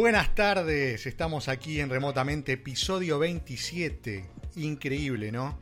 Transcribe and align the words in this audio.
Buenas 0.00 0.34
tardes, 0.34 1.06
estamos 1.06 1.48
aquí 1.48 1.78
en 1.78 1.90
Remotamente, 1.90 2.52
episodio 2.52 3.18
27. 3.18 4.24
Increíble, 4.56 5.30
¿no? 5.30 5.58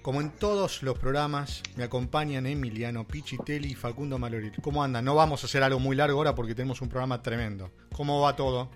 Como 0.00 0.22
en 0.22 0.30
todos 0.30 0.82
los 0.82 0.98
programas, 0.98 1.62
me 1.76 1.84
acompañan 1.84 2.46
Emiliano 2.46 3.06
Pichitelli 3.06 3.72
y 3.72 3.74
Facundo 3.74 4.18
Maloril. 4.18 4.52
¿Cómo 4.62 4.82
andan? 4.82 5.04
No 5.04 5.14
vamos 5.14 5.42
a 5.42 5.46
hacer 5.46 5.62
algo 5.62 5.80
muy 5.80 5.96
largo 5.96 6.16
ahora 6.16 6.34
porque 6.34 6.54
tenemos 6.54 6.80
un 6.80 6.88
programa 6.88 7.20
tremendo. 7.20 7.72
¿Cómo 7.94 8.22
va 8.22 8.34
todo? 8.34 8.70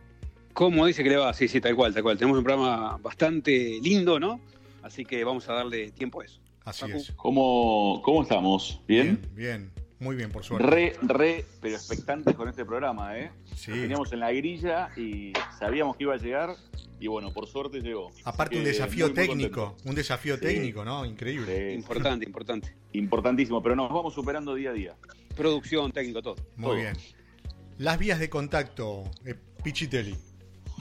¿Cómo 0.52 0.84
dice 0.84 1.02
que 1.02 1.08
le 1.08 1.16
va? 1.16 1.32
Sí, 1.32 1.48
sí, 1.48 1.58
tal 1.58 1.74
cual, 1.74 1.94
tal 1.94 2.02
cual. 2.02 2.18
Tenemos 2.18 2.36
un 2.36 2.44
programa 2.44 2.98
bastante 2.98 3.80
lindo, 3.82 4.20
¿no? 4.20 4.42
Así 4.82 5.06
que 5.06 5.24
vamos 5.24 5.48
a 5.48 5.54
darle 5.54 5.90
tiempo 5.90 6.20
a 6.20 6.27
eso. 6.27 6.38
Así 6.66 6.84
es. 6.92 7.12
¿Cómo, 7.16 8.02
¿Cómo 8.04 8.24
estamos? 8.24 8.83
¿Bien? 8.86 9.18
Bien, 9.34 9.70
bien. 9.70 9.77
Muy 10.00 10.14
bien, 10.14 10.30
por 10.30 10.44
suerte. 10.44 10.66
Re, 10.66 10.96
re, 11.02 11.44
pero 11.60 11.74
expectantes 11.74 12.34
con 12.36 12.48
este 12.48 12.64
programa, 12.64 13.18
¿eh? 13.18 13.32
Sí. 13.56 13.72
Teníamos 13.72 14.12
en 14.12 14.20
la 14.20 14.32
grilla 14.32 14.90
y 14.96 15.32
sabíamos 15.58 15.96
que 15.96 16.05
iba 16.05 16.14
a 16.14 16.18
llegar 16.18 16.55
y 17.00 17.06
bueno, 17.06 17.32
por 17.32 17.46
suerte 17.46 17.80
llegó. 17.80 18.12
Aparte 18.24 18.58
un 18.58 18.64
desafío 18.64 19.12
técnico, 19.12 19.77
un 19.84 19.94
desafío 19.94 20.38
técnico, 20.38 20.84
¿no? 20.84 21.05
Increíble. 21.05 21.74
importante, 21.74 22.24
importante. 22.24 22.74
Importantísimo, 22.92 23.62
pero 23.62 23.77
nos 23.77 23.92
vamos 23.92 24.14
superando 24.14 24.55
día 24.55 24.70
a 24.70 24.72
día. 24.72 24.96
Producción, 25.36 25.92
técnico, 25.92 26.22
todo. 26.22 26.36
Muy 26.56 26.77
bien. 26.77 26.96
Las 27.78 27.98
vías 27.98 28.18
de 28.18 28.28
contacto, 28.28 29.05
eh, 29.24 29.34
Pichitelli. 29.62 30.16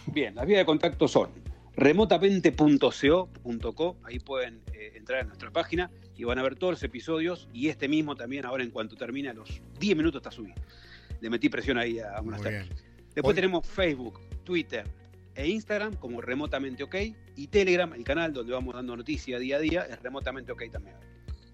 Bien, 0.07 0.33
las 0.35 0.47
vías 0.47 0.59
de 0.59 0.65
contacto 0.65 1.07
son 1.07 1.29
remotamente.co.co, 1.78 3.97
ahí 4.03 4.20
pueden 4.20 4.61
eh, 4.73 4.92
entrar 4.95 5.22
en 5.22 5.28
nuestra 5.28 5.52
página 5.52 5.89
y 6.17 6.23
van 6.23 6.39
a 6.39 6.44
ver 6.44 6.56
todos 6.56 6.73
los 6.73 6.81
episodios 6.83 7.47
y 7.53 7.70
este 7.70 7.88
mismo 7.88 8.16
también 8.16 8.45
ahora 8.45 8.64
en 8.64 8.72
cuanto 8.72 8.95
termine 8.95 9.30
a 9.30 9.33
los 9.33 9.61
10 9.80 9.95
minutos 9.95 10.20
está 10.20 10.31
subido. 10.31 10.55
Le 11.22 11.30
metí 11.30 11.50
presión 11.50 11.78
ahí 11.78 12.00
a 12.00 12.20
unas 12.22 12.42
Después 13.14 13.36
tenemos 13.36 13.66
Facebook, 13.66 14.20
Twitter 14.44 14.83
e 15.36 15.48
Instagram 15.48 15.95
como 15.95 16.20
Remotamente 16.20 16.83
OK 16.83 16.95
y 17.36 17.48
Telegram, 17.48 17.94
el 17.94 18.03
canal 18.03 18.33
donde 18.33 18.52
vamos 18.53 18.75
dando 18.75 18.98
noticia 18.98 19.39
día 19.39 19.58
a 19.58 19.59
día, 19.59 19.83
es 19.83 20.02
Remotamente 20.02 20.52
OK 20.52 20.64
también. 20.72 20.95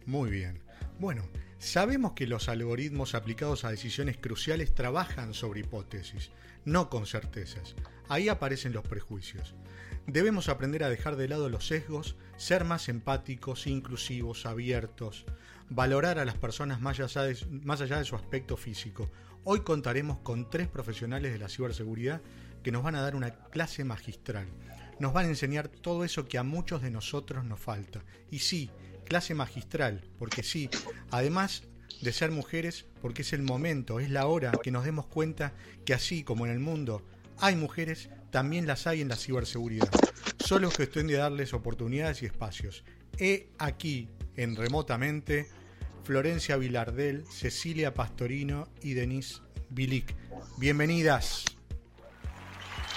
Muy 0.05 0.31
bien. 0.31 0.59
Bueno, 0.99 1.23
sabemos 1.63 2.11
que 2.11 2.27
los 2.27 2.49
algoritmos 2.49 3.15
aplicados 3.15 3.63
a 3.63 3.71
decisiones 3.71 4.17
cruciales 4.17 4.75
trabajan 4.75 5.33
sobre 5.33 5.61
hipótesis, 5.61 6.29
no 6.65 6.89
con 6.89 7.05
certezas. 7.05 7.75
Ahí 8.09 8.27
aparecen 8.27 8.73
los 8.73 8.83
prejuicios. 8.83 9.55
Debemos 10.05 10.49
aprender 10.49 10.83
a 10.83 10.89
dejar 10.89 11.15
de 11.15 11.29
lado 11.29 11.47
los 11.47 11.67
sesgos, 11.67 12.17
ser 12.35 12.65
más 12.65 12.89
empáticos, 12.89 13.65
inclusivos, 13.65 14.45
abiertos, 14.45 15.25
valorar 15.69 16.19
a 16.19 16.25
las 16.25 16.35
personas 16.35 16.81
más 16.81 16.99
allá, 16.99 17.23
de, 17.23 17.37
más 17.63 17.79
allá 17.79 17.97
de 17.97 18.05
su 18.05 18.17
aspecto 18.17 18.57
físico. 18.57 19.09
Hoy 19.45 19.61
contaremos 19.61 20.17
con 20.19 20.49
tres 20.49 20.67
profesionales 20.67 21.31
de 21.31 21.39
la 21.39 21.47
ciberseguridad 21.47 22.21
que 22.61 22.73
nos 22.73 22.83
van 22.83 22.95
a 22.95 23.01
dar 23.01 23.15
una 23.15 23.31
clase 23.31 23.85
magistral. 23.85 24.47
Nos 24.99 25.13
van 25.13 25.25
a 25.25 25.29
enseñar 25.29 25.69
todo 25.69 26.03
eso 26.03 26.27
que 26.27 26.37
a 26.37 26.43
muchos 26.43 26.81
de 26.81 26.91
nosotros 26.91 27.45
nos 27.45 27.59
falta. 27.59 28.03
Y 28.29 28.39
sí, 28.39 28.69
clase 29.03 29.33
magistral, 29.35 30.01
porque 30.17 30.43
sí, 30.43 30.69
además 31.11 31.63
de 32.01 32.13
ser 32.13 32.31
mujeres, 32.31 32.85
porque 33.01 33.21
es 33.21 33.33
el 33.33 33.41
momento, 33.41 33.99
es 33.99 34.09
la 34.09 34.27
hora 34.27 34.51
que 34.61 34.71
nos 34.71 34.85
demos 34.85 35.05
cuenta 35.07 35.53
que 35.85 35.93
así 35.93 36.23
como 36.23 36.45
en 36.45 36.51
el 36.51 36.59
mundo 36.59 37.05
hay 37.39 37.55
mujeres, 37.55 38.09
también 38.31 38.67
las 38.67 38.87
hay 38.87 39.01
en 39.01 39.09
la 39.09 39.15
ciberseguridad. 39.15 39.89
Solo 40.39 40.67
es 40.67 40.75
cuestión 40.75 41.07
de 41.07 41.15
darles 41.15 41.53
oportunidades 41.53 42.23
y 42.23 42.25
espacios. 42.25 42.83
He 43.17 43.47
aquí, 43.57 44.09
en 44.35 44.55
remotamente, 44.55 45.47
Florencia 46.03 46.57
Vilardel, 46.57 47.25
Cecilia 47.27 47.93
Pastorino 47.93 48.67
y 48.81 48.93
Denise 48.93 49.41
Bilic. 49.69 50.13
Bienvenidas. 50.57 51.45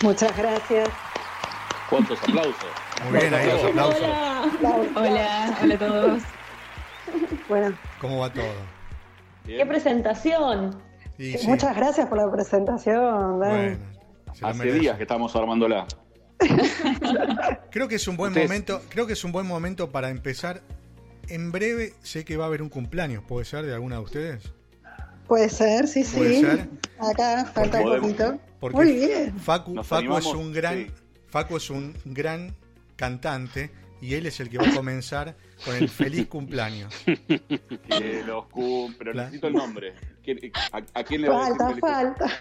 Muchas 0.02 0.36
gracias. 0.36 0.88
¿Cuántos 1.88 2.20
aplausos? 2.22 2.66
Muy 3.04 3.20
bien, 3.20 3.34
ahí 3.34 3.46
los 3.46 3.64
aplausos. 3.64 4.00
Hola, 4.00 4.50
hola, 4.96 5.58
hola 5.62 5.74
a 5.74 5.78
todos. 5.78 6.22
Bueno. 7.48 7.78
¿Cómo 8.00 8.18
va 8.18 8.32
todo? 8.32 8.44
¡Qué 9.44 9.64
presentación! 9.64 10.82
Muchas 11.44 11.76
gracias 11.76 12.08
por 12.08 12.18
la 12.18 12.30
presentación. 12.30 13.38
Bueno, 13.38 13.78
Hace 14.42 14.72
días 14.72 14.96
que 14.96 15.04
estamos 15.04 15.34
armándola. 15.36 15.86
creo 17.70 17.88
que 17.88 17.94
es 17.94 18.06
un 18.08 18.16
buen 18.16 18.34
momento, 18.34 18.82
creo 18.90 19.06
que 19.06 19.14
es 19.14 19.24
un 19.24 19.32
buen 19.32 19.46
momento 19.46 19.90
para 19.90 20.10
empezar. 20.10 20.62
En 21.28 21.50
breve 21.50 21.94
sé 22.02 22.24
que 22.24 22.36
va 22.36 22.44
a 22.44 22.46
haber 22.48 22.62
un 22.62 22.68
cumpleaños, 22.68 23.24
¿puede 23.26 23.44
ser 23.44 23.64
de 23.64 23.72
alguna 23.74 23.96
de 23.96 24.02
ustedes? 24.02 24.52
Puede 25.26 25.48
ser, 25.48 25.88
sí, 25.88 26.04
sí. 26.04 26.44
Acá 26.98 27.46
falta 27.46 27.80
un 27.80 28.00
poquito. 28.00 28.38
Muy 28.72 28.92
bien. 28.92 29.38
Facu, 29.38 29.82
Facu 29.82 30.18
es 30.18 30.26
un 30.26 30.52
gran, 30.52 30.86
Facu 31.28 31.56
es 31.56 31.70
un 31.70 31.94
gran 32.04 32.54
cantante 32.96 33.70
y 34.00 34.14
él 34.14 34.26
es 34.26 34.40
el 34.40 34.50
que 34.50 34.58
va 34.58 34.68
a 34.68 34.74
comenzar 34.74 35.34
con 35.64 35.74
el 35.74 35.88
feliz 35.88 36.26
cumpleaños. 36.28 36.94
Que 37.06 38.22
los 38.24 38.44
pero 38.98 39.14
necesito 39.14 39.46
el 39.46 39.54
nombre. 39.54 39.94
¿A, 40.92 41.04
quién 41.04 41.22
le 41.22 41.28
va 41.28 41.46
falta, 41.46 41.64
a 41.64 41.68
decir 41.68 41.80
falta. 41.80 42.40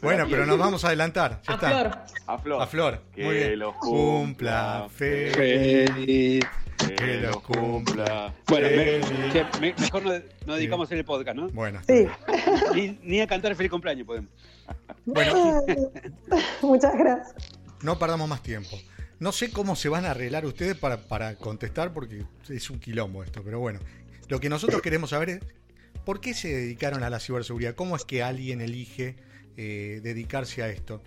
Bueno, 0.00 0.26
pero 0.30 0.46
nos 0.46 0.58
vamos 0.58 0.84
a 0.84 0.88
adelantar. 0.88 1.42
a 1.46 1.58
Flor. 1.58 1.98
A 2.26 2.38
Flor. 2.38 2.62
A 2.62 2.66
Flor. 2.66 3.02
Que 3.12 3.24
Muy 3.24 3.34
bien. 3.34 3.58
los 3.58 3.74
cumpla 3.76 4.88
feliz. 4.90 6.44
Que 6.96 7.20
los 7.20 7.42
cumpla. 7.42 8.32
Bueno, 8.46 8.68
mejor 9.60 10.02
no, 10.46 10.54
dedicamos 10.54 10.84
a 10.84 10.86
hacer 10.86 10.98
el 10.98 11.04
podcast, 11.04 11.36
¿no? 11.36 11.48
Bueno. 11.48 11.80
Sí. 11.86 12.06
Ni, 12.74 12.98
ni, 13.02 13.20
a 13.20 13.26
cantar 13.26 13.50
el 13.50 13.56
feliz 13.56 13.70
cumpleaños 13.70 14.06
podemos. 14.06 14.30
Bueno. 15.04 15.62
Muchas 16.62 16.96
gracias. 16.96 17.55
No 17.86 17.98
perdamos 18.00 18.28
más 18.28 18.42
tiempo. 18.42 18.76
No 19.20 19.30
sé 19.30 19.52
cómo 19.52 19.76
se 19.76 19.88
van 19.88 20.06
a 20.06 20.10
arreglar 20.10 20.44
ustedes 20.44 20.76
para, 20.76 20.96
para 20.96 21.36
contestar 21.36 21.92
porque 21.92 22.24
es 22.48 22.68
un 22.68 22.80
quilombo 22.80 23.22
esto, 23.22 23.44
pero 23.44 23.60
bueno. 23.60 23.78
Lo 24.28 24.40
que 24.40 24.48
nosotros 24.48 24.82
queremos 24.82 25.10
saber 25.10 25.30
es 25.30 25.38
por 26.04 26.20
qué 26.20 26.34
se 26.34 26.48
dedicaron 26.48 27.04
a 27.04 27.10
la 27.10 27.20
ciberseguridad, 27.20 27.76
cómo 27.76 27.94
es 27.94 28.04
que 28.04 28.24
alguien 28.24 28.60
elige 28.60 29.14
eh, 29.56 30.00
dedicarse 30.02 30.64
a 30.64 30.68
esto 30.68 31.00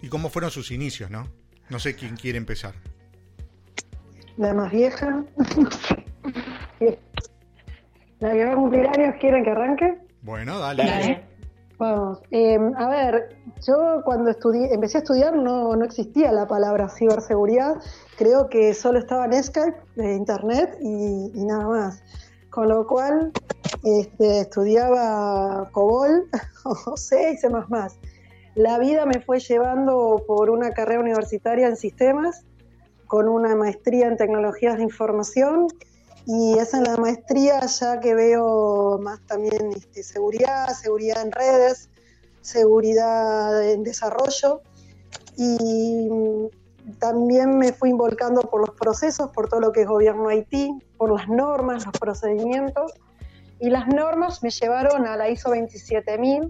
y 0.00 0.08
cómo 0.08 0.30
fueron 0.30 0.50
sus 0.50 0.70
inicios, 0.70 1.10
¿no? 1.10 1.28
No 1.68 1.78
sé 1.78 1.94
quién 1.94 2.16
quiere 2.16 2.38
empezar. 2.38 2.72
La 4.38 4.54
más 4.54 4.72
vieja. 4.72 5.26
La 8.20 8.32
que 8.32 8.44
va 8.46 8.52
a 8.52 8.56
cumplir 8.56 8.86
años, 8.86 9.14
¿quieren 9.20 9.44
que 9.44 9.50
arranque? 9.50 9.98
Bueno, 10.22 10.58
dale. 10.58 11.22
Vamos. 11.82 12.20
Eh, 12.30 12.60
a 12.76 12.88
ver, 12.88 13.36
yo 13.66 14.02
cuando 14.04 14.30
estudié, 14.30 14.72
empecé 14.72 14.98
a 14.98 15.00
estudiar 15.00 15.34
no, 15.34 15.74
no 15.74 15.84
existía 15.84 16.30
la 16.30 16.46
palabra 16.46 16.88
ciberseguridad. 16.88 17.74
Creo 18.16 18.48
que 18.48 18.72
solo 18.72 19.00
estaba 19.00 19.24
en 19.24 19.42
Skype, 19.42 19.76
de 19.96 20.14
internet 20.14 20.78
y, 20.80 21.44
nada 21.44 21.66
más. 21.66 22.04
Con 22.50 22.68
lo 22.68 22.86
cual 22.86 23.32
este, 23.82 24.42
estudiaba 24.42 25.70
COBOL, 25.72 26.28
o 26.86 26.96
C 26.96 27.32
y 27.32 27.36
C++. 27.36 27.48
La 28.54 28.78
vida 28.78 29.04
me 29.04 29.20
fue 29.20 29.40
llevando 29.40 30.22
por 30.24 30.50
una 30.50 30.70
carrera 30.70 31.00
universitaria 31.00 31.66
en 31.66 31.76
sistemas, 31.76 32.44
con 33.08 33.28
una 33.28 33.56
maestría 33.56 34.06
en 34.06 34.16
tecnologías 34.16 34.76
de 34.76 34.84
información 34.84 35.66
y 36.26 36.58
es 36.58 36.72
en 36.74 36.84
la 36.84 36.96
maestría 36.96 37.60
ya 37.66 38.00
que 38.00 38.14
veo 38.14 38.98
más 38.98 39.20
también 39.26 39.72
este, 39.72 40.02
seguridad, 40.02 40.68
seguridad 40.68 41.22
en 41.22 41.32
redes, 41.32 41.90
seguridad 42.40 43.70
en 43.70 43.82
desarrollo. 43.82 44.62
Y 45.36 46.08
también 46.98 47.58
me 47.58 47.72
fui 47.72 47.90
involucrando 47.90 48.42
por 48.42 48.60
los 48.60 48.70
procesos, 48.76 49.30
por 49.30 49.48
todo 49.48 49.60
lo 49.60 49.72
que 49.72 49.82
es 49.82 49.88
gobierno 49.88 50.28
Haití, 50.28 50.72
por 50.96 51.12
las 51.12 51.28
normas, 51.28 51.84
los 51.86 51.98
procedimientos. 51.98 52.92
Y 53.58 53.70
las 53.70 53.88
normas 53.88 54.42
me 54.42 54.50
llevaron 54.50 55.06
a 55.06 55.16
la 55.16 55.28
ISO 55.28 55.50
27000 55.50 56.48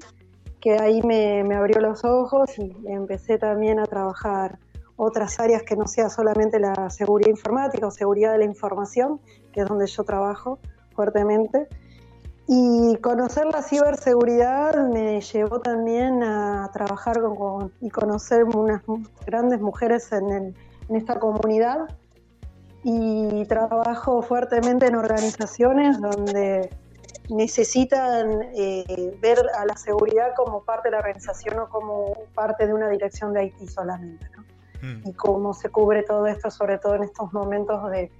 que 0.60 0.78
ahí 0.78 1.02
me, 1.02 1.42
me 1.42 1.56
abrió 1.56 1.80
los 1.80 2.04
ojos 2.04 2.56
y 2.56 2.72
empecé 2.86 3.36
también 3.36 3.80
a 3.80 3.84
trabajar 3.84 4.60
otras 4.96 5.40
áreas 5.40 5.64
que 5.64 5.74
no 5.74 5.88
sea 5.88 6.08
solamente 6.08 6.60
la 6.60 6.88
seguridad 6.88 7.30
informática 7.30 7.86
o 7.88 7.90
seguridad 7.90 8.30
de 8.32 8.38
la 8.38 8.44
información, 8.44 9.20
que 9.52 9.60
es 9.60 9.68
donde 9.68 9.86
yo 9.86 10.04
trabajo 10.04 10.58
fuertemente. 10.94 11.68
Y 12.48 12.96
conocer 12.96 13.46
la 13.46 13.62
ciberseguridad 13.62 14.88
me 14.88 15.20
llevó 15.20 15.60
también 15.60 16.22
a 16.22 16.68
trabajar 16.72 17.20
con, 17.20 17.72
y 17.80 17.88
conocer 17.88 18.44
unas 18.44 18.82
grandes 19.24 19.60
mujeres 19.60 20.10
en, 20.12 20.54
esta 20.88 21.18
comunidad. 21.18 21.88
Y 22.84 23.44
trabajo 23.46 24.22
fuertemente 24.22 24.86
en 24.86 24.96
organizaciones 24.96 26.00
donde 26.00 26.68
necesitan 27.30 28.42
eh, 28.54 29.16
ver 29.22 29.38
a 29.56 29.64
la 29.64 29.76
seguridad 29.76 30.34
como 30.36 30.64
parte 30.64 30.88
de 30.88 30.92
la 30.92 30.98
organización 30.98 31.60
o 31.60 31.68
como 31.68 32.12
parte 32.34 32.66
de 32.66 32.74
una 32.74 32.88
dirección 32.88 33.32
de 33.32 33.44
IT 33.44 33.68
solamente. 33.68 34.26
Mm. 34.82 35.08
Y 35.08 35.12
cómo 35.12 35.54
se 35.54 35.68
cubre 35.68 36.02
todo 36.02 36.26
esto, 36.26 36.50
sobre 36.50 36.78
todo 36.78 36.96
en 36.96 37.04
estos 37.04 37.32
momentos 37.32 37.88
de, 37.92 38.10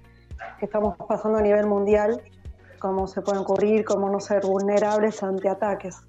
que 0.59 0.65
estamos 0.65 0.95
pasando 0.97 1.37
a 1.37 1.41
nivel 1.41 1.65
mundial 1.67 2.21
cómo 2.83 3.07
se 3.07 3.21
pueden 3.21 3.45
cubrir, 3.45 3.85
cómo 3.85 4.09
no 4.09 4.19
ser 4.19 4.45
vulnerables 4.45 5.23
ante 5.23 5.47
ataques. 5.47 6.05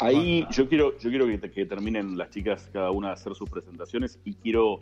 Ahí 0.00 0.44
yo 0.50 0.68
quiero, 0.68 0.98
yo 0.98 1.10
quiero 1.10 1.26
que, 1.26 1.64
terminen 1.64 2.18
las 2.18 2.30
chicas 2.30 2.68
cada 2.72 2.90
una 2.90 3.08
de 3.08 3.14
hacer 3.14 3.32
sus 3.36 3.48
presentaciones 3.48 4.18
y 4.24 4.34
quiero, 4.34 4.80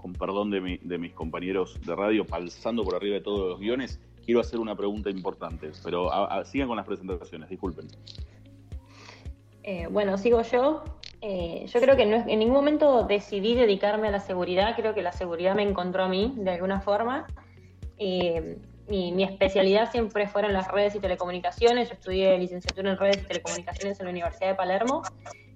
con 0.00 0.14
perdón 0.14 0.50
de, 0.50 0.98
mis 0.98 1.12
compañeros 1.12 1.78
de 1.84 1.94
radio, 1.94 2.26
pasando 2.26 2.82
por 2.84 2.94
arriba 2.94 3.16
de 3.16 3.20
todos 3.20 3.50
los 3.50 3.60
guiones, 3.60 4.00
quiero 4.24 4.40
hacer 4.40 4.60
una 4.60 4.74
pregunta 4.74 5.10
importante, 5.10 5.72
pero 5.84 6.10
sigan 6.46 6.66
con 6.66 6.78
las 6.78 6.86
presentaciones, 6.86 7.50
disculpen. 7.50 7.86
Eh, 9.62 9.88
bueno, 9.90 10.16
sigo 10.16 10.40
yo. 10.40 10.82
Eh, 11.22 11.66
yo 11.66 11.80
creo 11.80 11.96
que 11.96 12.06
no 12.06 12.16
en 12.16 12.38
ningún 12.38 12.54
momento 12.54 13.04
decidí 13.04 13.54
dedicarme 13.54 14.08
a 14.08 14.10
la 14.10 14.20
seguridad, 14.20 14.74
creo 14.74 14.94
que 14.94 15.02
la 15.02 15.12
seguridad 15.12 15.54
me 15.54 15.62
encontró 15.62 16.04
a 16.04 16.08
mí 16.08 16.32
de 16.36 16.50
alguna 16.50 16.80
forma. 16.80 17.26
Eh, 17.98 18.56
mi, 18.88 19.22
especialidad 19.22 19.90
siempre 19.90 20.26
fueron 20.26 20.52
las 20.52 20.68
redes 20.68 20.94
y 20.94 20.98
telecomunicaciones. 20.98 21.88
Yo 21.88 21.94
estudié 21.94 22.36
licenciatura 22.38 22.90
en 22.90 22.98
redes 22.98 23.22
y 23.22 23.26
telecomunicaciones 23.26 24.00
en 24.00 24.06
la 24.06 24.10
Universidad 24.10 24.48
de 24.48 24.54
Palermo 24.56 25.02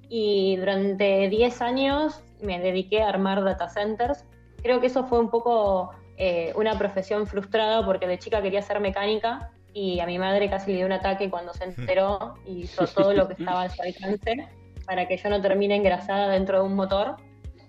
y 0.09 0.57
durante 0.57 1.29
10 1.29 1.63
años 1.63 2.23
me 2.41 2.61
dediqué 2.61 3.03
a 3.03 3.09
armar 3.09 3.43
data 3.43 3.69
centers. 3.69 4.25
Creo 4.63 4.81
que 4.81 4.87
eso 4.87 5.05
fue 5.05 5.19
un 5.19 5.31
poco 5.31 5.91
eh, 6.17 6.53
una 6.55 6.79
profesión 6.79 7.27
frustrada 7.27 7.85
porque 7.85 8.07
de 8.07 8.19
chica 8.19 8.41
quería 8.41 8.63
ser 8.63 8.79
mecánica 8.79 9.51
y 9.73 9.99
a 9.99 10.07
mi 10.07 10.19
madre 10.19 10.49
casi 10.49 10.71
le 10.71 10.77
dio 10.77 10.87
un 10.87 10.93
ataque 10.93 11.29
cuando 11.29 11.53
se 11.55 11.65
enteró 11.77 12.35
y 12.47 12.65
hizo 12.65 12.87
todo 12.87 13.15
lo 13.15 13.27
que 13.27 13.35
estaba 13.35 13.63
a 13.63 13.69
su 13.71 13.83
alcance 13.83 14.47
para 14.87 15.07
que 15.09 15.17
yo 15.17 15.29
no 15.31 15.41
termine 15.41 15.77
engrasada 15.77 16.29
dentro 16.29 16.59
de 16.59 16.65
un 16.65 16.75
motor, 16.75 17.17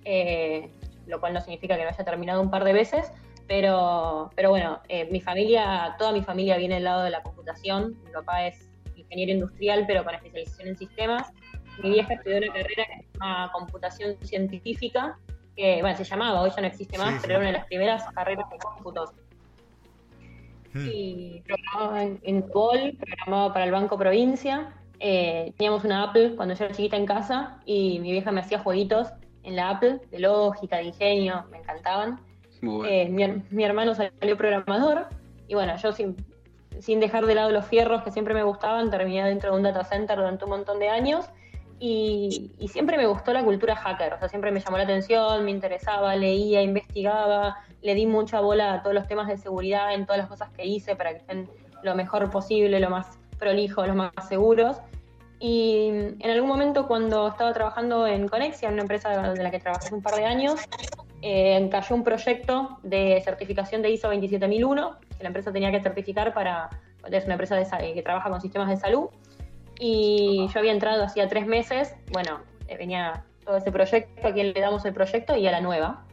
eh, 0.04 0.70
lo 1.08 1.20
cual 1.20 1.34
no 1.34 1.42
significa 1.42 1.78
que 1.78 1.84
no 1.84 1.90
haya 1.90 2.04
terminado 2.04 2.42
un 2.42 2.50
par 2.50 2.64
de 2.64 2.74
veces, 2.74 3.12
pero, 3.48 4.32
pero 4.36 4.50
bueno, 4.50 4.80
eh, 4.90 5.08
mi 5.12 5.22
familia, 5.22 5.96
toda 6.00 6.12
mi 6.12 6.24
familia 6.24 6.58
viene 6.58 6.76
del 6.76 6.86
lado 6.86 7.04
de 7.04 7.12
la 7.12 7.22
computación. 7.22 7.96
Mi 8.04 8.12
papá 8.12 8.48
es 8.48 8.70
ingeniero 8.96 9.34
industrial, 9.34 9.86
pero 9.88 10.04
con 10.04 10.16
especialización 10.16 10.70
en 10.70 10.78
sistemas. 10.78 11.32
Mi 11.82 11.92
vieja 11.92 12.14
estudió 12.14 12.38
una 12.38 12.48
carrera 12.48 12.86
que 12.86 13.04
se 13.04 13.20
llama 13.20 13.52
computación 13.54 14.18
científica, 14.22 15.20
que 15.56 15.82
bueno, 15.82 15.96
se 15.98 16.04
llamaba, 16.06 16.42
hoy 16.42 16.50
ya 16.56 16.62
no 16.62 16.68
existe 16.68 16.98
más, 16.98 17.22
pero 17.22 17.34
era 17.34 17.40
una 17.40 17.48
de 17.48 17.58
las 17.58 17.66
primeras 17.66 18.04
carreras 18.14 18.50
de 18.50 18.58
cómputo. 18.58 19.14
Hmm. 20.74 20.90
Y 20.92 21.44
programaba 21.46 22.04
en, 22.04 22.20
en 22.24 22.50
programaba 22.50 23.54
para 23.54 23.66
el 23.66 23.72
Banco 23.72 23.98
Provincia. 23.98 24.74
Eh, 25.00 25.54
teníamos 25.58 25.84
una 25.84 26.04
Apple 26.04 26.36
cuando 26.36 26.54
yo 26.56 26.66
era 26.66 26.74
chiquita 26.74 26.98
en 26.98 27.06
casa 27.06 27.60
y 27.66 28.00
mi 28.00 28.12
vieja 28.12 28.32
me 28.32 28.42
hacía 28.42 28.60
jueguitos 28.60 29.10
en 29.44 29.56
la 29.56 29.70
Apple 29.70 30.00
de 30.12 30.20
lógica, 30.20 30.78
de 30.78 30.86
ingenio, 30.86 31.46
me 31.52 31.60
encantaban. 31.60 32.20
Eh, 32.88 33.10
mi, 33.10 33.64
hermano 33.64 33.94
salió 33.94 34.38
programador 34.38 35.08
y 35.48 35.54
bueno, 35.54 35.76
yo 35.78 35.92
sin, 35.92 36.16
sin 36.80 37.00
dejar 37.00 37.26
de 37.26 37.36
lado 37.36 37.52
los 37.52 37.66
fierros 37.66 38.02
que 38.04 38.12
siempre 38.12 38.34
me 38.34 38.44
gustaban, 38.44 38.90
terminé 38.90 39.24
dentro 39.24 39.52
de 39.52 39.58
un 39.58 39.64
data 39.64 39.84
center 39.84 40.18
durante 40.18 40.46
un 40.46 40.52
montón 40.52 40.80
de 40.80 40.90
años 40.90 41.30
y, 41.80 42.52
siempre 42.68 42.98
me 42.98 43.06
gustó 43.06 43.34
la 43.34 43.44
cultura 43.44 43.76
hacker, 43.76 44.14
o 44.14 44.20
sea, 44.20 44.30
siempre 44.30 44.52
me 44.52 44.60
llamó 44.60 44.78
la 44.78 44.84
atención, 44.84 45.44
me 45.44 45.52
interesaba, 45.52 46.16
leía, 46.16 46.62
investigaba, 46.62 47.58
le 47.82 47.94
di 47.96 48.06
mucha 48.06 48.40
bola 48.40 48.74
a 48.74 48.82
todos 48.82 48.96
los 48.96 49.08
temas 49.08 49.28
de 49.28 49.38
seguridad 49.38 49.94
en 49.94 50.06
todas 50.06 50.20
las 50.20 50.28
cosas 50.28 50.50
que 50.52 50.66
hice 50.66 50.96
para 50.96 51.12
que 51.12 51.18
estén 51.18 51.50
lo 51.84 51.94
mejor 51.96 52.30
posible, 52.32 52.80
lo 52.80 52.90
más 52.90 53.20
prolijo, 53.38 53.86
los 53.86 53.96
más 53.96 54.12
seguros. 54.28 54.78
Y 55.40 55.90
en 56.20 56.30
algún 56.30 56.48
momento 56.48 56.88
cuando 56.88 57.28
estaba 57.28 57.54
trabajando 57.54 58.08
en 58.08 58.28
Conexia, 58.28 58.70
una 58.70 58.82
empresa 58.82 59.32
de 59.34 59.44
la 59.44 59.52
que 59.52 59.60
trabajé 59.60 59.94
un 59.94 60.02
par 60.02 60.16
de 60.16 60.26
años, 60.26 60.60
eh, 61.22 61.68
cayó 61.72 61.96
un 61.96 62.04
proyecto 62.04 62.80
de 62.84 63.22
certificación 63.24 63.82
de 63.82 63.90
ISO 63.92 64.10
27001 64.10 64.98
que 65.18 65.24
la 65.24 65.28
empresa 65.28 65.52
tenía 65.52 65.72
que 65.72 65.82
certificar 65.82 66.34
para, 66.34 66.70
es 67.10 67.26
una 67.26 67.34
empresa 67.34 67.56
de, 67.56 67.94
que 67.94 68.02
trabaja 68.02 68.30
con 68.30 68.42
sistemas 68.42 68.70
de 68.70 68.78
salud, 68.78 69.10
y 69.80 70.48
yo 70.54 70.60
había 70.60 70.72
entrado 70.72 71.04
hacía 71.04 71.28
tres 71.28 71.46
meses, 71.48 71.96
bueno, 72.12 72.42
eh, 72.68 72.78
venía 72.78 73.24
todo 73.44 73.58
ese 73.58 73.72
proyecto, 73.72 74.28
a 74.28 74.34
quien 74.34 74.54
le 74.54 74.62
damos 74.62 74.86
el 74.86 74.94
proyecto 74.94 75.36
y 75.36 75.48
a 75.48 75.52
la 75.52 75.62
nueva. 75.62 76.06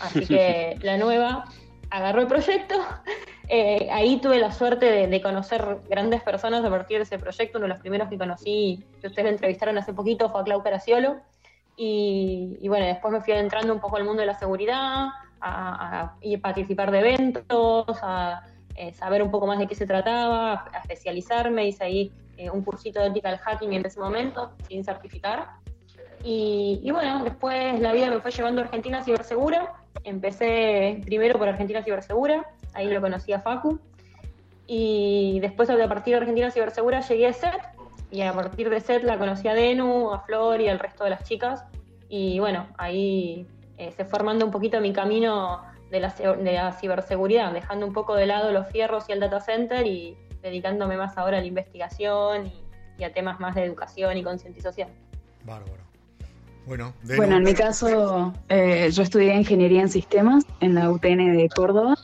Así 0.00 0.26
que 0.26 0.76
la 0.82 0.96
nueva 0.96 1.44
agarró 1.90 2.20
el 2.20 2.26
proyecto, 2.26 2.74
eh, 3.48 3.88
ahí 3.90 4.20
tuve 4.20 4.38
la 4.38 4.52
suerte 4.52 5.06
de, 5.06 5.22
conocer 5.22 5.78
grandes 5.88 6.22
personas 6.22 6.64
a 6.64 6.70
partir 6.70 6.98
de 6.98 7.04
ese 7.04 7.18
proyecto, 7.18 7.58
uno 7.58 7.66
de 7.66 7.74
los 7.74 7.80
primeros 7.80 8.08
que 8.08 8.18
conocí, 8.18 8.84
que 9.00 9.06
ustedes 9.06 9.24
lo 9.24 9.30
entrevistaron 9.30 9.78
hace 9.78 9.92
poquito, 9.92 10.28
fue 10.30 10.40
a 10.40 10.44
Clau 10.44 10.62
Caraciolo, 10.62 11.16
y, 11.80 12.66
bueno, 12.66 12.86
después 12.86 13.12
me 13.12 13.20
fui 13.20 13.32
adentrando 13.32 13.72
un 13.72 13.78
poco 13.78 13.98
al 13.98 14.04
mundo 14.04 14.20
de 14.20 14.26
la 14.26 14.36
seguridad, 14.36 15.10
a, 15.40 16.16
participar 16.42 16.90
de 16.90 16.98
eventos, 16.98 17.86
a 18.02 18.42
eh, 18.74 18.92
saber 18.92 19.22
un 19.22 19.30
poco 19.30 19.46
más 19.46 19.60
de 19.60 19.68
qué 19.68 19.76
se 19.76 19.86
trataba, 19.86 20.64
a 20.72 20.78
especializarme, 20.78 21.68
hice 21.68 21.84
ahí 21.84 22.12
eh, 22.36 22.50
un 22.50 22.62
cursito 22.62 23.00
de 23.00 23.06
ethical 23.06 23.38
hacking 23.38 23.72
en 23.72 23.86
ese 23.86 24.00
momento, 24.00 24.50
sin 24.68 24.84
certificar. 24.84 25.50
Y, 26.24 26.90
bueno, 26.90 27.22
después 27.22 27.78
la 27.80 27.92
vida 27.92 28.10
me 28.10 28.20
fue 28.20 28.30
llevando 28.30 28.60
a 28.60 28.64
Argentina 28.64 29.02
Cibersegura. 29.04 29.74
Empecé 30.04 31.00
primero 31.04 31.38
por 31.38 31.48
Argentina 31.48 31.82
Cibersegura, 31.82 32.46
ahí 32.74 32.88
lo 32.88 33.00
conocí 33.00 33.32
a 33.32 33.40
Facu. 33.40 33.80
Y 34.66 35.40
después, 35.40 35.70
a 35.70 35.88
partir 35.88 36.14
de 36.14 36.20
Argentina 36.20 36.50
Cibersegura, 36.50 37.00
llegué 37.00 37.26
a 37.26 37.32
SET, 37.32 37.60
y 38.10 38.22
a 38.22 38.32
partir 38.32 38.70
de 38.70 38.80
SET 38.80 39.02
la 39.02 39.18
conocí 39.18 39.48
a 39.48 39.54
Denu, 39.54 40.12
a 40.12 40.20
Flor 40.20 40.60
y 40.60 40.68
al 40.68 40.78
resto 40.78 41.04
de 41.04 41.10
las 41.10 41.24
chicas. 41.24 41.64
Y 42.08 42.38
bueno, 42.38 42.66
ahí 42.78 43.46
eh, 43.76 43.92
se 43.92 44.04
formando 44.04 44.44
un 44.44 44.50
poquito 44.50 44.80
mi 44.80 44.92
camino 44.92 45.62
de 45.90 46.00
la, 46.00 46.08
de 46.08 46.52
la 46.52 46.72
ciberseguridad, 46.72 47.52
dejando 47.52 47.86
un 47.86 47.92
poco 47.92 48.14
de 48.14 48.26
lado 48.26 48.50
los 48.52 48.68
fierros 48.68 49.08
y 49.08 49.12
el 49.12 49.20
data 49.20 49.40
center 49.40 49.86
y 49.86 50.16
dedicándome 50.42 50.96
más 50.96 51.18
ahora 51.18 51.38
a 51.38 51.40
la 51.40 51.46
investigación 51.46 52.46
y, 52.98 53.04
a 53.04 53.12
temas 53.12 53.38
más 53.38 53.54
de 53.54 53.64
educación 53.64 54.16
y 54.16 54.24
concientización. 54.24 54.88
Bárbaro. 55.44 55.87
Bueno, 56.68 56.92
bueno, 57.16 57.38
en 57.38 57.44
mi 57.44 57.54
caso, 57.54 58.34
eh, 58.50 58.90
yo 58.92 59.02
estudié 59.02 59.34
ingeniería 59.34 59.80
en 59.80 59.88
sistemas 59.88 60.44
en 60.60 60.74
la 60.74 60.90
UTN 60.90 61.34
de 61.34 61.48
Córdoba. 61.48 61.96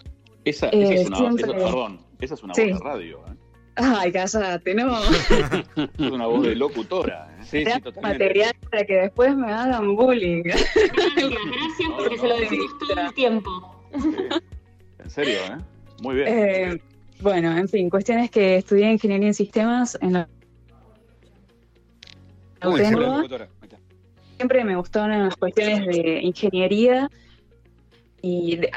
Esa, 0.47 0.71
esa 0.71 0.95
es, 0.95 1.07
una, 1.11 1.35
perdón, 1.35 2.01
esa 2.19 2.33
es 2.33 2.43
una 2.43 2.55
voz 2.55 2.57
de 2.57 2.79
radio. 2.83 3.19
¿eh? 3.29 3.35
Ay, 3.77 4.11
cállate, 4.11 4.75
no. 4.75 4.99
es 5.77 6.11
una 6.11 6.27
voz 6.27 6.45
de 6.45 6.55
locutora. 6.55 7.29
¿eh? 7.39 7.43
Sí, 7.45 7.65
sí, 7.67 7.81
totalmente. 7.83 8.25
Material 8.25 8.55
para 8.71 8.85
que 8.87 8.95
después 8.95 9.37
me 9.37 9.53
hagan 9.53 9.97
bullying. 9.97 10.43
Gracias, 10.45 10.75
gracias 10.87 11.91
porque 11.99 12.19
se 12.19 12.29
lo 12.29 12.39
decimos 12.39 12.79
todo 12.79 13.01
el 13.03 13.15
tiempo. 13.15 13.51
En 14.99 15.11
serio, 15.11 15.41
¿eh? 15.41 15.59
Muy 16.01 16.15
bien. 16.15 16.29
Eh, 16.29 16.81
bueno, 17.21 17.55
en 17.55 17.69
fin, 17.69 17.91
cuestiones 17.91 18.31
que 18.31 18.57
estudié 18.57 18.91
ingeniería 18.91 19.29
en 19.29 19.35
sistemas 19.35 19.99
en 20.01 20.15
la 20.15 20.29
Siempre 24.37 24.65
me 24.65 24.77
gustaron 24.77 25.25
las 25.25 25.37
cuestiones 25.37 25.87
de 25.87 26.21
ingeniería 26.23 27.11
y 28.21 28.57
de, 28.57 28.71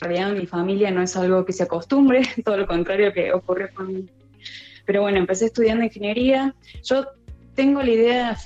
realidad 0.00 0.30
en 0.30 0.38
mi 0.38 0.46
familia 0.46 0.90
no 0.90 1.02
es 1.02 1.16
algo 1.16 1.44
que 1.44 1.52
se 1.52 1.62
acostumbre, 1.62 2.22
todo 2.44 2.56
lo 2.56 2.66
contrario 2.66 3.12
que 3.12 3.32
ocurre 3.32 3.72
con 3.72 4.10
Pero 4.86 5.02
bueno, 5.02 5.18
empecé 5.18 5.46
estudiando 5.46 5.84
ingeniería. 5.84 6.54
Yo 6.82 7.06
tengo 7.54 7.82
la 7.82 7.90
idea, 7.90 8.36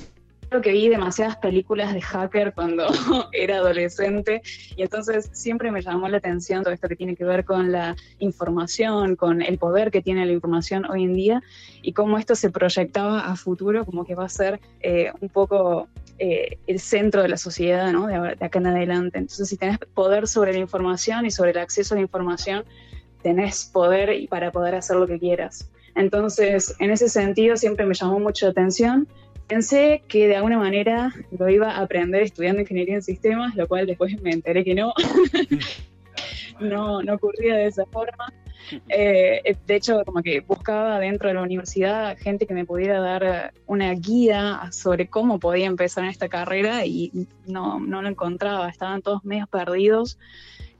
creo 0.49 0.61
que 0.61 0.73
vi 0.73 0.89
demasiadas 0.89 1.37
películas 1.37 1.95
de 1.95 2.01
hacker 2.01 2.53
cuando 2.55 2.87
era 3.33 3.57
adolescente 3.57 4.43
y 4.77 4.83
entonces 4.83 5.31
siempre 5.33 5.71
me 5.71 5.83
llamó 5.83 6.09
la 6.09 6.19
atención 6.19 6.63
todo 6.63 6.75
esto 6.75 6.89
que 6.89 6.97
tiene 6.97 7.17
que 7.17 7.25
ver 7.25 7.45
con 7.45 7.71
la 7.71 7.97
información, 8.19 9.17
con 9.17 9.43
el 9.43 9.59
poder 9.59 9.91
que 9.91 10.03
tiene 10.03 10.27
la 10.27 10.33
información 10.33 10.85
hoy 10.91 11.05
en 11.05 11.15
día 11.15 11.43
y 11.83 11.93
cómo 11.93 12.19
esto 12.19 12.35
se 12.35 12.51
proyectaba 12.51 13.21
a 13.21 13.37
futuro 13.37 13.85
como 13.85 14.05
que 14.05 14.15
va 14.15 14.25
a 14.25 14.29
ser 14.29 14.61
eh, 14.81 15.13
un 15.21 15.29
poco 15.29 15.89
eh, 16.19 16.59
el 16.67 16.79
centro 16.79 17.23
de 17.23 17.29
la 17.29 17.37
sociedad, 17.37 17.93
¿no? 17.93 18.07
De, 18.07 18.15
acá 18.15 18.59
en 18.59 18.67
adelante. 18.67 19.19
Entonces, 19.19 19.49
si 19.49 19.57
tenés 19.57 19.79
poder 19.95 20.29
sobre 20.29 20.53
la 20.53 20.59
información 20.59 21.27
y 21.27 21.31
sobre 21.31 21.51
el 21.51 21.59
acceso 21.59 21.95
a 21.95 21.97
la 21.97 22.03
información, 22.03 22.65
tenés 23.23 23.65
poder 23.65 24.29
para 24.29 24.53
poder 24.53 24.75
hacer 24.75 24.97
lo 24.97 25.07
que 25.07 25.19
quieras. 25.19 25.71
Entonces, 25.95 26.75
en 26.79 26.91
ese 26.91 27.09
sentido, 27.09 27.57
siempre 27.57 27.87
me 27.87 27.95
llamó 27.95 28.21
mucho 28.21 28.47
la 28.47 28.53
atención. 28.53 29.09
pensé 29.47 30.03
que 30.09 30.27
de 30.29 30.37
alguna 30.37 30.59
manera 30.59 31.13
lo 31.37 31.49
iba 31.49 31.71
a 31.73 31.83
aprender 31.83 32.23
estudiando 32.23 32.63
ingeniería 32.63 32.95
en 32.95 33.03
sistemas, 33.03 33.55
lo 33.57 33.69
cual 33.69 33.87
después 33.87 34.21
me 34.23 34.31
enteré 34.31 34.65
que 34.65 34.75
no. 34.75 34.93
no, 36.61 37.03
no 37.03 37.15
ocurría 37.15 37.57
de 37.57 37.67
esa 37.67 37.87
forma. 37.87 38.33
Eh, 38.89 39.57
de 39.67 39.77
hecho, 39.77 40.03
como 40.05 40.23
que 40.23 40.41
buscaba 40.41 40.99
dentro 40.99 41.29
de 41.29 41.35
la 41.35 41.43
universidad 41.43 42.17
gente 42.19 42.47
que 42.47 42.55
me 42.55 42.65
pudiera 42.65 43.01
dar 43.01 43.53
una 43.67 43.93
guía 43.93 44.69
sobre 44.73 45.09
cómo 45.09 45.39
podía 45.39 45.67
empezar 45.67 46.05
en 46.05 46.11
esta 46.11 46.29
carrera 46.29 46.87
y 46.87 47.27
no, 47.47 47.81
no 47.81 48.03
lo 48.03 48.09
encontraba, 48.09 48.69
estaban 48.69 49.03
todos 49.03 49.25
medio 49.25 49.47
perdidos 49.47 50.19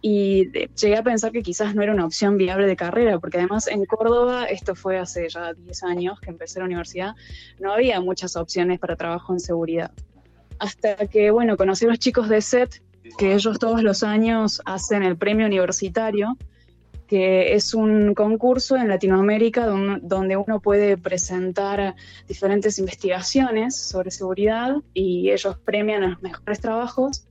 y 0.07 0.51
llegué 0.53 0.99
a 0.99 1.03
pensar 1.03 1.33
que 1.33 1.43
quizás 1.43 1.75
no 1.75 1.83
era 1.83 1.95
una 1.95 2.05
opción 2.05 2.37
viable 2.37 2.67
de 2.67 2.77
carrera, 2.77 3.19
porque 3.19 3.39
además 3.39 3.67
en 3.69 3.87
Córdoba, 3.87 4.45
esto 4.45 4.75
fue 4.75 4.99
hace 4.99 5.31
ya 5.31 5.55
10 5.55 5.83
años 5.85 6.21
que 6.21 6.29
empecé 6.29 6.59
la 6.59 6.67
universidad, 6.67 7.15
no 7.59 7.73
había 7.73 8.03
muchas 8.03 8.37
opciones 8.37 8.79
para 8.79 8.97
trabajo 8.97 9.33
en 9.33 9.41
seguridad. 9.41 9.93
Hasta 10.59 10.95
que, 11.07 11.31
bueno, 11.31 11.57
conocí 11.57 11.87
a 11.87 11.89
los 11.89 11.99
chicos 11.99 12.29
de 12.29 12.43
SET, 12.43 12.83
que 13.17 13.33
ellos 13.33 13.59
todos 13.59 13.83
los 13.83 14.03
años 14.03 14.61
hacen 14.67 15.05
el 15.05 15.17
premio 15.17 15.47
universitario, 15.47 16.37
que 17.07 17.55
es 17.55 17.75
un 17.75 18.15
concurso 18.15 18.77
en 18.77 18.89
Latinoamérica 18.89 19.67
donde 19.67 20.37
uno 20.37 20.61
puede 20.61 20.97
presentar 20.97 21.95
diferentes 22.27 22.79
investigaciones 22.79 23.77
sobre 23.77 24.11
seguridad 24.11 24.77
y 24.95 25.31
ellos 25.31 25.59
premian 25.65 26.03
a 26.03 26.09
los 26.09 26.23
mejores 26.23 26.61
trabajos. 26.61 27.27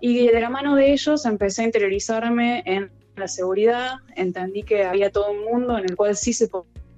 Y 0.00 0.28
de 0.28 0.40
la 0.40 0.50
mano 0.50 0.76
de 0.76 0.92
ellos 0.92 1.24
empecé 1.26 1.62
a 1.62 1.66
interiorizarme 1.66 2.62
en 2.64 2.90
la 3.16 3.26
seguridad, 3.26 3.96
entendí 4.14 4.62
que 4.62 4.84
había 4.84 5.10
todo 5.10 5.32
un 5.32 5.44
mundo 5.44 5.76
en 5.76 5.84
el 5.90 5.96
cual 5.96 6.16
sí 6.16 6.32
se 6.32 6.48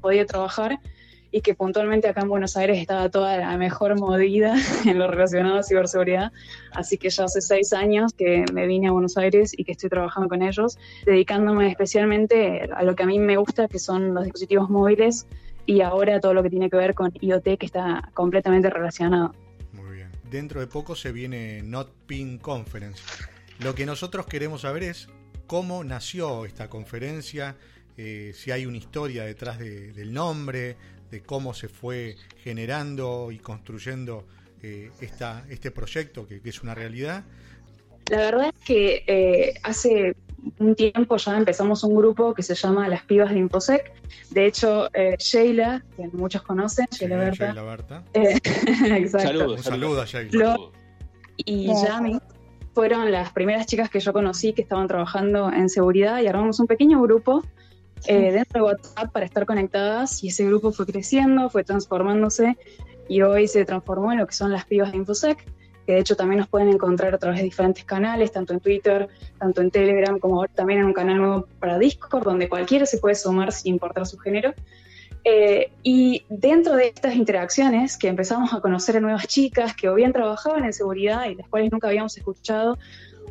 podía 0.00 0.26
trabajar 0.26 0.78
y 1.30 1.40
que 1.40 1.54
puntualmente 1.54 2.08
acá 2.08 2.22
en 2.22 2.28
Buenos 2.28 2.56
Aires 2.56 2.78
estaba 2.78 3.08
toda 3.08 3.36
la 3.36 3.56
mejor 3.56 3.98
movida 3.98 4.56
en 4.86 4.98
lo 4.98 5.08
relacionado 5.08 5.58
a 5.58 5.62
ciberseguridad. 5.62 6.32
Así 6.72 6.98
que 6.98 7.10
ya 7.10 7.24
hace 7.24 7.40
seis 7.40 7.72
años 7.72 8.12
que 8.14 8.44
me 8.52 8.66
vine 8.66 8.88
a 8.88 8.92
Buenos 8.92 9.16
Aires 9.16 9.52
y 9.56 9.64
que 9.64 9.72
estoy 9.72 9.90
trabajando 9.90 10.28
con 10.28 10.42
ellos, 10.42 10.78
dedicándome 11.04 11.68
especialmente 11.68 12.68
a 12.74 12.82
lo 12.82 12.94
que 12.94 13.02
a 13.02 13.06
mí 13.06 13.18
me 13.18 13.36
gusta, 13.36 13.68
que 13.68 13.78
son 13.78 14.14
los 14.14 14.24
dispositivos 14.24 14.70
móviles 14.70 15.26
y 15.66 15.82
ahora 15.82 16.20
todo 16.20 16.34
lo 16.34 16.42
que 16.42 16.50
tiene 16.50 16.68
que 16.70 16.76
ver 16.76 16.94
con 16.94 17.12
IoT, 17.20 17.58
que 17.58 17.66
está 17.66 18.10
completamente 18.14 18.70
relacionado 18.70 19.32
dentro 20.30 20.60
de 20.60 20.66
poco 20.66 20.94
se 20.94 21.12
viene 21.12 21.62
Not 21.62 21.92
Pin 22.06 22.38
Conference. 22.38 23.02
Lo 23.58 23.74
que 23.74 23.84
nosotros 23.84 24.26
queremos 24.26 24.62
saber 24.62 24.84
es 24.84 25.08
cómo 25.46 25.84
nació 25.84 26.46
esta 26.46 26.70
conferencia, 26.70 27.56
eh, 27.96 28.32
si 28.34 28.52
hay 28.52 28.64
una 28.64 28.78
historia 28.78 29.24
detrás 29.24 29.58
del 29.58 30.12
nombre, 30.12 30.76
de 31.10 31.22
cómo 31.22 31.54
se 31.54 31.68
fue 31.68 32.16
generando 32.42 33.30
y 33.32 33.38
construyendo 33.38 34.26
eh, 34.62 34.90
esta, 35.00 35.44
este 35.48 35.70
proyecto 35.70 36.26
que, 36.26 36.40
es 36.44 36.62
una 36.62 36.74
realidad. 36.74 37.24
La 38.10 38.18
verdad 38.18 38.52
es 38.54 38.64
que 38.64 39.04
eh, 39.06 39.54
hace 39.62 40.16
un 40.58 40.74
tiempo 40.74 41.16
ya 41.16 41.36
empezamos 41.36 41.84
un 41.84 41.94
grupo 41.94 42.34
que 42.34 42.42
se 42.42 42.54
llama 42.54 42.88
Las 42.88 43.02
Pibas 43.04 43.30
de 43.30 43.38
Infosec. 43.38 43.92
De 44.30 44.46
hecho, 44.46 44.88
eh, 44.94 45.16
Sheila, 45.18 45.84
que 45.96 46.08
muchos 46.08 46.42
conocen, 46.42 46.86
Sheila 46.90 47.16
Berta. 47.16 48.04
Eh, 48.14 48.38
exacto. 48.96 49.26
Saludos, 49.26 49.58
un 49.58 49.64
saludo 49.64 50.02
a 50.02 50.04
Sheila. 50.06 50.56
y 51.36 51.66
Yami 51.68 52.18
fueron 52.74 53.10
las 53.10 53.32
primeras 53.32 53.66
chicas 53.66 53.90
que 53.90 54.00
yo 54.00 54.12
conocí 54.12 54.52
que 54.52 54.62
estaban 54.62 54.86
trabajando 54.88 55.52
en 55.52 55.68
seguridad 55.68 56.20
y 56.20 56.26
armamos 56.26 56.60
un 56.60 56.66
pequeño 56.66 57.00
grupo 57.02 57.44
eh, 58.06 58.32
dentro 58.32 58.64
de 58.64 58.72
WhatsApp 58.72 59.12
para 59.12 59.26
estar 59.26 59.46
conectadas 59.46 60.22
y 60.24 60.28
ese 60.28 60.44
grupo 60.44 60.72
fue 60.72 60.86
creciendo, 60.86 61.50
fue 61.50 61.64
transformándose 61.64 62.56
y 63.08 63.22
hoy 63.22 63.48
se 63.48 63.64
transformó 63.64 64.12
en 64.12 64.18
lo 64.18 64.26
que 64.26 64.34
son 64.34 64.52
las 64.52 64.64
pibas 64.64 64.92
de 64.92 64.98
Infosec 64.98 65.44
que 65.86 65.92
de 65.92 65.98
hecho 66.00 66.16
también 66.16 66.38
nos 66.38 66.48
pueden 66.48 66.68
encontrar 66.68 67.14
a 67.14 67.18
través 67.18 67.38
de 67.38 67.44
diferentes 67.44 67.84
canales, 67.84 68.32
tanto 68.32 68.52
en 68.52 68.60
Twitter, 68.60 69.08
tanto 69.38 69.60
en 69.60 69.70
Telegram, 69.70 70.18
como 70.18 70.46
también 70.46 70.80
en 70.80 70.86
un 70.86 70.92
canal 70.92 71.16
nuevo 71.18 71.46
para 71.58 71.78
Discord, 71.78 72.24
donde 72.24 72.48
cualquiera 72.48 72.86
se 72.86 72.98
puede 72.98 73.14
sumar 73.14 73.52
sin 73.52 73.74
importar 73.74 74.06
su 74.06 74.18
género. 74.18 74.52
Eh, 75.24 75.70
y 75.82 76.24
dentro 76.30 76.76
de 76.76 76.88
estas 76.88 77.14
interacciones 77.14 77.98
que 77.98 78.08
empezamos 78.08 78.54
a 78.54 78.60
conocer 78.60 78.96
a 78.96 79.00
nuevas 79.00 79.26
chicas 79.26 79.76
que 79.76 79.88
o 79.88 79.94
bien 79.94 80.12
trabajaban 80.12 80.64
en 80.64 80.72
seguridad 80.72 81.26
y 81.28 81.34
las 81.34 81.46
cuales 81.48 81.70
nunca 81.70 81.88
habíamos 81.88 82.16
escuchado, 82.16 82.78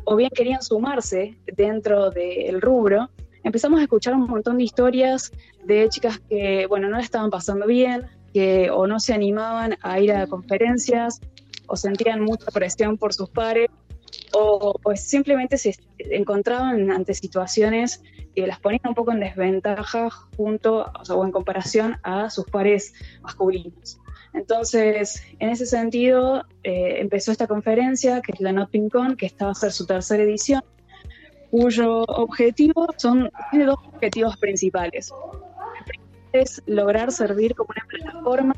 o 0.04 0.16
bien 0.16 0.30
querían 0.30 0.62
sumarse 0.62 1.36
dentro 1.46 2.10
del 2.10 2.60
rubro, 2.60 3.10
empezamos 3.44 3.80
a 3.80 3.82
escuchar 3.82 4.14
un 4.14 4.26
montón 4.26 4.58
de 4.58 4.64
historias 4.64 5.32
de 5.64 5.88
chicas 5.88 6.20
que, 6.28 6.66
bueno, 6.66 6.88
no 6.88 6.96
la 6.96 7.02
estaban 7.02 7.30
pasando 7.30 7.66
bien, 7.66 8.06
que 8.32 8.70
o 8.70 8.86
no 8.86 9.00
se 9.00 9.12
animaban 9.12 9.76
a 9.82 10.00
ir 10.00 10.12
a 10.12 10.26
conferencias 10.26 11.20
o 11.66 11.76
sentían 11.76 12.20
mucha 12.20 12.50
presión 12.50 12.98
por 12.98 13.14
sus 13.14 13.30
pares 13.30 13.68
o 14.32 14.74
simplemente 14.94 15.56
se 15.56 15.74
encontraban 15.98 16.90
ante 16.90 17.14
situaciones 17.14 18.02
que 18.34 18.46
las 18.46 18.60
ponían 18.60 18.82
un 18.88 18.94
poco 18.94 19.12
en 19.12 19.20
desventaja 19.20 20.10
junto 20.36 20.90
o, 21.08 21.24
en 21.24 21.32
comparación 21.32 21.96
a 22.02 22.30
sus 22.30 22.44
pares 22.46 22.92
masculinos. 23.22 23.98
Entonces, 24.32 25.22
en 25.40 25.48
ese 25.48 25.66
sentido, 25.66 26.44
eh, 26.62 27.00
empezó 27.00 27.32
esta 27.32 27.48
conferencia, 27.48 28.20
que 28.20 28.32
es 28.32 28.40
la 28.40 28.52
NotPinCon, 28.52 29.16
que 29.16 29.26
está 29.26 29.50
a 29.50 29.54
ser 29.54 29.72
su 29.72 29.86
tercera 29.86 30.22
edición, 30.22 30.62
cuyo 31.50 32.02
objetivo 32.02 32.88
son, 32.96 33.30
tiene 33.50 33.66
dos 33.66 33.78
objetivos 33.92 34.36
principales. 34.36 35.12
El 35.78 35.84
primero 35.84 36.10
es 36.32 36.62
lograr 36.66 37.12
servir 37.12 37.54
como 37.54 37.70
una 37.74 37.86
plataforma 37.86 38.54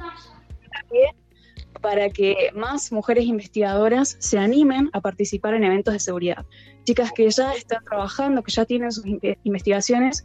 para 1.81 2.11
que 2.11 2.51
más 2.55 2.93
mujeres 2.93 3.25
investigadoras 3.25 4.17
se 4.21 4.39
animen 4.39 4.89
a 4.93 5.01
participar 5.01 5.55
en 5.55 5.65
eventos 5.65 5.93
de 5.93 6.01
seguridad. 6.01 6.47
Chicas 6.85 7.11
que 7.13 7.29
ya 7.29 7.53
están 7.53 7.85
trabajando, 7.85 8.43
que 8.43 8.53
ya 8.53 8.65
tienen 8.65 8.93
sus 8.93 9.05
investigaciones, 9.43 10.25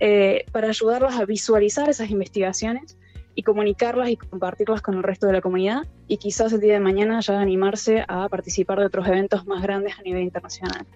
eh, 0.00 0.44
para 0.52 0.68
ayudarlas 0.68 1.18
a 1.18 1.24
visualizar 1.24 1.88
esas 1.88 2.10
investigaciones 2.10 2.96
y 3.34 3.42
comunicarlas 3.42 4.10
y 4.10 4.16
compartirlas 4.16 4.82
con 4.82 4.96
el 4.96 5.02
resto 5.02 5.26
de 5.26 5.32
la 5.34 5.40
comunidad 5.40 5.86
y 6.08 6.18
quizás 6.18 6.52
el 6.52 6.60
día 6.60 6.74
de 6.74 6.80
mañana 6.80 7.20
ya 7.20 7.40
animarse 7.40 8.04
a 8.06 8.28
participar 8.28 8.80
de 8.80 8.86
otros 8.86 9.06
eventos 9.06 9.46
más 9.46 9.62
grandes 9.62 9.98
a 9.98 10.02
nivel 10.02 10.22
internacional. 10.22 10.86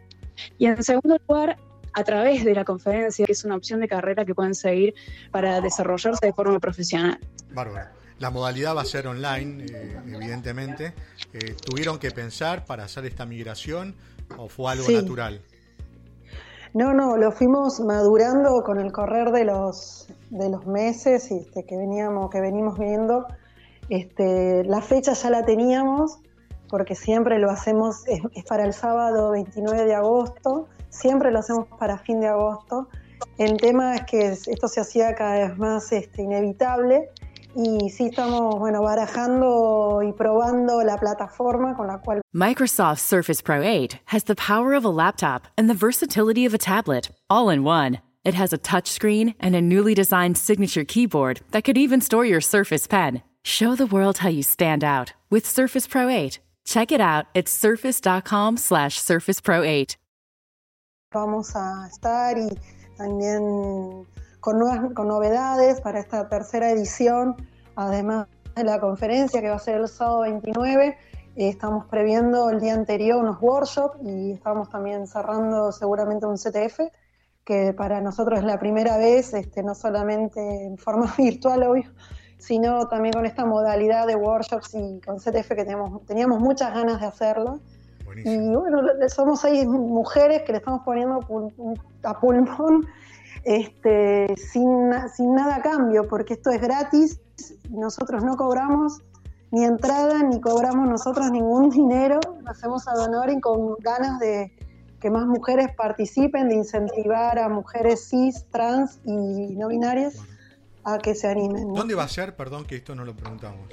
Y 0.59 0.67
en 0.67 0.83
segundo 0.83 1.19
lugar, 1.29 1.57
a 1.95 2.05
través 2.05 2.45
de 2.45 2.55
la 2.55 2.65
conferencia, 2.65 3.27
que 3.27 3.33
es 3.33 3.45
una 3.45 3.57
opción 3.57 3.81
de 3.81 3.89
carrera 3.89 4.25
que 4.25 4.35
pueden 4.35 4.55
seguir 4.55 4.95
para 5.31 5.61
desarrollarse 5.61 6.27
de 6.27 6.33
forma 6.33 6.59
profesional. 6.59 7.19
Bárbaro. 7.53 8.03
La 8.19 8.31
modalidad 8.31 8.77
va 8.77 8.83
a 8.83 8.85
ser 8.85 9.09
online, 9.09 9.67
eh, 9.69 10.01
evidentemente. 10.07 10.95
Eh, 11.33 11.57
¿Tuvieron 11.65 11.99
que 11.99 12.13
pensar 12.13 12.65
para 12.65 12.85
hacer 12.85 13.05
esta 13.05 13.27
migración 13.27 13.97
o 14.39 14.49
fue 14.49 14.71
algo 14.71 14.89
natural? 14.89 15.41
No, 16.73 16.95
no, 16.95 17.17
lo 17.17 17.33
fuimos 17.33 17.81
madurando 17.81 18.63
con 18.63 18.79
el 18.79 18.93
correr 18.93 19.33
de 19.33 19.45
los, 19.45 20.07
de 20.31 20.49
los 20.49 20.67
meses 20.67 21.31
este, 21.33 21.65
que, 21.67 21.77
veníamos, 21.77 22.31
que 22.31 22.41
venimos 22.41 22.79
viendo. 22.79 23.27
Este, 23.89 24.65
la 24.65 24.81
fecha 24.81 25.13
ya 25.13 25.29
la 25.29 25.45
teníamos, 25.45 26.19
porque 26.73 26.95
siempre 26.95 27.39
lo 27.39 27.51
hacemos, 27.51 28.03
es, 28.07 28.23
para 28.49 28.65
el 28.65 28.73
sábado 28.73 29.33
29 29.33 29.85
de 29.85 29.95
agosto, 29.95 30.69
siempre 30.89 31.31
lo 31.31 31.41
hacemos 31.41 31.69
para 31.79 31.99
fin 31.99 32.19
de 32.19 32.29
agosto. 32.29 32.89
El 33.37 33.59
tema 33.59 33.95
es 33.95 34.05
que 34.07 34.29
esto 34.29 34.69
se 34.69 34.81
hacía 34.81 35.15
cada 35.15 35.49
vez 35.49 35.59
más 35.59 35.93
este, 35.93 36.23
inevitable 36.23 37.11
y 37.55 37.91
sí 37.91 38.07
estamos, 38.07 38.59
bueno, 38.59 38.81
barajando 38.81 40.01
y 40.03 40.15
probando 40.15 40.83
la 40.83 40.97
plataforma 40.97 41.77
con 41.77 41.89
la 41.89 41.99
cual 41.99 42.23
Microsoft 42.33 43.01
Surface 43.01 43.43
Pro 43.43 43.61
8 43.63 43.99
has 44.07 44.25
the 44.25 44.35
power 44.35 44.73
of 44.73 44.87
a 44.87 44.89
laptop 44.89 45.49
and 45.59 45.69
the 45.69 45.75
versatility 45.75 46.47
of 46.47 46.55
a 46.55 46.59
tablet 46.59 47.11
all 47.29 47.51
in 47.51 47.65
one. 47.65 48.01
It 48.25 48.33
has 48.33 48.55
a 48.55 48.59
touchscreen 48.59 49.35
and 49.39 49.55
a 49.55 49.61
newly 49.61 49.95
designed 49.95 50.39
signature 50.39 50.85
keyboard 50.85 51.43
that 51.51 51.65
could 51.65 51.77
even 51.77 52.01
store 52.01 52.25
your 52.25 52.41
Surface 52.41 52.87
Pen. 52.87 53.21
Show 53.45 53.77
the 53.77 53.85
world 53.85 54.19
how 54.19 54.31
you 54.31 54.43
stand 54.43 54.83
out 54.83 55.13
with 55.29 55.45
Surface 55.45 55.87
Pro 55.87 56.09
8. 56.09 56.39
Check 56.65 56.93
it 56.93 57.01
out 57.01 57.27
at 57.35 57.49
surface.com 57.49 58.57
slash 58.57 58.99
surface 58.99 59.41
pro 59.41 59.63
8. 59.63 59.97
Vamos 61.13 61.55
a 61.55 61.87
estar 61.89 62.39
y 62.39 62.49
también 62.97 64.07
con, 64.41 64.59
nuevas, 64.59 64.93
con 64.95 65.09
novedades 65.09 65.81
para 65.81 66.01
esta 66.01 66.29
tercera 66.29 66.71
edición, 66.71 67.37
además 67.77 68.29
de 68.57 68.65
la 68.65 68.81
conferencia 68.81 69.41
que 69.41 69.51
va 69.51 69.57
a 69.57 69.59
ser 69.59 69.81
el 69.81 69.89
sábado 69.89 70.21
29. 70.23 70.97
Eh, 71.37 71.49
estamos 71.49 71.87
previendo 71.87 72.51
el 72.51 72.61
día 72.61 72.75
anterior 72.75 73.23
unos 73.23 73.39
workshops 73.41 73.99
y 74.03 74.33
estamos 74.33 74.69
también 74.69 75.07
cerrando 75.07 75.73
seguramente 75.73 76.27
un 76.27 76.37
CTF, 76.37 76.81
que 77.45 77.73
para 77.73 78.01
nosotros 78.01 78.39
es 78.39 78.45
la 78.45 78.59
primera 78.59 78.97
vez, 78.99 79.35
este, 79.35 79.63
no 79.63 79.75
solamente 79.75 80.41
en 80.65 80.79
forma 80.79 81.13
virtual, 81.19 81.63
obvio, 81.65 81.93
sino 82.43 82.89
también 82.89 83.13
con 83.13 83.25
esta 83.25 83.45
modalidad 83.45 84.05
de 84.07 84.17
workshops 84.17 84.75
y 84.75 85.01
con 85.01 85.19
CTF 85.19 85.49
que 85.51 85.65
teníamos, 85.65 86.05
teníamos 86.07 86.41
muchas 86.41 86.75
ganas 86.75 87.01
de 87.01 87.07
hacerlo. 87.07 87.61
Y 88.25 88.55
bueno, 88.55 88.83
somos 89.09 89.45
ahí 89.45 89.65
mujeres 89.67 90.43
que 90.43 90.53
le 90.53 90.59
estamos 90.59 90.83
poniendo 90.85 91.21
a 92.03 92.21
pulmón 92.21 92.87
este, 93.45 94.35
sin, 94.37 94.91
sin 95.15 95.35
nada 95.35 95.57
a 95.57 95.63
cambio, 95.63 96.09
porque 96.09 96.35
esto 96.35 96.51
es 96.51 96.61
gratis, 96.61 97.21
nosotros 97.71 98.25
no 98.25 98.37
cobramos 98.37 99.03
ni 99.53 99.65
entrada, 99.65 100.23
ni 100.25 100.41
cobramos 100.41 100.89
nosotros 100.89 101.31
ningún 101.31 101.71
dinero, 101.71 102.19
hacemos 102.47 102.89
a 102.89 102.95
y 103.31 103.41
con 103.41 103.77
ganas 103.77 104.19
de 104.19 104.53
que 105.01 105.11
más 105.11 105.27
mujeres 105.27 105.69
participen, 105.77 106.49
de 106.49 106.57
incentivar 106.57 107.39
a 107.39 107.49
mujeres 107.49 108.09
cis, 108.09 108.45
trans 108.51 108.99
y 109.05 109.55
no 109.57 109.69
binarias 109.69 110.17
a 110.85 110.99
que 110.99 111.15
se 111.15 111.29
animen. 111.29 111.73
¿Dónde 111.73 111.95
va 111.95 112.05
a 112.05 112.09
ser? 112.09 112.37
Perdón 112.37 112.65
que 112.65 112.77
esto 112.77 112.95
no 112.95 113.05
lo 113.05 113.15
preguntamos. 113.15 113.69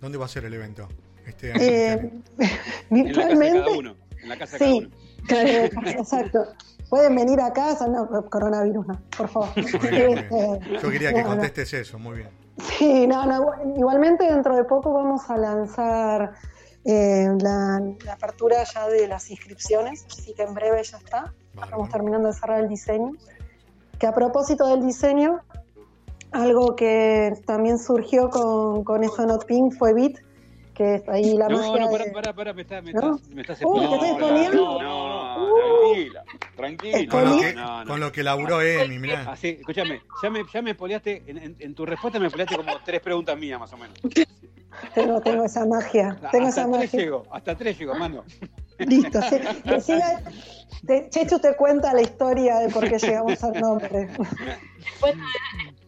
¿Dónde 0.00 0.18
va 0.18 0.26
a 0.26 0.28
ser 0.28 0.44
el 0.44 0.54
evento? 0.54 0.88
Este 1.26 1.52
año, 1.52 1.62
eh, 1.62 2.10
virtualmente. 2.90 3.96
En 4.22 4.28
la 4.28 4.36
casa 4.36 4.58
de 4.58 4.64
sí, 4.64 4.90
cada 5.26 5.42
uno. 5.42 5.90
exacto. 5.90 6.46
Pueden 6.88 7.16
venir 7.16 7.40
a 7.40 7.52
casa, 7.52 7.88
no, 7.88 8.08
coronavirus 8.30 8.86
no, 8.86 9.00
por 9.16 9.28
favor. 9.28 9.48
Este, 9.56 10.60
Yo 10.80 10.90
quería 10.90 11.12
que 11.12 11.24
contestes 11.24 11.72
eso, 11.74 11.98
muy 11.98 12.18
bien. 12.18 12.30
Sí, 12.78 13.06
no, 13.06 13.26
no, 13.26 13.52
igualmente 13.76 14.24
dentro 14.24 14.56
de 14.56 14.64
poco 14.64 14.92
vamos 14.92 15.28
a 15.28 15.36
lanzar 15.36 16.34
eh, 16.84 17.28
la, 17.40 17.80
apertura 18.12 18.62
ya 18.62 18.88
de 18.88 19.08
las 19.08 19.30
inscripciones, 19.30 20.06
así 20.08 20.32
que 20.34 20.42
en 20.44 20.54
breve 20.54 20.82
ya 20.84 20.98
está. 20.98 21.34
Estamos 21.60 21.88
terminando 21.90 22.28
de 22.28 22.34
cerrar 22.34 22.60
el 22.60 22.68
diseño. 22.68 23.12
Que 23.98 24.06
a 24.06 24.14
propósito 24.14 24.68
del 24.68 24.86
diseño, 24.86 25.40
algo 26.36 26.76
que 26.76 27.32
también 27.46 27.78
surgió 27.78 28.30
con, 28.30 28.84
con 28.84 29.04
eso 29.04 29.26
Not 29.26 29.46
Pink 29.46 29.74
fue 29.76 29.94
Bit, 29.94 30.18
que 30.74 30.96
es 30.96 31.08
ahí 31.08 31.34
la 31.36 31.48
no, 31.48 31.58
magia. 31.58 31.86
No, 31.86 31.90
pará, 31.90 32.04
pará, 32.12 32.34
pará, 32.34 32.52
me 32.52 32.62
estás 32.62 32.84
me 32.84 32.92
¿No? 32.92 33.18
me 33.34 33.40
estás 33.40 33.58
uh, 33.62 33.78
¿te 33.78 33.84
estoy 33.84 34.08
exponiendo? 34.10 34.82
No, 34.82 35.38
no, 35.38 35.54
tranquila, 35.54 36.24
tranquila. 36.54 37.10
Con 37.10 37.24
lo 37.24 37.38
que, 37.38 37.54
con 37.86 38.00
lo 38.00 38.12
que 38.12 38.22
laburó 38.22 38.60
Emi, 38.60 38.98
mirá. 38.98 39.30
Así, 39.30 39.48
ah, 39.48 39.60
escúchame, 39.60 40.02
ya 40.22 40.30
me, 40.30 40.44
ya 40.52 40.62
me 40.62 40.70
espoleaste, 40.72 41.22
en, 41.26 41.38
en, 41.38 41.56
en, 41.58 41.74
tu 41.74 41.86
respuesta 41.86 42.18
me 42.18 42.26
espoleaste 42.26 42.56
como 42.56 42.72
tres 42.84 43.00
preguntas 43.00 43.38
mías, 43.38 43.58
más 43.58 43.72
o 43.72 43.76
menos. 43.76 43.98
Tengo, 44.94 45.20
tengo 45.22 45.42
esa 45.44 45.64
magia, 45.64 46.18
tengo 46.30 46.48
hasta 46.48 46.60
esa 46.60 46.62
tres 46.64 46.68
magia. 46.68 47.00
Llego, 47.00 47.22
hasta 47.30 47.56
tres 47.56 47.78
llego, 47.78 47.94
mando. 47.94 48.24
Listo, 48.78 49.20
sí, 49.80 49.94
te, 50.86 51.08
Chechu 51.08 51.38
te 51.38 51.56
cuenta 51.56 51.94
la 51.94 52.02
historia 52.02 52.58
de 52.58 52.68
por 52.68 52.86
qué 52.86 52.98
llegamos 52.98 53.42
al 53.42 53.58
nombre. 53.58 54.10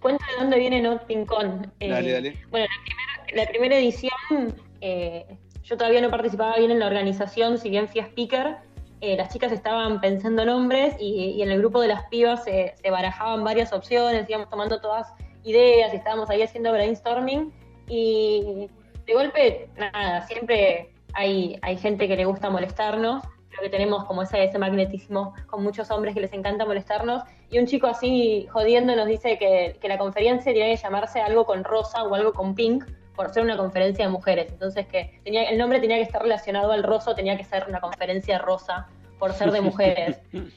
Cuenta, 0.00 0.24
de 0.32 0.42
dónde 0.42 0.58
viene 0.58 0.80
Not 0.80 1.04
Pincón. 1.06 1.72
Eh, 1.80 1.88
dale, 1.90 2.12
dale. 2.12 2.36
Bueno, 2.50 2.66
la 2.66 2.82
primera, 2.84 3.44
la 3.44 3.50
primera 3.50 3.76
edición 3.76 4.54
eh, 4.80 5.26
yo 5.68 5.76
todavía 5.76 6.00
no 6.00 6.10
participaba 6.10 6.56
bien 6.56 6.70
en 6.70 6.78
la 6.78 6.86
organización, 6.86 7.58
si 7.58 7.68
bien 7.68 7.88
fui 7.88 8.00
speaker, 8.00 8.56
eh, 9.00 9.16
las 9.16 9.32
chicas 9.32 9.52
estaban 9.52 10.00
pensando 10.00 10.44
nombres 10.44 10.96
y, 10.98 11.34
y, 11.36 11.42
en 11.42 11.50
el 11.50 11.58
grupo 11.58 11.80
de 11.80 11.88
las 11.88 12.04
pibas 12.06 12.42
se, 12.44 12.74
barajaban 12.90 13.44
varias 13.44 13.72
opciones, 13.72 14.28
íbamos 14.28 14.48
tomando 14.48 14.80
todas 14.80 15.12
ideas 15.44 15.92
y 15.92 15.96
estábamos 15.96 16.30
ahí 16.30 16.42
haciendo 16.42 16.72
brainstorming 16.72 17.52
y 17.86 18.68
de 19.06 19.14
golpe, 19.14 19.68
nada, 19.76 20.26
siempre 20.26 20.90
hay, 21.12 21.58
hay 21.62 21.76
gente 21.76 22.08
que 22.08 22.16
le 22.16 22.24
gusta 22.24 22.50
molestarnos, 22.50 23.22
creo 23.58 23.70
que 23.70 23.76
tenemos 23.76 24.04
como 24.04 24.22
ese, 24.22 24.44
ese 24.44 24.58
magnetismo 24.58 25.34
con 25.46 25.62
muchos 25.62 25.90
hombres 25.90 26.14
que 26.14 26.20
les 26.20 26.32
encanta 26.32 26.64
molestarnos 26.64 27.22
y 27.50 27.58
un 27.58 27.66
chico 27.66 27.86
así 27.86 28.46
jodiendo 28.50 28.94
nos 28.94 29.06
dice 29.06 29.38
que, 29.38 29.76
que 29.80 29.88
la 29.88 29.98
conferencia 29.98 30.52
tiene 30.52 30.74
que 30.74 30.80
llamarse 30.80 31.20
algo 31.20 31.44
con 31.44 31.64
rosa 31.64 32.04
o 32.04 32.14
algo 32.14 32.32
con 32.32 32.54
pink 32.54 32.84
por 33.14 33.30
ser 33.30 33.42
una 33.42 33.56
conferencia 33.56 34.04
de 34.04 34.12
mujeres. 34.12 34.52
Entonces 34.52 34.86
que 34.86 35.20
tenía, 35.24 35.44
el 35.44 35.58
nombre 35.58 35.80
tenía 35.80 35.96
que 35.96 36.02
estar 36.02 36.22
relacionado 36.22 36.70
al 36.72 36.84
rosa, 36.84 37.14
tenía 37.14 37.36
que 37.36 37.44
ser 37.44 37.66
una 37.68 37.80
conferencia 37.80 38.38
rosa 38.38 38.86
por 39.18 39.32
ser 39.32 39.50
de 39.50 39.60
mujeres. 39.60 40.20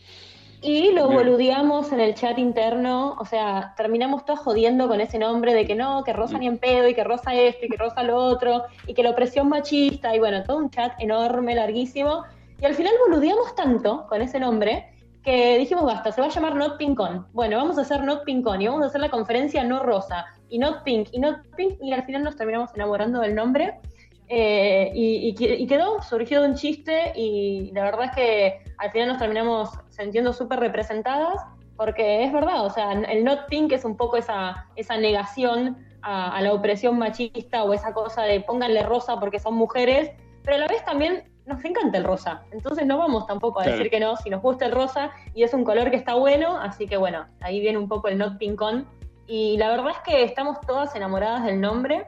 Y 0.63 0.91
lo 0.91 1.08
boludeamos 1.08 1.91
en 1.91 2.00
el 2.00 2.13
chat 2.13 2.38
interno, 2.38 3.15
o 3.20 3.25
sea, 3.25 3.74
terminamos 3.75 4.25
todos 4.25 4.41
jodiendo 4.41 4.88
con 4.88 5.01
ese 5.01 5.17
nombre 5.17 5.55
de 5.55 5.65
que 5.65 5.74
no, 5.74 6.03
que 6.03 6.13
Rosa 6.13 6.38
ni 6.38 6.46
en 6.46 6.60
pedo, 6.60 6.88
y 6.88 6.93
que 6.93 7.03
Rosa 7.03 7.34
esto, 7.34 7.65
y 7.65 7.70
que 7.70 7.77
Rosa 7.77 8.03
lo 8.03 8.15
otro, 8.15 8.65
y 8.86 8.93
que 8.93 9.01
la 9.01 9.10
opresión 9.10 9.50
machista, 9.50 10.15
y 10.15 10.20
bueno, 10.20 10.43
todo 10.43 10.58
un 10.58 10.70
chat 10.70 10.93
enorme, 11.00 11.55
larguísimo. 11.55 12.25
Y 12.62 12.65
al 12.65 12.75
final 12.75 12.94
boludeamos 13.08 13.56
tanto 13.56 14.06
con 14.08 14.22
ese 14.22 14.39
nombre 14.39 14.94
que 15.24 15.58
dijimos, 15.58 15.84
basta, 15.84 16.12
se 16.12 16.22
va 16.22 16.27
a 16.27 16.30
llamar 16.30 16.56
Not 16.56 16.77
Pincon. 16.77 17.27
Bueno, 17.34 17.58
vamos 17.58 17.80
a 17.80 17.82
hacer 17.82 18.03
Not 18.03 18.24
Pincon 18.24 18.62
y 18.62 18.67
vamos 18.67 18.84
a 18.84 18.86
hacer 18.86 19.02
la 19.02 19.10
conferencia 19.10 19.63
No 19.63 19.82
Rosa 19.82 20.28
y 20.47 20.60
Not 20.60 20.84
Pink 20.84 21.10
y 21.12 21.19
Not 21.19 21.39
Pink 21.56 21.78
y 21.82 21.91
al 21.91 22.04
final 22.04 22.24
nos 22.24 22.36
terminamos 22.36 22.69
enamorando 22.76 23.19
del 23.19 23.34
nombre. 23.34 23.80
Eh, 24.28 24.91
y, 24.93 25.65
quedó, 25.67 26.02
surgió 26.04 26.45
un 26.45 26.54
chiste 26.54 27.12
y 27.15 27.71
la 27.74 27.84
verdad 27.84 28.06
es 28.06 28.12
que 28.12 28.63
al 28.78 28.91
final 28.91 29.10
nos 29.10 29.17
terminamos 29.17 29.69
sintiendo 29.89 30.32
súper 30.32 30.60
representadas 30.60 31.41
porque 31.76 32.24
es 32.24 32.32
verdad, 32.32 32.63
o 32.63 32.69
sea, 32.69 32.93
el 32.93 33.24
Not 33.26 33.47
Pink 33.50 33.74
es 33.74 33.84
un 33.84 33.97
poco 33.97 34.17
esa, 34.17 34.67
esa 34.76 34.97
negación 34.97 35.84
a, 36.04 36.38
a 36.38 36.41
la 36.41 36.54
opresión 36.54 36.97
machista 36.97 37.63
o 37.63 37.74
esa 37.74 37.91
cosa 37.91 38.21
de 38.21 38.39
pónganle 38.39 38.84
rosa 38.84 39.19
porque 39.19 39.39
son 39.39 39.56
mujeres, 39.56 40.12
pero 40.43 40.58
a 40.58 40.60
la 40.60 40.67
vez 40.67 40.86
también 40.86 41.31
nos 41.45 41.63
encanta 41.65 41.97
el 41.97 42.04
rosa. 42.04 42.43
Entonces 42.51 42.86
no 42.86 42.97
vamos 42.97 43.25
tampoco 43.27 43.62
a 43.62 43.65
decir 43.65 43.89
que 43.89 43.99
no, 43.99 44.15
si 44.17 44.30
nos 44.30 44.41
gusta 44.41 44.65
el 44.65 44.71
rosa 44.71 45.12
y 45.34 45.43
es 45.43 45.54
un 45.54 45.63
color 45.63 45.89
que 45.89 45.97
está 45.97 46.13
bueno, 46.15 46.58
así 46.58 46.88
que 46.88 46.97
bueno, 46.97 47.25
ahí 47.41 47.60
viene 47.60 47.77
un 47.77 47.88
poco 47.88 48.08
el 48.08 48.17
not 48.17 48.38
pincón. 48.38 48.88
Y 49.27 49.58
la 49.58 49.69
verdad 49.69 49.91
es 49.91 49.99
que 49.99 50.23
estamos 50.23 50.60
todas 50.62 50.95
enamoradas 50.95 51.45
del 51.45 51.62
nombre 51.62 52.06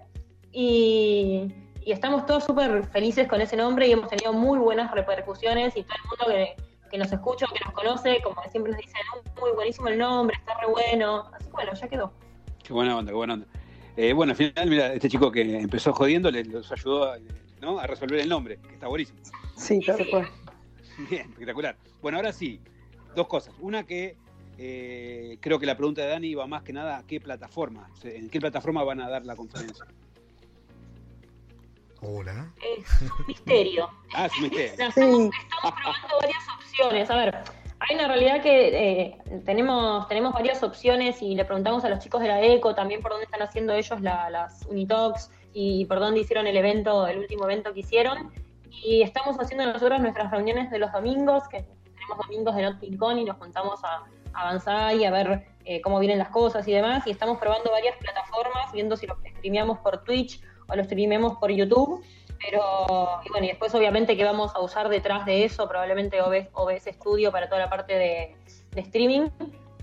y, 0.51 1.53
estamos 1.85 2.25
todos 2.25 2.45
súper 2.45 2.85
felices 2.85 3.27
con 3.27 3.41
ese 3.41 3.57
nombre 3.57 3.87
y 3.87 3.91
hemos 3.91 4.07
tenido 4.07 4.31
muy 4.31 4.57
buenas 4.57 4.89
repercusiones 4.91 5.75
y 5.75 5.83
todo 5.83 5.95
el 5.97 6.09
mundo 6.09 6.25
que, 6.27 6.63
que 6.89 6.97
nos 6.97 7.11
escucha, 7.11 7.45
que 7.53 7.59
nos 7.65 7.73
conoce, 7.73 8.21
como 8.23 8.41
siempre 8.49 8.71
nos 8.71 8.81
dice, 8.81 8.97
muy 9.41 9.51
buenísimo 9.51 9.89
el 9.89 9.97
nombre, 9.97 10.37
está 10.37 10.53
re 10.61 10.67
bueno. 10.67 11.25
Así 11.33 11.45
que 11.45 11.51
bueno, 11.51 11.73
ya 11.73 11.87
quedó. 11.87 12.13
Qué 12.63 12.71
buena 12.71 12.97
onda, 12.97 13.11
qué 13.11 13.15
buena 13.15 13.33
onda. 13.33 13.47
Eh, 13.97 14.13
bueno, 14.13 14.31
al 14.31 14.37
final, 14.37 14.69
mira, 14.69 14.93
este 14.93 15.09
chico 15.09 15.31
que 15.31 15.41
empezó 15.59 15.91
jodiendo 15.91 16.31
les, 16.31 16.47
les 16.47 16.71
ayudó 16.71 17.11
a, 17.11 17.17
a 17.63 17.87
resolver 17.87 18.19
el 18.19 18.29
nombre, 18.29 18.59
que 18.59 18.73
está 18.73 18.87
buenísimo. 18.87 19.19
Sí, 19.55 19.79
claro. 19.79 20.03
Bien, 21.09 21.29
espectacular. 21.29 21.77
Bueno, 22.01 22.17
ahora 22.17 22.33
sí, 22.33 22.59
dos 23.15 23.27
cosas. 23.27 23.53
Una 23.59 23.83
que 23.83 24.15
eh, 24.57 25.37
creo 25.39 25.59
que 25.59 25.65
la 25.65 25.75
pregunta 25.75 26.01
de 26.01 26.07
Dani 26.07 26.35
va 26.35 26.45
más 26.45 26.63
que 26.63 26.73
nada 26.73 26.97
a 26.97 27.03
qué 27.03 27.19
plataforma, 27.19 27.89
en 28.03 28.29
qué 28.29 28.39
plataforma 28.39 28.83
van 28.83 29.01
a 29.01 29.09
dar 29.09 29.25
la 29.25 29.35
conferencia. 29.35 29.85
Hola. 32.01 32.51
Es 32.77 33.01
un 33.01 33.09
misterio. 33.27 33.89
ah, 34.13 34.25
es 34.25 34.35
un 34.37 34.43
misterio. 34.43 34.71
Estamos, 34.89 35.31
probando 35.61 36.19
varias 36.21 36.43
opciones. 36.57 37.09
A 37.09 37.15
ver, 37.15 37.43
hay 37.79 37.95
una 37.95 38.07
realidad 38.07 38.41
que 38.41 39.01
eh, 39.01 39.17
tenemos, 39.45 40.07
tenemos 40.07 40.33
varias 40.33 40.61
opciones 40.63 41.21
y 41.21 41.35
le 41.35 41.45
preguntamos 41.45 41.83
a 41.85 41.89
los 41.89 41.99
chicos 41.99 42.21
de 42.21 42.27
la 42.27 42.41
ECO 42.41 42.75
también 42.75 43.01
por 43.01 43.11
dónde 43.11 43.25
están 43.25 43.41
haciendo 43.41 43.73
ellos 43.73 44.01
las 44.01 44.65
Unitox 44.67 45.31
y 45.53 45.85
por 45.85 45.99
dónde 45.99 46.21
hicieron 46.21 46.47
el 46.47 46.57
evento, 46.57 47.07
el 47.07 47.19
último 47.19 47.45
evento 47.45 47.73
que 47.73 47.81
hicieron. 47.81 48.31
Y 48.69 49.01
estamos 49.03 49.37
haciendo 49.39 49.65
nosotros 49.65 50.01
nuestras 50.01 50.31
reuniones 50.31 50.71
de 50.71 50.79
los 50.79 50.91
domingos, 50.91 51.47
que 51.47 51.65
tenemos 51.93 52.17
domingos 52.27 52.55
de 52.55 52.63
NotPincon 52.63 53.19
y 53.19 53.25
nos 53.25 53.37
juntamos 53.37 53.79
a, 53.83 54.03
avanzar 54.33 54.95
y 54.95 55.05
a 55.05 55.11
ver 55.11 55.45
eh, 55.63 55.79
cómo 55.81 55.99
vienen 55.99 56.17
las 56.17 56.29
cosas 56.29 56.67
y 56.67 56.71
demás. 56.73 57.05
Y 57.05 57.11
estamos 57.11 57.37
probando 57.37 57.69
varias 57.71 57.95
plataformas, 57.97 58.71
viendo 58.73 58.97
si 58.97 59.05
lo 59.05 59.15
streameamos 59.37 59.77
por 59.79 60.03
Twitch 60.03 60.41
o 60.67 60.75
lo 60.75 60.83
streameamos 60.83 61.37
por 61.37 61.51
YouTube. 61.51 62.03
Pero, 62.39 63.21
y 63.23 63.29
bueno, 63.29 63.45
y 63.45 63.49
después 63.49 63.73
obviamente 63.75 64.17
que 64.17 64.23
vamos 64.25 64.53
a 64.55 64.59
usar 64.59 64.89
detrás 64.89 65.25
de 65.25 65.45
eso, 65.45 65.69
probablemente 65.69 66.19
OBS, 66.21 66.49
OBS 66.53 66.85
Studio 66.95 67.31
para 67.31 67.47
toda 67.47 67.61
la 67.61 67.69
parte 67.69 67.93
de, 67.93 68.35
de 68.71 68.81
streaming 68.81 69.29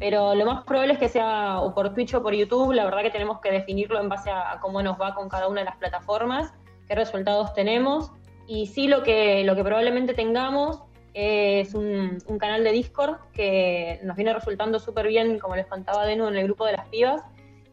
pero 0.00 0.34
lo 0.34 0.46
más 0.46 0.64
probable 0.64 0.94
es 0.94 0.98
que 0.98 1.10
sea 1.10 1.60
o 1.60 1.74
por 1.74 1.92
Twitch 1.92 2.14
o 2.14 2.22
por 2.22 2.34
YouTube. 2.34 2.72
La 2.72 2.86
verdad 2.86 3.02
que 3.02 3.10
tenemos 3.10 3.38
que 3.40 3.52
definirlo 3.52 4.00
en 4.00 4.08
base 4.08 4.30
a, 4.30 4.58
cómo 4.62 4.82
nos 4.82 4.98
va 4.98 5.14
con 5.14 5.28
cada 5.28 5.46
una 5.46 5.60
de 5.60 5.66
las 5.66 5.76
plataformas, 5.76 6.54
qué 6.88 6.94
resultados 6.94 7.52
tenemos. 7.52 8.10
Y 8.46 8.66
sí, 8.66 8.88
lo 8.88 9.02
que, 9.02 9.44
lo 9.44 9.54
que 9.54 9.62
probablemente 9.62 10.14
tengamos 10.14 10.82
es 11.12 11.74
un, 11.74 12.18
canal 12.40 12.64
de 12.64 12.72
Discord 12.72 13.18
que 13.34 14.00
nos 14.02 14.16
viene 14.16 14.32
resultando 14.32 14.78
súper 14.78 15.06
bien, 15.06 15.38
como 15.38 15.54
les 15.54 15.66
contaba 15.66 16.06
Denu, 16.06 16.28
en 16.28 16.36
el 16.36 16.44
grupo 16.44 16.64
de 16.64 16.72
las 16.72 16.88
pibas. 16.88 17.22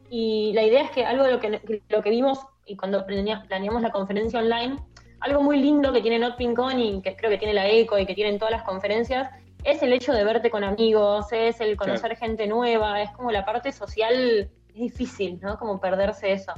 Y 0.09 0.51
la 0.53 0.63
idea 0.63 0.81
es 0.81 0.91
que 0.91 1.05
algo 1.05 1.23
de 1.23 1.31
lo 1.31 1.39
que, 1.39 1.81
lo 1.87 2.03
que 2.03 2.09
vimos 2.09 2.39
y 2.65 2.75
cuando 2.75 3.05
planeamos 3.05 3.81
la 3.81 3.91
conferencia 3.91 4.39
online, 4.39 4.75
algo 5.21 5.41
muy 5.41 5.59
lindo 5.59 5.93
que 5.93 6.01
tiene 6.01 6.19
NotPincon 6.19 6.79
y 6.81 7.01
que 7.01 7.15
creo 7.15 7.31
que 7.31 7.37
tiene 7.37 7.53
la 7.53 7.69
ECO 7.69 7.97
y 7.97 8.05
que 8.05 8.13
tienen 8.13 8.37
todas 8.37 8.51
las 8.51 8.63
conferencias, 8.63 9.29
es 9.63 9.81
el 9.83 9.93
hecho 9.93 10.13
de 10.13 10.23
verte 10.23 10.49
con 10.49 10.63
amigos, 10.63 11.27
es 11.31 11.59
el 11.61 11.75
conocer 11.75 12.15
gente 12.15 12.47
nueva, 12.47 13.01
es 13.01 13.11
como 13.11 13.31
la 13.31 13.45
parte 13.45 13.71
social, 13.71 14.49
es 14.69 14.75
difícil, 14.75 15.39
¿no? 15.41 15.57
Como 15.57 15.79
perderse 15.79 16.31
eso. 16.31 16.53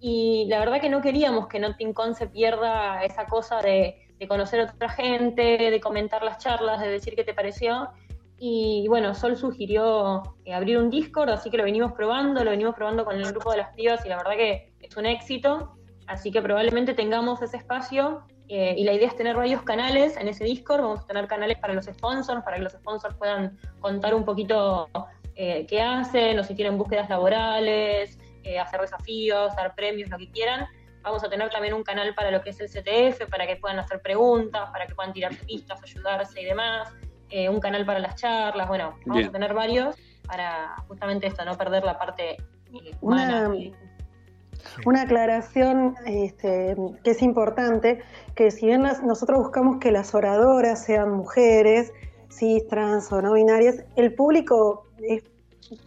Y 0.00 0.46
la 0.48 0.58
verdad 0.58 0.80
que 0.80 0.90
no 0.90 1.00
queríamos 1.00 1.48
que 1.48 1.58
Notting 1.58 1.94
Con 1.94 2.14
se 2.14 2.26
pierda 2.26 3.02
esa 3.04 3.26
cosa 3.26 3.60
de, 3.60 4.00
conocer 4.28 4.60
a 4.60 4.72
otra 4.72 4.88
gente, 4.88 5.58
de 5.58 5.80
comentar 5.80 6.22
las 6.22 6.38
charlas, 6.38 6.80
de 6.80 6.88
decir 6.88 7.14
qué 7.14 7.24
te 7.24 7.34
pareció. 7.34 7.90
Y 8.38 8.86
bueno, 8.88 9.14
Sol 9.14 9.36
sugirió 9.36 10.22
eh, 10.44 10.54
abrir 10.54 10.78
un 10.78 10.90
Discord, 10.90 11.30
así 11.30 11.50
que 11.50 11.58
lo 11.58 11.64
venimos 11.64 11.92
probando, 11.92 12.42
lo 12.42 12.50
venimos 12.50 12.74
probando 12.74 13.04
con 13.04 13.16
el 13.16 13.26
grupo 13.26 13.50
de 13.50 13.58
las 13.58 13.74
pibas 13.74 14.04
y 14.04 14.08
la 14.08 14.16
verdad 14.16 14.36
que 14.36 14.72
es 14.80 14.96
un 14.96 15.06
éxito. 15.06 15.76
Así 16.06 16.30
que 16.30 16.42
probablemente 16.42 16.94
tengamos 16.94 17.40
ese 17.42 17.56
espacio 17.56 18.24
eh, 18.48 18.74
y 18.76 18.84
la 18.84 18.92
idea 18.92 19.08
es 19.08 19.16
tener 19.16 19.36
varios 19.36 19.62
canales 19.62 20.16
en 20.16 20.28
ese 20.28 20.44
Discord. 20.44 20.82
Vamos 20.82 21.00
a 21.00 21.06
tener 21.06 21.26
canales 21.26 21.58
para 21.58 21.74
los 21.74 21.86
sponsors, 21.86 22.42
para 22.44 22.56
que 22.56 22.62
los 22.62 22.72
sponsors 22.72 23.14
puedan 23.16 23.58
contar 23.80 24.14
un 24.14 24.24
poquito 24.24 24.88
eh, 25.36 25.66
qué 25.66 25.80
hacen, 25.80 26.38
o 26.38 26.44
si 26.44 26.54
tienen 26.54 26.78
búsquedas 26.78 27.08
laborales, 27.08 28.18
eh, 28.44 28.58
hacer 28.58 28.80
desafíos, 28.80 29.54
dar 29.56 29.74
premios, 29.74 30.10
lo 30.10 30.18
que 30.18 30.30
quieran. 30.30 30.66
Vamos 31.02 31.24
a 31.24 31.28
tener 31.28 31.50
también 31.50 31.74
un 31.74 31.82
canal 31.82 32.14
para 32.14 32.30
lo 32.30 32.40
que 32.42 32.50
es 32.50 32.60
el 32.60 32.68
CTF, 32.68 33.28
para 33.30 33.46
que 33.46 33.56
puedan 33.56 33.78
hacer 33.78 34.00
preguntas, 34.00 34.70
para 34.70 34.86
que 34.86 34.94
puedan 34.94 35.12
tirar 35.12 35.34
pistas, 35.46 35.82
ayudarse 35.82 36.40
y 36.40 36.44
demás. 36.44 36.92
Eh, 37.30 37.48
un 37.48 37.58
canal 37.58 37.84
para 37.84 37.98
las 37.98 38.16
charlas, 38.16 38.68
bueno, 38.68 38.96
vamos 39.06 39.26
a 39.26 39.32
tener 39.32 39.54
varios 39.54 39.96
para 40.26 40.76
justamente 40.88 41.26
esto, 41.26 41.44
no 41.44 41.56
perder 41.58 41.84
la 41.84 41.98
parte 41.98 42.36
humana. 43.00 43.48
Una, 43.48 43.70
aclaración 44.96 45.94
este, 46.06 46.76
que 47.02 47.10
es 47.10 47.22
importante, 47.22 48.00
que 48.34 48.50
si 48.50 48.66
bien 48.66 48.82
nosotros 48.82 49.38
buscamos 49.38 49.78
que 49.78 49.90
las 49.90 50.14
oradoras 50.14 50.84
sean 50.84 51.12
mujeres, 51.12 51.92
cis, 52.30 52.66
trans 52.68 53.12
o 53.12 53.22
no 53.22 53.34
binarias, 53.34 53.84
el 53.96 54.14
público 54.14 54.86
es 55.02 55.22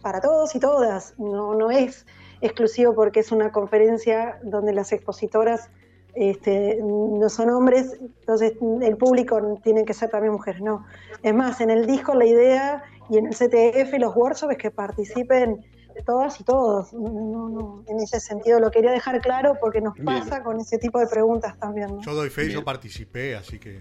para 0.02 0.20
todos 0.20 0.54
y 0.54 0.60
todas, 0.60 1.14
no, 1.18 1.54
no 1.54 1.70
es 1.70 2.06
exclusivo 2.40 2.94
porque 2.94 3.20
es 3.20 3.32
una 3.32 3.52
conferencia 3.52 4.38
donde 4.42 4.72
las 4.72 4.92
expositoras 4.92 5.70
este, 6.14 6.78
no 6.82 7.28
son 7.28 7.50
hombres, 7.50 7.96
entonces 8.00 8.54
el 8.82 8.96
público 8.96 9.60
tiene 9.62 9.84
que 9.84 9.94
ser 9.94 10.10
también 10.10 10.32
mujeres, 10.32 10.60
no. 10.60 10.84
Es 11.22 11.34
más, 11.34 11.60
en 11.60 11.70
el 11.70 11.86
disco 11.86 12.14
la 12.14 12.26
idea 12.26 12.82
y 13.08 13.18
en 13.18 13.26
el 13.26 13.34
CTF 13.34 13.98
los 13.98 14.16
workshops 14.16 14.56
que 14.56 14.70
participen 14.70 15.64
todas 16.02 16.40
y 16.40 16.44
todos. 16.44 16.92
en 16.92 18.00
ese 18.00 18.20
sentido 18.20 18.60
lo 18.60 18.70
quería 18.70 18.90
dejar 18.90 19.20
claro 19.20 19.56
porque 19.60 19.80
nos 19.80 19.96
pasa 19.98 20.42
con 20.42 20.60
ese 20.60 20.78
tipo 20.78 20.98
de 20.98 21.06
preguntas 21.06 21.58
también. 21.58 22.00
Yo 22.00 22.14
doy 22.14 22.30
fe, 22.30 22.50
yo 22.50 22.64
participé, 22.64 23.36
así 23.36 23.58
que... 23.58 23.78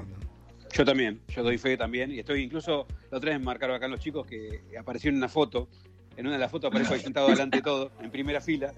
Yo 0.74 0.84
también, 0.84 1.22
yo 1.30 1.44
doy 1.44 1.58
fe 1.58 1.78
también. 1.78 2.12
Y 2.12 2.20
estoy 2.20 2.44
incluso, 2.44 2.86
la 3.10 3.18
otra 3.18 3.32
vez 3.32 3.42
marcaron 3.42 3.76
acá 3.76 3.88
los 3.88 4.00
chicos 4.00 4.28
que 4.28 4.62
apareció 4.78 5.10
en 5.10 5.16
una 5.16 5.30
foto 5.30 5.70
en 6.18 6.26
una 6.26 6.36
de 6.36 6.40
las 6.40 6.52
fotos 6.52 6.70
aparezco 6.70 6.96
ahí 6.96 7.00
sentado 7.00 7.28
delante 7.30 7.58
de 7.58 7.64
todo, 7.64 7.92
en 8.02 8.10
primera 8.10 8.42
fila. 8.42 8.74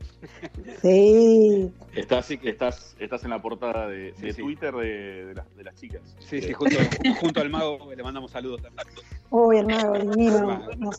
Sí. 0.82 1.72
Estás, 1.96 2.30
estás, 2.32 2.98
estás 3.00 3.24
en 3.24 3.30
la 3.30 3.42
portada 3.42 3.88
de, 3.88 4.12
Twitter 4.38 4.74
de, 4.76 5.34
las, 5.64 5.76
chicas. 5.76 6.02
Sí, 6.20 6.42
sí, 6.42 6.52
junto, 6.52 6.76
junto, 7.22 7.40
al 7.40 7.50
mago 7.50 7.94
le 7.96 8.04
mandamos 8.04 8.32
saludos 8.32 8.62
también. 8.62 8.86
Uy, 9.30 9.58
el 9.58 9.68
mago, 9.68 9.98
divino. 9.98 10.92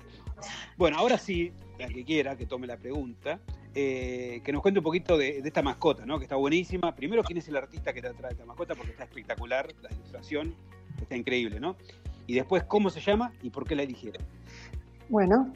Bueno, 0.78 0.96
ahora 0.96 1.18
sí, 1.18 1.52
la 1.80 1.88
que 1.88 2.04
quiera 2.04 2.36
que 2.36 2.46
tome 2.46 2.66
la 2.66 2.76
pregunta, 2.76 3.40
eh, 3.74 4.40
que 4.44 4.52
nos 4.52 4.62
cuente 4.62 4.80
un 4.80 4.84
poquito 4.84 5.16
de, 5.16 5.38
esta 5.38 5.62
mascota, 5.62 6.06
¿no? 6.06 6.18
Que 6.18 6.24
está 6.24 6.36
buenísima. 6.36 6.94
Primero, 6.94 7.22
¿quién 7.22 7.38
es 7.38 7.48
el 7.48 7.56
artista 7.56 7.92
que 7.92 8.02
te 8.02 8.10
trae 8.10 8.32
esta 8.32 8.44
mascota? 8.44 8.74
Porque 8.74 8.92
está 8.92 9.04
espectacular, 9.04 9.68
la 9.82 9.90
ilustración 9.90 10.54
está 11.00 11.16
increíble, 11.16 11.60
¿no? 11.60 11.76
Y 12.26 12.34
después, 12.34 12.62
¿cómo 12.64 12.90
se 12.90 13.00
llama 13.00 13.32
y 13.42 13.50
por 13.50 13.66
qué 13.66 13.74
la 13.74 13.82
eligieron? 13.82 14.22
Bueno, 15.08 15.52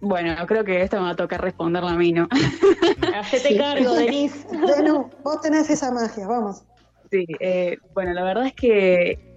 bueno, 0.00 0.46
creo 0.46 0.64
que 0.64 0.82
esto 0.82 0.96
me 0.96 1.02
va 1.02 1.10
a 1.10 1.16
tocar 1.16 1.40
responderla 1.40 1.92
a 1.92 1.96
mí, 1.96 2.12
¿no? 2.12 2.28
Hacete 3.14 3.56
cargo, 3.56 3.94
Denise. 3.94 4.46
Bueno, 4.48 5.10
vos 5.24 5.40
tenés 5.40 5.70
esa 5.70 5.90
magia, 5.92 6.26
vamos. 6.26 6.62
Sí, 7.10 7.26
eh, 7.40 7.78
bueno, 7.94 8.12
la 8.12 8.22
verdad 8.22 8.46
es 8.46 8.54
que 8.54 9.27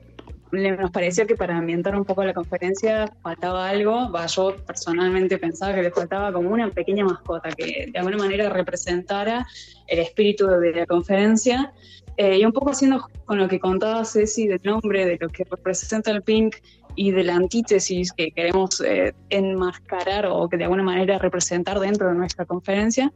nos 0.51 0.91
pareció 0.91 1.25
que 1.25 1.35
para 1.35 1.57
ambientar 1.57 1.95
un 1.95 2.05
poco 2.05 2.23
la 2.23 2.33
conferencia 2.33 3.11
faltaba 3.21 3.69
algo. 3.69 4.09
yo 4.27 4.55
personalmente 4.65 5.37
pensaba 5.37 5.73
que 5.73 5.83
le 5.83 5.91
faltaba 5.91 6.31
como 6.31 6.49
una 6.49 6.69
pequeña 6.69 7.05
mascota 7.05 7.49
que 7.51 7.89
de 7.91 7.99
alguna 7.99 8.17
manera 8.17 8.49
representara 8.49 9.47
el 9.87 9.99
espíritu 9.99 10.47
de 10.47 10.71
la 10.73 10.85
conferencia. 10.85 11.73
Eh, 12.17 12.39
y 12.39 12.45
un 12.45 12.51
poco 12.51 12.71
haciendo 12.71 13.07
con 13.25 13.37
lo 13.37 13.47
que 13.47 13.59
contaba 13.59 14.03
Ceci 14.03 14.45
del 14.45 14.59
nombre, 14.63 15.05
de 15.05 15.17
lo 15.19 15.29
que 15.29 15.45
representa 15.45 16.11
el 16.11 16.21
Pink, 16.21 16.57
y 16.95 17.11
de 17.11 17.23
la 17.23 17.35
antítesis 17.35 18.11
que 18.11 18.31
queremos 18.31 18.81
eh, 18.81 19.13
enmascarar 19.29 20.25
o 20.27 20.49
que 20.49 20.57
de 20.57 20.65
alguna 20.65 20.83
manera 20.83 21.17
representar 21.17 21.79
dentro 21.79 22.09
de 22.09 22.15
nuestra 22.15 22.45
conferencia, 22.45 23.11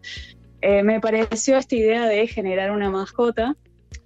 eh, 0.62 0.84
me 0.84 1.00
pareció 1.00 1.58
esta 1.58 1.76
idea 1.76 2.06
de 2.08 2.28
generar 2.28 2.72
una 2.72 2.90
mascota 2.90 3.56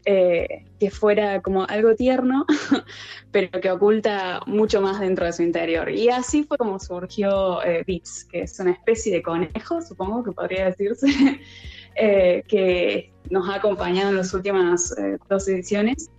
eh, 0.06 0.66
que 0.80 0.90
fuera 0.90 1.42
como 1.42 1.66
algo 1.66 1.96
tierno, 1.96 2.46
pero 3.32 3.60
que 3.60 3.72
oculta 3.72 4.42
mucho 4.46 4.82
más 4.82 5.00
dentro 5.00 5.26
de 5.26 5.34
su 5.34 5.44
interior. 5.44 5.90
Y 5.90 6.10
así 6.10 6.44
fue 6.44 6.58
como 6.58 6.80
surgió 6.80 7.60
Beats, 7.86 8.26
que 8.26 8.42
es 8.42 8.60
una 8.60 8.72
especie 8.72 9.14
de 9.14 9.22
conejo, 9.22 9.82
supongo 9.82 10.24
que 10.24 10.32
podría 10.32 10.66
decirse, 10.66 11.08
que 11.96 13.12
nos 13.30 13.50
ha 13.50 13.56
acompañado 13.56 14.10
en 14.10 14.18
las 14.18 14.34
últimas 14.34 14.96
dos 15.30 15.48
ediciones 15.48 16.10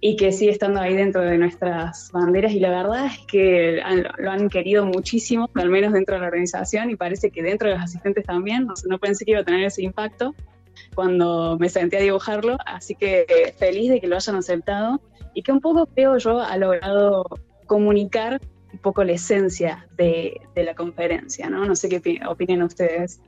y 0.00 0.16
que 0.16 0.32
sigue 0.32 0.50
estando 0.50 0.80
ahí 0.80 0.94
dentro 0.94 1.20
de 1.20 1.36
nuestras 1.36 2.10
banderas. 2.12 2.52
Y 2.52 2.60
la 2.60 2.70
verdad 2.70 3.06
es 3.06 3.18
que 3.26 3.80
lo 4.18 4.30
han 4.30 4.48
querido 4.48 4.86
muchísimo, 4.86 5.48
al 5.54 5.68
menos 5.68 5.92
dentro 5.92 6.14
de 6.14 6.22
la 6.22 6.28
organización 6.28 6.90
y 6.90 6.96
parece 6.96 7.30
que 7.30 7.42
dentro 7.42 7.68
de 7.68 7.74
los 7.74 7.84
asistentes 7.84 8.24
también, 8.24 8.66
no, 8.88 8.98
pensé 8.98 9.24
que 9.24 9.32
iba 9.32 9.40
a 9.40 9.44
tener 9.44 9.64
ese 9.64 9.82
impacto 9.82 10.34
cuando 10.94 11.56
me 11.58 11.68
senté 11.68 11.98
a 11.98 12.00
dibujarlo, 12.00 12.56
así 12.66 12.94
que 12.94 13.54
feliz 13.58 13.90
de 13.90 14.00
que 14.00 14.06
lo 14.06 14.16
hayan 14.16 14.36
aceptado 14.36 15.00
y 15.34 15.42
que 15.42 15.52
un 15.52 15.60
poco 15.60 15.86
creo 15.86 16.18
yo 16.18 16.40
ha 16.40 16.56
logrado 16.56 17.24
comunicar 17.66 18.40
un 18.72 18.78
poco 18.78 19.04
la 19.04 19.12
esencia 19.12 19.88
de, 19.96 20.40
la 20.54 20.74
conferencia, 20.74 21.48
¿no? 21.48 21.64
No 21.64 21.74
sé 21.74 21.88
qué 21.88 22.20
opinan 22.26 22.62
ustedes. 22.62 23.20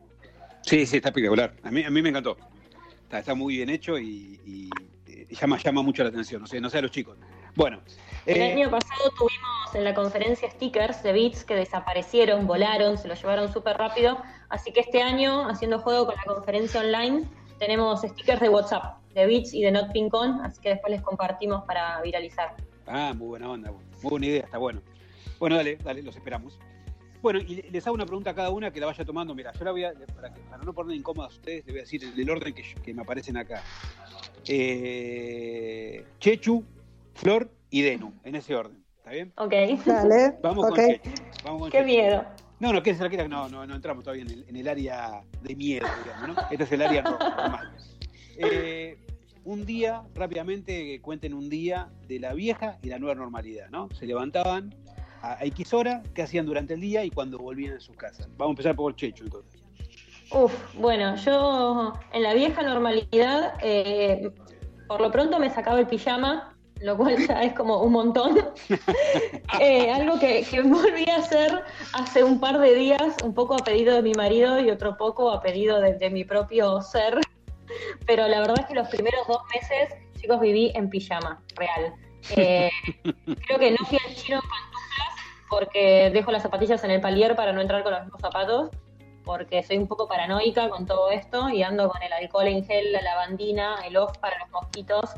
Sí, 0.62 0.86
sí, 0.86 0.96
está 0.96 1.08
espectacular. 1.08 1.54
A 1.62 1.70
mí, 1.70 1.82
a 1.84 1.90
mí 1.90 2.02
me 2.02 2.10
encantó. 2.10 2.36
Está, 3.10 3.34
muy 3.34 3.56
bien 3.56 3.68
hecho 3.68 3.98
y 3.98 4.70
llama, 5.40 5.58
llama 5.58 5.82
mucho 5.82 6.02
la 6.02 6.10
atención, 6.10 6.42
no 6.42 6.46
sé, 6.46 6.60
no 6.60 6.70
sé 6.70 6.78
a 6.78 6.82
los 6.82 6.90
chicos. 6.90 7.16
Bueno. 7.54 7.80
El 8.26 8.38
eh, 8.38 8.52
año 8.52 8.70
pasado 8.70 9.10
tuvimos 9.18 9.74
en 9.74 9.84
la 9.84 9.94
conferencia 9.94 10.50
stickers 10.50 11.02
de 11.02 11.12
Beats 11.12 11.44
que 11.44 11.54
desaparecieron, 11.54 12.46
volaron, 12.46 12.98
se 12.98 13.08
los 13.08 13.20
llevaron 13.20 13.52
súper 13.52 13.76
rápido. 13.76 14.18
Así 14.48 14.72
que 14.72 14.80
este 14.80 15.02
año, 15.02 15.48
haciendo 15.48 15.80
juego 15.80 16.06
con 16.06 16.14
la 16.16 16.22
conferencia 16.24 16.80
online, 16.80 17.28
tenemos 17.62 18.00
stickers 18.00 18.40
de 18.40 18.48
WhatsApp, 18.48 18.98
de 19.14 19.24
Beats 19.24 19.54
y 19.54 19.62
de 19.62 19.70
Not 19.70 19.90
así 20.42 20.60
que 20.60 20.70
después 20.70 20.90
les 20.90 21.00
compartimos 21.00 21.62
para 21.64 22.02
viralizar. 22.02 22.56
Ah, 22.88 23.14
muy 23.16 23.28
buena 23.28 23.48
onda, 23.48 23.70
muy 23.70 24.10
buena 24.10 24.26
idea, 24.26 24.42
está 24.42 24.58
bueno. 24.58 24.82
Bueno, 25.38 25.54
dale, 25.54 25.76
dale, 25.76 26.02
los 26.02 26.16
esperamos. 26.16 26.58
Bueno, 27.22 27.38
y 27.38 27.62
les 27.70 27.86
hago 27.86 27.94
una 27.94 28.04
pregunta 28.04 28.30
a 28.30 28.34
cada 28.34 28.50
una 28.50 28.72
que 28.72 28.80
la 28.80 28.86
vaya 28.86 29.04
tomando. 29.04 29.32
Mira, 29.32 29.52
yo 29.52 29.64
la 29.64 29.70
voy 29.70 29.84
a, 29.84 29.92
para, 29.92 30.64
no 30.64 30.72
poner 30.72 30.96
incómodas 30.96 31.34
a 31.34 31.36
ustedes, 31.36 31.64
les 31.64 31.72
voy 31.72 31.78
a 31.78 31.82
decir 31.82 32.02
el, 32.02 32.18
el 32.18 32.30
orden 32.30 32.52
que, 32.52 32.64
que, 32.82 32.92
me 32.92 33.02
aparecen 33.02 33.36
acá. 33.36 33.62
Eh, 34.48 36.04
Chechu, 36.18 36.64
Flor 37.14 37.48
y 37.70 37.82
Denu, 37.82 38.12
en 38.24 38.34
ese 38.34 38.56
orden. 38.56 38.82
¿Está 38.98 39.10
bien? 39.12 39.32
Ok. 39.36 39.54
Dale. 39.86 40.36
Vamos 40.42 40.66
con 40.66 40.74
Chechu. 40.74 41.10
Vamos 41.44 41.60
con 41.60 41.70
Qué 41.70 41.84
miedo. 41.84 42.24
No, 42.62 42.72
no, 42.72 42.80
que 42.80 42.94
no, 43.28 43.48
no, 43.48 43.66
no 43.66 43.74
entramos 43.74 44.04
todavía 44.04 44.22
en 44.22 44.30
el, 44.30 44.56
el, 44.56 44.68
área 44.68 45.24
de 45.42 45.56
miedo, 45.56 45.84
digamos, 46.04 46.28
¿no? 46.28 46.42
Este 46.48 46.62
es 46.62 46.70
el 46.70 46.82
área 46.82 47.02
normal. 47.02 47.72
Eh, 48.38 48.98
un 49.44 49.66
día, 49.66 50.04
rápidamente, 50.14 51.00
cuenten 51.00 51.34
un 51.34 51.50
día 51.50 51.88
de 52.06 52.20
la 52.20 52.34
vieja 52.34 52.78
y 52.80 52.86
la 52.86 53.00
nueva 53.00 53.16
normalidad, 53.16 53.68
¿no? 53.70 53.88
Se 53.90 54.06
levantaban 54.06 54.72
a 55.22 55.44
X 55.44 55.74
hora, 55.74 56.04
qué 56.14 56.22
hacían 56.22 56.46
durante 56.46 56.74
el 56.74 56.80
día 56.80 57.04
y 57.04 57.10
cuando 57.10 57.36
volvían 57.36 57.76
a 57.76 57.80
sus 57.80 57.96
casas. 57.96 58.28
Vamos 58.36 58.50
a 58.50 58.52
empezar 58.52 58.76
por 58.76 58.94
Chechu, 58.94 59.24
entonces. 59.24 59.60
Uf, 60.30 60.52
bueno, 60.78 61.16
yo 61.16 61.94
en 62.12 62.22
la 62.22 62.32
vieja 62.32 62.62
normalidad, 62.62 63.54
eh, 63.60 64.30
por 64.86 65.00
lo 65.00 65.10
pronto 65.10 65.40
me 65.40 65.50
sacaba 65.50 65.80
el 65.80 65.88
pijama, 65.88 66.51
lo 66.82 66.96
cual 66.96 67.16
ya 67.26 67.42
es 67.42 67.52
como 67.54 67.82
un 67.82 67.92
montón. 67.92 68.38
Eh, 69.60 69.92
algo 69.92 70.18
que, 70.18 70.44
volví 70.64 71.08
a 71.08 71.16
hacer 71.16 71.62
hace 71.92 72.24
un 72.24 72.40
par 72.40 72.58
de 72.58 72.74
días, 72.74 73.16
un 73.22 73.34
poco 73.34 73.54
a 73.54 73.58
pedido 73.58 73.94
de 73.94 74.02
mi 74.02 74.12
marido 74.12 74.58
y 74.58 74.70
otro 74.70 74.96
poco 74.96 75.30
a 75.30 75.40
pedido 75.40 75.80
de, 75.80 76.10
mi 76.10 76.24
propio 76.24 76.80
ser. 76.80 77.20
Pero 78.06 78.26
la 78.28 78.40
verdad 78.40 78.60
es 78.60 78.66
que 78.66 78.74
los 78.74 78.88
primeros 78.88 79.26
dos 79.28 79.42
meses, 79.54 79.94
chicos, 80.18 80.40
viví 80.40 80.72
en 80.74 80.88
pijama, 80.88 81.42
real. 81.54 81.94
Eh, 82.36 82.70
creo 83.46 83.58
que 83.58 83.70
no 83.72 83.84
fui 83.86 83.98
al 84.04 84.14
chino 84.14 84.38
en 84.38 84.48
pantuflas 84.48 85.08
porque 85.48 86.10
dejo 86.12 86.32
las 86.32 86.42
zapatillas 86.42 86.82
en 86.84 86.92
el 86.92 87.00
palier 87.00 87.36
para 87.36 87.52
no 87.52 87.60
entrar 87.60 87.82
con 87.82 87.92
los 87.92 88.02
mismos 88.02 88.20
zapatos 88.20 88.70
porque 89.24 89.62
soy 89.62 89.78
un 89.78 89.86
poco 89.86 90.08
paranoica 90.08 90.68
con 90.68 90.86
todo 90.86 91.10
esto 91.10 91.48
y 91.48 91.62
ando 91.62 91.88
con 91.88 92.02
el 92.02 92.12
alcohol 92.12 92.48
en 92.48 92.64
gel, 92.64 92.92
la 92.92 93.02
lavandina, 93.02 93.76
el 93.84 93.96
off 93.96 94.16
para 94.18 94.38
los 94.38 94.50
mosquitos, 94.50 95.10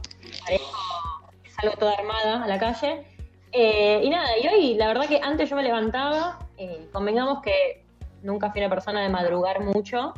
salgo 1.61 1.77
toda 1.77 1.93
armada 1.93 2.45
a 2.45 2.47
la 2.47 2.59
calle. 2.59 3.05
Eh, 3.53 4.01
y 4.03 4.11
nada, 4.11 4.37
y 4.39 4.49
hoy 4.49 4.75
la 4.75 4.89
verdad 4.89 5.07
que 5.07 5.21
antes 5.23 5.49
yo 5.49 5.57
me 5.57 5.63
levantaba, 5.63 6.41
eh, 6.57 6.89
convengamos 6.93 7.41
que 7.43 7.85
nunca 8.23 8.51
fui 8.51 8.61
una 8.61 8.71
persona 8.71 9.03
de 9.03 9.09
madrugar 9.09 9.61
mucho, 9.61 10.13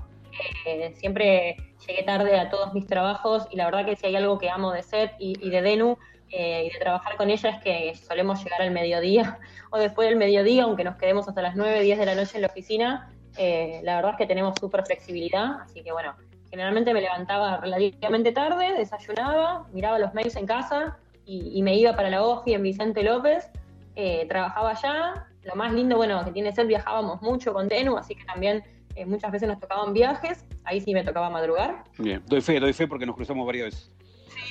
eh, 0.64 0.94
siempre 0.96 1.56
llegué 1.86 2.02
tarde 2.02 2.38
a 2.38 2.48
todos 2.48 2.72
mis 2.72 2.86
trabajos 2.86 3.46
y 3.50 3.56
la 3.56 3.66
verdad 3.66 3.84
que 3.84 3.96
si 3.96 4.06
hay 4.06 4.16
algo 4.16 4.38
que 4.38 4.48
amo 4.48 4.72
de 4.72 4.82
Seth 4.82 5.12
y, 5.18 5.34
y 5.46 5.50
de 5.50 5.62
Denu 5.62 5.98
y 6.28 6.70
de 6.70 6.78
trabajar 6.80 7.16
con 7.16 7.30
ella 7.30 7.50
es 7.50 7.62
que 7.62 7.94
solemos 7.94 8.42
llegar 8.42 8.60
al 8.60 8.72
mediodía 8.72 9.38
o 9.70 9.78
después 9.78 10.08
del 10.08 10.16
mediodía, 10.16 10.64
aunque 10.64 10.82
nos 10.82 10.96
quedemos 10.96 11.28
hasta 11.28 11.40
las 11.42 11.56
9, 11.56 11.82
10 11.82 11.98
de 11.98 12.06
la 12.06 12.14
noche 12.14 12.32
en 12.36 12.42
la 12.42 12.48
oficina, 12.48 13.12
eh, 13.36 13.80
la 13.82 13.96
verdad 13.96 14.12
es 14.12 14.18
que 14.18 14.26
tenemos 14.26 14.58
súper 14.58 14.84
flexibilidad, 14.84 15.60
así 15.60 15.82
que 15.82 15.92
bueno, 15.92 16.14
generalmente 16.50 16.94
me 16.94 17.00
levantaba 17.00 17.58
relativamente 17.58 18.32
tarde, 18.32 18.72
desayunaba, 18.76 19.66
miraba 19.72 19.98
los 19.98 20.14
mails 20.14 20.36
en 20.36 20.46
casa 20.46 20.96
y, 21.26 21.62
me 21.62 21.74
iba 21.76 21.96
para 21.96 22.08
la 22.08 22.22
OFI 22.22 22.54
en 22.54 22.62
Vicente 22.62 23.02
López, 23.02 23.50
eh, 23.96 24.26
trabajaba 24.28 24.70
allá. 24.70 25.26
Lo 25.42 25.56
más 25.56 25.72
lindo, 25.72 25.96
bueno, 25.96 26.24
que 26.24 26.30
tiene 26.30 26.52
ser 26.52 26.66
viajábamos 26.66 27.20
mucho 27.20 27.52
con 27.52 27.68
Tenu, 27.68 27.96
así 27.96 28.14
que 28.14 28.24
también 28.24 28.64
muchas 29.04 29.30
veces 29.30 29.48
nos 29.48 29.60
tocaban 29.60 29.92
viajes, 29.92 30.44
ahí 30.64 30.80
sí 30.80 30.94
me 30.94 31.04
tocaba 31.04 31.28
madrugar. 31.28 31.84
Bien, 31.98 32.22
doy 32.26 32.40
fe, 32.40 32.58
doy 32.58 32.72
fe 32.72 32.88
porque 32.88 33.04
nos 33.04 33.14
cruzamos 33.14 33.44
varias 33.44 33.66
veces. 33.66 33.92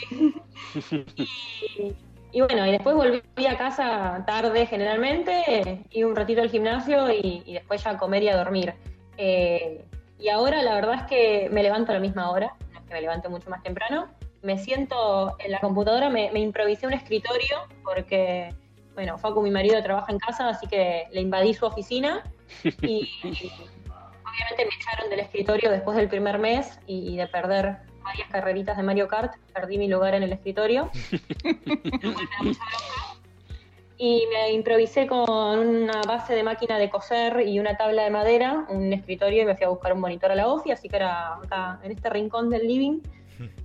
y, 2.31 2.41
bueno, 2.41 2.65
y 2.67 2.71
después 2.71 2.95
volví 2.95 3.47
a 3.47 3.57
casa 3.57 4.23
tarde 4.27 4.65
generalmente, 4.65 5.83
y 5.89 6.03
un 6.03 6.15
ratito 6.15 6.41
al 6.41 6.49
gimnasio 6.49 7.11
y, 7.11 7.53
después 7.53 7.83
ya 7.83 7.91
a 7.91 7.97
comer 7.97 8.23
y 8.23 8.29
a 8.29 8.37
dormir. 8.37 8.73
Eh, 9.17 9.85
y 10.19 10.29
ahora 10.29 10.61
la 10.61 10.75
verdad 10.75 10.95
es 10.95 11.03
que 11.03 11.49
me 11.51 11.63
levanto 11.63 11.91
a 11.91 11.95
la 11.95 12.01
misma 12.01 12.29
hora, 12.31 12.53
no 12.71 12.79
es 12.79 12.85
que 12.85 12.93
me 12.93 13.01
levante 13.01 13.29
mucho 13.29 13.49
más 13.49 13.63
temprano. 13.63 14.07
Me 14.45 14.57
siento 14.59 15.35
en 15.39 15.51
la 15.51 15.59
computadora, 15.59 16.11
me, 16.11 16.31
me 16.31 16.39
improvisé 16.39 16.85
un 16.85 16.93
escritorio 16.93 17.61
porque, 17.83 18.53
bueno, 18.93 19.17
Facu, 19.17 19.41
mi 19.41 19.49
marido, 19.49 19.81
trabaja 19.81 20.11
en 20.11 20.19
casa, 20.19 20.49
así 20.49 20.67
que 20.67 21.05
le 21.11 21.21
invadí 21.21 21.55
su 21.55 21.65
oficina 21.65 22.23
y, 22.63 23.09
obviamente 23.23 24.59
me 24.59 24.69
echaron 24.79 25.09
del 25.09 25.21
escritorio 25.21 25.71
después 25.71 25.97
del 25.97 26.09
primer 26.09 26.37
mes 26.37 26.79
y, 26.85 27.17
de 27.17 27.25
perder 27.25 27.77
varias 28.03 28.29
carreritas 28.29 28.77
de 28.77 28.83
Mario 28.83 29.07
Kart, 29.07 29.33
perdí 29.51 29.79
mi 29.79 29.87
lugar 29.87 30.13
en 30.13 30.21
el 30.21 30.31
escritorio. 30.31 30.91
y 33.97 34.27
me 34.31 34.51
improvisé 34.51 35.07
con 35.07 35.57
una 35.57 36.01
base 36.07 36.35
de 36.35 36.43
máquina 36.43 36.77
de 36.77 36.91
coser 36.91 37.47
y 37.47 37.59
una 37.59 37.77
tabla 37.77 38.03
de 38.03 38.11
madera, 38.11 38.67
un 38.69 38.93
escritorio 38.93 39.41
y 39.41 39.45
me 39.45 39.55
fui 39.55 39.65
a 39.65 39.69
buscar 39.69 39.93
un 39.93 40.01
monitor 40.01 40.31
a 40.31 40.35
la 40.35 40.49
OFI, 40.49 40.69
así 40.69 40.87
que 40.87 40.97
era 40.97 41.37
acá 41.37 41.79
en 41.81 41.93
este 41.93 42.11
rincón 42.11 42.51
del 42.51 42.67
living 42.67 42.99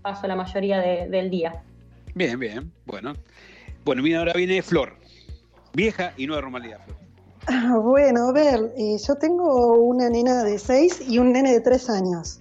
paso 0.03 0.27
la 0.27 0.37
mayoría 0.37 0.81
del 0.81 1.31
día. 1.31 1.63
Bien, 2.15 2.39
bien, 2.39 2.73
bueno. 2.87 3.15
Bueno, 3.85 4.03
mira, 4.03 4.19
ahora 4.19 4.33
viene 4.35 4.63
Flor, 4.63 4.97
vieja 5.73 6.13
y 6.17 6.27
nueva 6.27 6.43
normalidad, 6.43 6.81
Flor. 6.85 6.99
Ah, 7.47 7.77
bueno, 7.83 8.29
a 8.29 8.33
ver, 8.33 8.73
eh, 8.77 8.97
yo 9.07 9.15
tengo 9.17 9.75
una 9.75 10.09
nena 10.11 10.45
de 10.45 10.59
6 10.59 11.09
y 11.09 11.19
un 11.19 11.33
nene 11.33 11.53
de 11.53 11.61
3 11.61 11.91
años, 11.91 12.41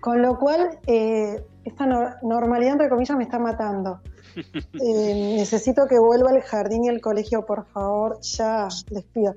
con 0.00 0.22
lo 0.22 0.38
cual 0.38 0.78
eh, 0.86 1.42
esta 1.64 1.86
normalidad, 2.22 2.72
entre 2.72 2.88
comillas, 2.88 3.16
me 3.16 3.24
está 3.24 3.38
matando. 3.38 4.00
Eh, 4.80 5.34
necesito 5.36 5.86
que 5.86 5.98
vuelva 5.98 6.30
al 6.30 6.40
jardín 6.42 6.84
y 6.84 6.88
al 6.88 7.00
colegio, 7.00 7.44
por 7.44 7.66
favor, 7.66 8.20
ya, 8.20 8.68
les 8.90 9.04
pido. 9.04 9.34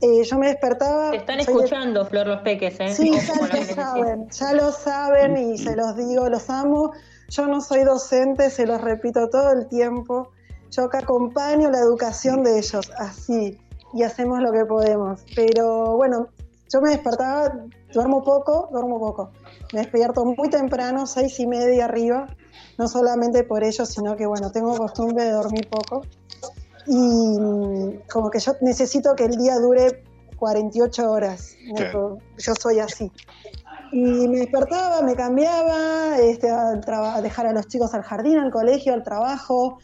yo 0.00 0.38
me 0.38 0.48
despertaba... 0.48 1.10
Te 1.10 1.16
están 1.18 1.40
escuchando, 1.40 2.06
Flor, 2.06 2.26
los 2.26 2.42
peques, 2.42 2.78
¿eh? 2.80 2.94
Sí, 2.94 3.12
ya 3.12 3.34
lo 3.34 3.64
saben, 3.74 4.30
ya 4.30 4.52
lo 4.52 4.72
saben 4.72 5.36
y 5.36 5.58
se 5.58 5.74
los 5.76 5.96
digo, 5.96 6.28
los 6.28 6.48
amo. 6.50 6.92
Yo 7.28 7.46
no 7.46 7.60
soy 7.60 7.84
docente, 7.84 8.50
se 8.50 8.66
los 8.66 8.80
repito 8.80 9.28
todo 9.28 9.52
el 9.52 9.68
tiempo. 9.68 10.30
Yo 10.70 10.88
que 10.88 10.98
acompaño 10.98 11.70
la 11.70 11.78
educación 11.78 12.42
de 12.44 12.58
ellos, 12.58 12.90
así 12.98 13.58
y 13.92 14.02
hacemos 14.02 14.40
lo 14.40 14.52
que 14.52 14.64
podemos. 14.64 15.24
Pero 15.34 15.96
bueno, 15.96 16.28
yo 16.72 16.80
me 16.80 16.90
despertaba, 16.90 17.52
duermo 17.92 18.22
poco, 18.22 18.68
duermo 18.72 18.98
poco. 18.98 19.30
Me 19.72 19.80
despierto 19.80 20.24
muy 20.24 20.48
temprano, 20.50 21.06
seis 21.06 21.38
y 21.40 21.46
media 21.46 21.84
arriba, 21.84 22.28
no 22.78 22.88
solamente 22.88 23.44
por 23.44 23.64
ello, 23.64 23.86
sino 23.86 24.16
que 24.16 24.26
bueno, 24.26 24.50
tengo 24.50 24.76
costumbre 24.76 25.24
de 25.24 25.30
dormir 25.30 25.68
poco. 25.68 26.02
Y 26.86 27.38
como 28.10 28.30
que 28.30 28.40
yo 28.40 28.54
necesito 28.60 29.14
que 29.14 29.24
el 29.24 29.36
día 29.36 29.58
dure 29.58 30.04
48 30.36 31.10
horas. 31.10 31.56
Yo 32.38 32.54
soy 32.60 32.80
así. 32.80 33.10
Y 33.92 34.26
me 34.26 34.38
despertaba, 34.38 35.02
me 35.02 35.14
cambiaba, 35.14 36.18
este, 36.18 36.50
a 36.50 37.20
dejar 37.20 37.46
a 37.46 37.52
los 37.52 37.68
chicos 37.68 37.94
al 37.94 38.02
jardín, 38.02 38.38
al 38.38 38.50
colegio, 38.50 38.94
al 38.94 39.02
trabajo, 39.02 39.78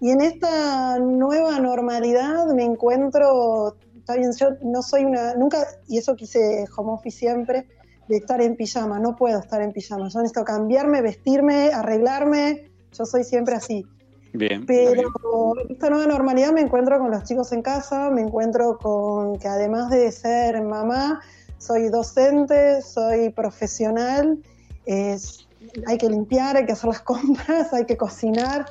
y 0.00 0.10
en 0.10 0.20
esta 0.20 0.98
nueva 0.98 1.58
normalidad 1.58 2.46
me 2.54 2.64
encuentro, 2.64 3.76
está 3.96 4.14
bien, 4.14 4.30
yo 4.38 4.50
no 4.62 4.82
soy 4.82 5.04
una, 5.04 5.34
nunca, 5.34 5.66
y 5.88 5.98
eso 5.98 6.14
quise 6.14 6.66
home 6.76 6.92
office 6.92 7.18
siempre, 7.18 7.66
de 8.08 8.16
estar 8.16 8.40
en 8.40 8.56
pijama, 8.56 8.98
no 8.98 9.16
puedo 9.16 9.38
estar 9.38 9.62
en 9.62 9.72
pijama, 9.72 10.08
yo 10.08 10.20
necesito 10.20 10.44
cambiarme, 10.44 11.02
vestirme, 11.02 11.70
arreglarme, 11.72 12.70
yo 12.92 13.04
soy 13.04 13.24
siempre 13.24 13.54
así. 13.54 13.86
Bien. 14.32 14.66
Pero 14.66 15.10
en 15.58 15.72
esta 15.72 15.90
nueva 15.90 16.06
normalidad 16.06 16.52
me 16.52 16.60
encuentro 16.60 16.98
con 16.98 17.10
los 17.10 17.24
chicos 17.24 17.52
en 17.52 17.62
casa, 17.62 18.10
me 18.10 18.20
encuentro 18.20 18.78
con 18.78 19.38
que 19.38 19.48
además 19.48 19.90
de 19.90 20.10
ser 20.12 20.62
mamá, 20.62 21.20
soy 21.58 21.88
docente, 21.88 22.82
soy 22.82 23.30
profesional, 23.30 24.38
es, 24.86 25.46
hay 25.86 25.98
que 25.98 26.08
limpiar, 26.08 26.56
hay 26.56 26.66
que 26.66 26.72
hacer 26.72 26.88
las 26.88 27.00
compras, 27.02 27.72
hay 27.72 27.84
que 27.84 27.96
cocinar, 27.96 28.66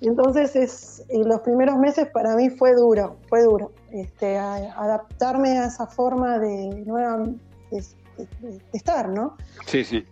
entonces, 0.00 0.54
es, 0.56 1.02
los 1.08 1.40
primeros 1.40 1.78
meses 1.78 2.08
para 2.08 2.36
mí 2.36 2.50
fue 2.50 2.74
duro, 2.74 3.16
fue 3.28 3.42
duro, 3.42 3.72
este, 3.90 4.36
adaptarme 4.36 5.58
a 5.58 5.66
esa 5.66 5.86
forma 5.86 6.38
de 6.38 6.84
nueva 6.86 7.24
de, 7.70 7.82
estar, 8.72 9.08
¿no? 9.08 9.36
Sí, 9.66 9.84
sí. 9.84 10.04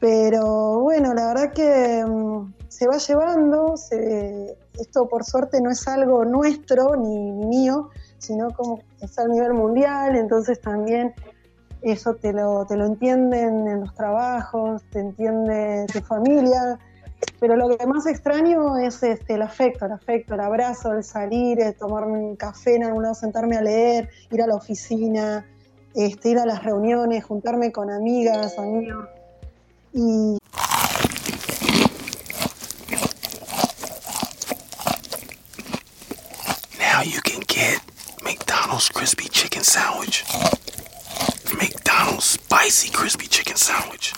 Pero 0.00 0.80
bueno, 0.80 1.12
la 1.12 1.28
verdad 1.28 1.52
que 1.52 2.04
mm, 2.06 2.54
se 2.68 2.86
va 2.86 2.96
llevando, 2.96 3.74
esto 4.78 5.08
por 5.08 5.24
suerte 5.24 5.60
no 5.60 5.70
es 5.70 5.86
algo 5.86 6.24
nuestro 6.24 6.96
ni 6.96 7.32
mío, 7.32 7.90
sino 8.18 8.50
como 8.50 8.80
es 9.00 9.18
a 9.18 9.26
nivel 9.28 9.52
mundial, 9.52 10.16
entonces 10.16 10.60
también 10.60 11.14
eso 11.82 12.14
te 12.14 12.32
lo, 12.32 12.64
te 12.66 12.76
lo 12.76 12.86
entienden 12.86 13.66
en 13.68 13.80
los 13.80 13.94
trabajos, 13.94 14.82
te 14.90 15.00
entiende 15.00 15.86
tu 15.92 16.00
familia, 16.00 16.78
pero 17.38 17.56
lo 17.56 17.76
que 17.76 17.86
más 17.86 18.06
extraño 18.06 18.76
es 18.78 19.02
este, 19.02 19.34
el 19.34 19.42
afecto, 19.42 19.86
el 19.86 19.92
afecto, 19.92 20.34
el 20.34 20.40
abrazo, 20.40 20.92
el 20.92 21.04
salir, 21.04 21.60
el 21.60 21.74
tomarme 21.74 22.18
un 22.18 22.36
café 22.36 22.76
en 22.76 22.84
algún 22.84 23.02
lado, 23.02 23.14
sentarme 23.14 23.56
a 23.56 23.62
leer, 23.62 24.08
ir 24.30 24.42
a 24.42 24.46
la 24.46 24.54
oficina, 24.54 25.46
este, 25.94 26.30
ir 26.30 26.38
a 26.38 26.46
las 26.46 26.62
reuniones, 26.62 27.24
juntarme 27.24 27.72
con 27.72 27.90
amigas, 27.90 28.58
amigos. 28.58 29.08
Y 29.92 30.38
Now 36.78 37.02
you 37.02 37.20
can 37.22 37.40
get 37.46 37.80
McDonald's 38.22 38.88
crispy 38.88 39.28
chicken 39.28 39.62
sandwich. 39.62 40.24
McDonald's 41.56 42.24
spicy 42.24 42.90
crispy 42.90 43.26
chicken 43.26 43.56
sandwich. 43.56 44.12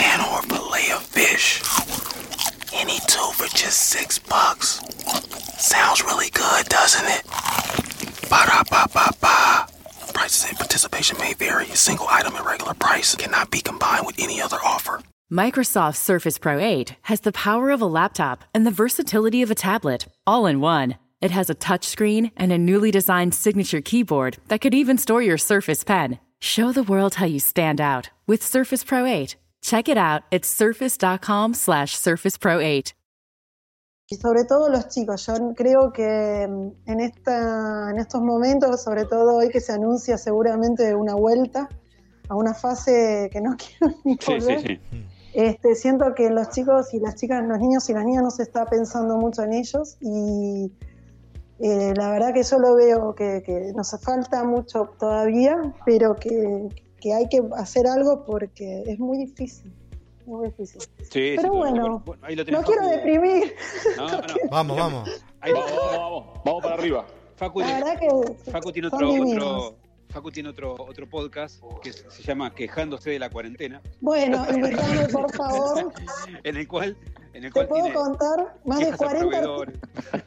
And 0.00 0.22
or 0.22 0.42
fillet 0.42 0.90
of 0.92 1.02
fish. 1.02 1.62
Any 2.72 2.98
two 3.06 3.30
for 3.34 3.46
just 3.56 3.78
six 3.90 4.18
bucks. 4.18 4.80
Sounds 5.58 6.02
really 6.04 6.30
good, 6.30 6.66
doesn't 6.68 7.06
it? 7.06 7.24
Ba 8.28 8.44
da 8.46 8.62
ba 8.70 8.86
ba 8.92 9.10
ba. 9.20 9.47
Prices 10.28 10.50
and 10.50 10.58
participation 10.58 11.18
may 11.18 11.32
vary. 11.32 11.64
Single 11.68 12.06
item 12.10 12.34
at 12.34 12.44
regular 12.44 12.74
price 12.74 13.14
cannot 13.14 13.50
be 13.50 13.62
combined 13.62 14.04
with 14.04 14.18
any 14.18 14.42
other 14.42 14.58
offer. 14.62 15.00
Microsoft 15.32 15.96
Surface 15.96 16.36
Pro 16.36 16.58
8 16.58 16.96
has 17.04 17.20
the 17.20 17.32
power 17.32 17.70
of 17.70 17.80
a 17.80 17.86
laptop 17.86 18.44
and 18.52 18.66
the 18.66 18.70
versatility 18.70 19.40
of 19.40 19.50
a 19.50 19.54
tablet, 19.54 20.06
all 20.26 20.44
in 20.44 20.60
one. 20.60 20.98
It 21.22 21.30
has 21.30 21.48
a 21.48 21.54
touchscreen 21.54 22.30
and 22.36 22.52
a 22.52 22.58
newly 22.58 22.90
designed 22.90 23.34
signature 23.34 23.80
keyboard 23.80 24.36
that 24.48 24.60
could 24.60 24.74
even 24.74 24.98
store 24.98 25.22
your 25.22 25.38
Surface 25.38 25.82
Pen. 25.82 26.18
Show 26.40 26.72
the 26.72 26.82
world 26.82 27.14
how 27.14 27.24
you 27.24 27.40
stand 27.40 27.80
out 27.80 28.10
with 28.26 28.44
Surface 28.44 28.84
Pro 28.84 29.06
8. 29.06 29.34
Check 29.62 29.88
it 29.88 29.96
out 29.96 30.24
at 30.30 30.44
surface.com 30.44 31.54
slash 31.54 31.96
Surface 31.96 32.36
Pro 32.36 32.58
8. 32.58 32.92
Y 34.10 34.16
sobre 34.16 34.44
todo 34.44 34.70
los 34.70 34.88
chicos, 34.88 35.26
yo 35.26 35.34
creo 35.54 35.92
que 35.92 36.48
mm, 36.48 36.90
en, 36.90 37.00
esta, 37.00 37.90
en 37.90 37.98
estos 37.98 38.22
momentos, 38.22 38.82
sobre 38.82 39.04
todo 39.04 39.36
hoy 39.36 39.50
que 39.50 39.60
se 39.60 39.72
anuncia 39.72 40.16
seguramente 40.16 40.94
una 40.94 41.14
vuelta 41.14 41.68
a 42.28 42.34
una 42.34 42.54
fase 42.54 43.28
que 43.30 43.40
no 43.42 43.54
quiero 43.78 43.94
ni 44.04 44.16
volver, 44.26 44.80
Este, 45.34 45.74
siento 45.74 46.14
que 46.14 46.30
los 46.30 46.48
chicos 46.48 46.94
y 46.94 47.00
las 47.00 47.16
chicas, 47.16 47.46
los 47.46 47.58
niños 47.58 47.88
y 47.90 47.92
las 47.92 48.04
niñas 48.06 48.22
no 48.22 48.30
se 48.30 48.44
está 48.44 48.64
pensando 48.64 49.18
mucho 49.18 49.42
en 49.42 49.52
ellos 49.52 49.98
y 50.00 50.72
eh, 51.58 51.92
la 51.94 52.10
verdad 52.10 52.32
que 52.32 52.44
yo 52.44 52.58
lo 52.58 52.76
veo 52.76 53.14
que, 53.14 53.42
que 53.44 53.72
nos 53.74 53.90
falta 54.00 54.42
mucho 54.42 54.88
todavía, 54.98 55.74
pero 55.84 56.16
que, 56.16 56.68
que 56.98 57.12
hay 57.12 57.28
que 57.28 57.42
hacer 57.56 57.86
algo 57.86 58.24
porque 58.24 58.84
es 58.86 58.98
muy 58.98 59.18
difícil. 59.18 59.70
Muy 60.28 60.48
difícil. 60.48 60.82
Sí, 61.10 61.34
Pero 61.36 61.54
bueno, 61.54 62.04
no 62.04 62.62
quiero 62.62 62.88
deprimir. 62.88 63.54
Vamos, 64.50 64.76
vamos. 64.76 65.08
vamos, 65.40 65.72
vamos, 65.96 66.26
vamos 66.44 66.62
para 66.62 66.74
arriba. 66.74 67.06
Facu, 67.36 67.60
que 67.60 68.50
Facu 68.50 68.72
tiene 68.72 68.88
otro, 68.88 69.76
Facu 70.08 70.30
tiene 70.30 70.48
otro, 70.50 70.74
otro 70.78 71.08
podcast 71.08 71.62
que 71.82 71.92
se 71.94 72.22
llama 72.22 72.54
Quejándose 72.54 73.10
de 73.10 73.18
la 73.18 73.30
cuarentena. 73.30 73.80
Bueno, 74.02 74.44
invítame 74.54 75.08
por 75.08 75.32
favor. 75.34 75.92
en 76.44 76.56
el 76.56 76.68
cual, 76.68 76.94
en 77.32 77.44
el 77.44 77.52
Te 77.52 77.64
puedo 77.64 77.90
contar 77.94 78.54
más 78.66 78.80
de 78.80 78.92
40, 78.92 79.40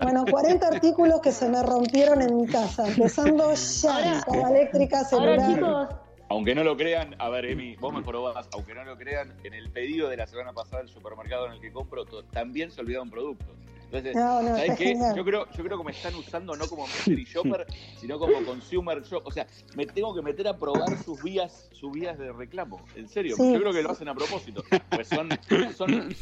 bueno, 0.01 0.25
40 0.31 0.67
artículos 0.67 1.21
que 1.21 1.31
se 1.31 1.47
me 1.47 1.61
rompieron 1.61 2.23
en 2.23 2.37
mi 2.37 2.47
casa, 2.47 2.87
empezando 2.87 3.53
ya, 3.53 4.23
la 4.27 4.49
eléctrica, 4.49 5.03
celular. 5.03 5.39
Ahora, 5.39 5.53
chicos, 5.53 6.00
aunque 6.31 6.55
no 6.55 6.63
lo 6.63 6.77
crean, 6.77 7.13
a 7.19 7.27
ver, 7.27 7.45
Emi, 7.45 7.75
vos 7.75 7.93
me 7.93 8.01
probás, 8.01 8.47
aunque 8.53 8.73
no 8.73 8.85
lo 8.85 8.97
crean, 8.97 9.33
en 9.43 9.53
el 9.53 9.69
pedido 9.69 10.07
de 10.07 10.15
la 10.15 10.25
semana 10.25 10.53
pasada 10.53 10.81
del 10.81 10.89
supermercado 10.89 11.47
en 11.47 11.53
el 11.53 11.59
que 11.59 11.73
compro, 11.73 12.05
también 12.31 12.71
se 12.71 12.79
olvidaron 12.79 13.09
productos. 13.09 13.49
Entonces, 13.91 14.13
¿sabes 14.13 14.77
qué? 14.77 14.97
Yo 15.13 15.25
creo, 15.25 15.45
yo 15.51 15.63
creo 15.65 15.77
que 15.77 15.83
me 15.83 15.91
están 15.91 16.15
usando 16.15 16.55
no 16.55 16.65
como 16.67 16.87
mystery 16.87 17.25
shopper, 17.25 17.67
sino 17.97 18.17
como 18.17 18.41
consumer 18.45 19.03
shopper. 19.03 19.27
O 19.27 19.31
sea, 19.31 19.45
me 19.75 19.85
tengo 19.85 20.15
que 20.15 20.21
meter 20.21 20.47
a 20.47 20.57
probar 20.57 20.97
sus 21.03 21.21
vías, 21.21 21.67
sus 21.73 21.91
vías 21.91 22.17
de 22.17 22.31
reclamo. 22.31 22.81
En 22.95 23.09
serio, 23.09 23.35
yo 23.37 23.59
creo 23.59 23.73
que 23.73 23.83
lo 23.83 23.91
hacen 23.91 24.07
a 24.07 24.15
propósito. 24.15 24.63
Pues 24.89 25.09
son, 25.09 25.27
son, 25.75 26.15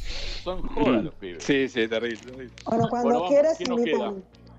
son 0.44 0.68
jodas 0.70 1.04
los 1.04 1.14
pibes. 1.14 1.44
Sí, 1.44 1.70
sí, 1.70 1.88
terrible. 1.88 2.50
Bueno, 2.66 2.90
cuando 2.90 3.28
quieras, 3.28 3.60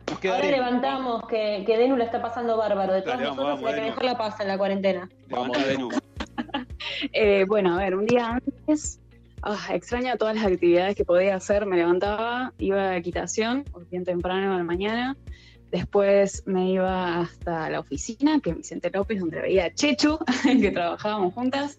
Ahora 0.06 0.50
levantamos 0.50 1.26
que, 1.28 1.64
que 1.66 1.78
Denu 1.78 1.96
la 1.96 2.04
está 2.04 2.20
pasando 2.20 2.56
bárbaro. 2.56 2.92
De 2.92 3.02
todas 3.02 3.20
nosotros 3.20 3.62
la 3.62 3.74
que 3.74 3.80
mejor 3.80 4.04
la 4.04 4.18
pasa 4.18 4.42
en 4.42 4.48
la 4.48 4.58
cuarentena. 4.58 5.08
Vamos, 5.28 5.56
Denu. 5.66 5.88
eh, 7.12 7.44
bueno, 7.46 7.74
a 7.74 7.78
ver, 7.78 7.94
un 7.94 8.06
día 8.06 8.28
antes 8.28 9.00
oh, 9.42 9.56
extraño 9.72 10.16
todas 10.16 10.36
las 10.36 10.44
actividades 10.44 10.96
que 10.96 11.04
podía 11.04 11.36
hacer. 11.36 11.66
Me 11.66 11.76
levantaba, 11.76 12.52
iba 12.58 12.90
a 12.90 12.96
equitación, 12.96 13.64
bien 13.90 14.04
temprano 14.04 14.54
a 14.54 14.58
la 14.58 14.64
mañana. 14.64 15.16
Después 15.70 16.42
me 16.46 16.70
iba 16.70 17.20
hasta 17.20 17.70
la 17.70 17.80
oficina, 17.80 18.40
que 18.40 18.50
es 18.50 18.56
Vicente 18.56 18.90
López, 18.90 19.20
donde 19.20 19.40
veía 19.40 19.66
a 19.66 19.74
Chechu, 19.74 20.18
que 20.60 20.70
trabajábamos 20.70 21.32
juntas. 21.34 21.78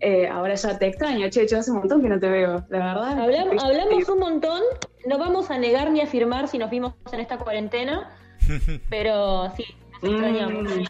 Eh, 0.00 0.26
ahora 0.26 0.54
ya 0.54 0.78
te 0.78 0.86
extraño, 0.86 1.28
Chechu, 1.28 1.56
hace 1.56 1.70
un 1.70 1.78
montón 1.78 2.02
que 2.02 2.08
no 2.08 2.18
te 2.18 2.28
veo, 2.28 2.64
la 2.68 2.78
verdad. 2.78 3.18
Hablamos, 3.18 3.62
hablamos 3.62 4.08
un 4.08 4.18
montón, 4.18 4.62
no 5.06 5.18
vamos 5.18 5.50
a 5.50 5.58
negar 5.58 5.90
ni 5.90 6.00
afirmar 6.00 6.48
si 6.48 6.58
nos 6.58 6.70
vimos 6.70 6.94
en 7.12 7.20
esta 7.20 7.38
cuarentena, 7.38 8.10
pero 8.90 9.50
sí, 9.56 9.64
nos 10.02 10.12
extrañamos. 10.12 10.76
Mm. 10.76 10.84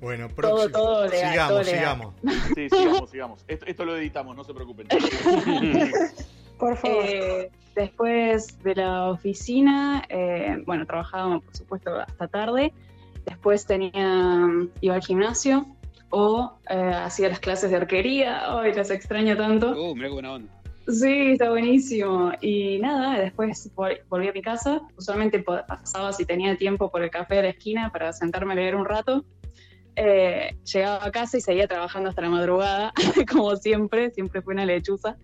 Bueno, 0.00 0.28
próximo. 0.28 0.70
Todo, 0.70 1.08
sigamos, 1.08 1.66
sigamos. 1.66 2.14
Sí, 2.54 2.68
sigamos, 2.68 3.10
sigamos. 3.10 3.44
Esto, 3.48 3.86
lo 3.86 3.96
editamos, 3.96 4.36
no 4.36 4.44
se 4.44 4.52
preocupen. 4.52 4.86
Por 6.58 6.76
favor. 6.76 7.04
Eh, 7.06 7.50
después 7.74 8.62
de 8.62 8.74
la 8.74 9.08
oficina, 9.08 10.04
eh, 10.08 10.62
bueno, 10.66 10.84
trabajábamos, 10.84 11.42
por 11.42 11.56
supuesto, 11.56 11.98
hasta 11.98 12.28
tarde. 12.28 12.72
Después 13.24 13.66
tenía, 13.66 14.48
iba 14.80 14.94
al 14.94 15.02
gimnasio 15.02 15.66
o 16.10 16.52
eh, 16.68 16.92
hacía 16.94 17.28
las 17.28 17.40
clases 17.40 17.70
de 17.70 17.76
arquería. 17.76 18.60
Ay, 18.60 18.74
las 18.74 18.90
extraño 18.90 19.36
tanto. 19.36 19.70
Uh, 19.70 19.94
mira 19.94 20.08
qué 20.08 20.14
buena 20.14 20.32
onda. 20.32 20.52
Sí, 20.86 21.32
está 21.32 21.50
buenísimo. 21.50 22.32
Y 22.40 22.78
nada, 22.78 23.18
después 23.18 23.70
volví 23.74 24.28
a 24.28 24.32
mi 24.32 24.42
casa. 24.42 24.82
Usualmente 24.96 25.42
pasaba 25.42 26.12
si 26.12 26.26
tenía 26.26 26.56
tiempo 26.56 26.90
por 26.90 27.02
el 27.02 27.10
café 27.10 27.36
de 27.36 27.42
la 27.42 27.48
esquina 27.50 27.90
para 27.90 28.12
sentarme 28.12 28.52
a 28.52 28.56
leer 28.56 28.76
un 28.76 28.84
rato. 28.84 29.24
Eh, 29.96 30.56
llegaba 30.64 31.04
a 31.04 31.10
casa 31.10 31.38
y 31.38 31.40
seguía 31.40 31.68
trabajando 31.68 32.10
hasta 32.10 32.22
la 32.22 32.28
madrugada, 32.28 32.92
como 33.30 33.54
siempre, 33.56 34.10
siempre 34.10 34.42
fue 34.42 34.54
una 34.54 34.66
lechuza. 34.66 35.16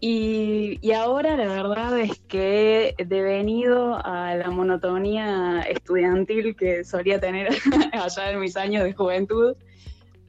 Y, 0.00 0.92
ahora 0.92 1.36
la 1.36 1.46
verdad 1.46 1.98
es 1.98 2.20
que 2.28 2.94
he 2.98 3.04
devenido 3.04 3.98
a 4.04 4.34
la 4.34 4.50
monotonía 4.50 5.62
estudiantil 5.62 6.54
que 6.54 6.84
solía 6.84 7.18
tener 7.18 7.48
allá 7.92 8.30
en 8.30 8.40
mis 8.40 8.56
años 8.56 8.84
de 8.84 8.92
juventud, 8.92 9.56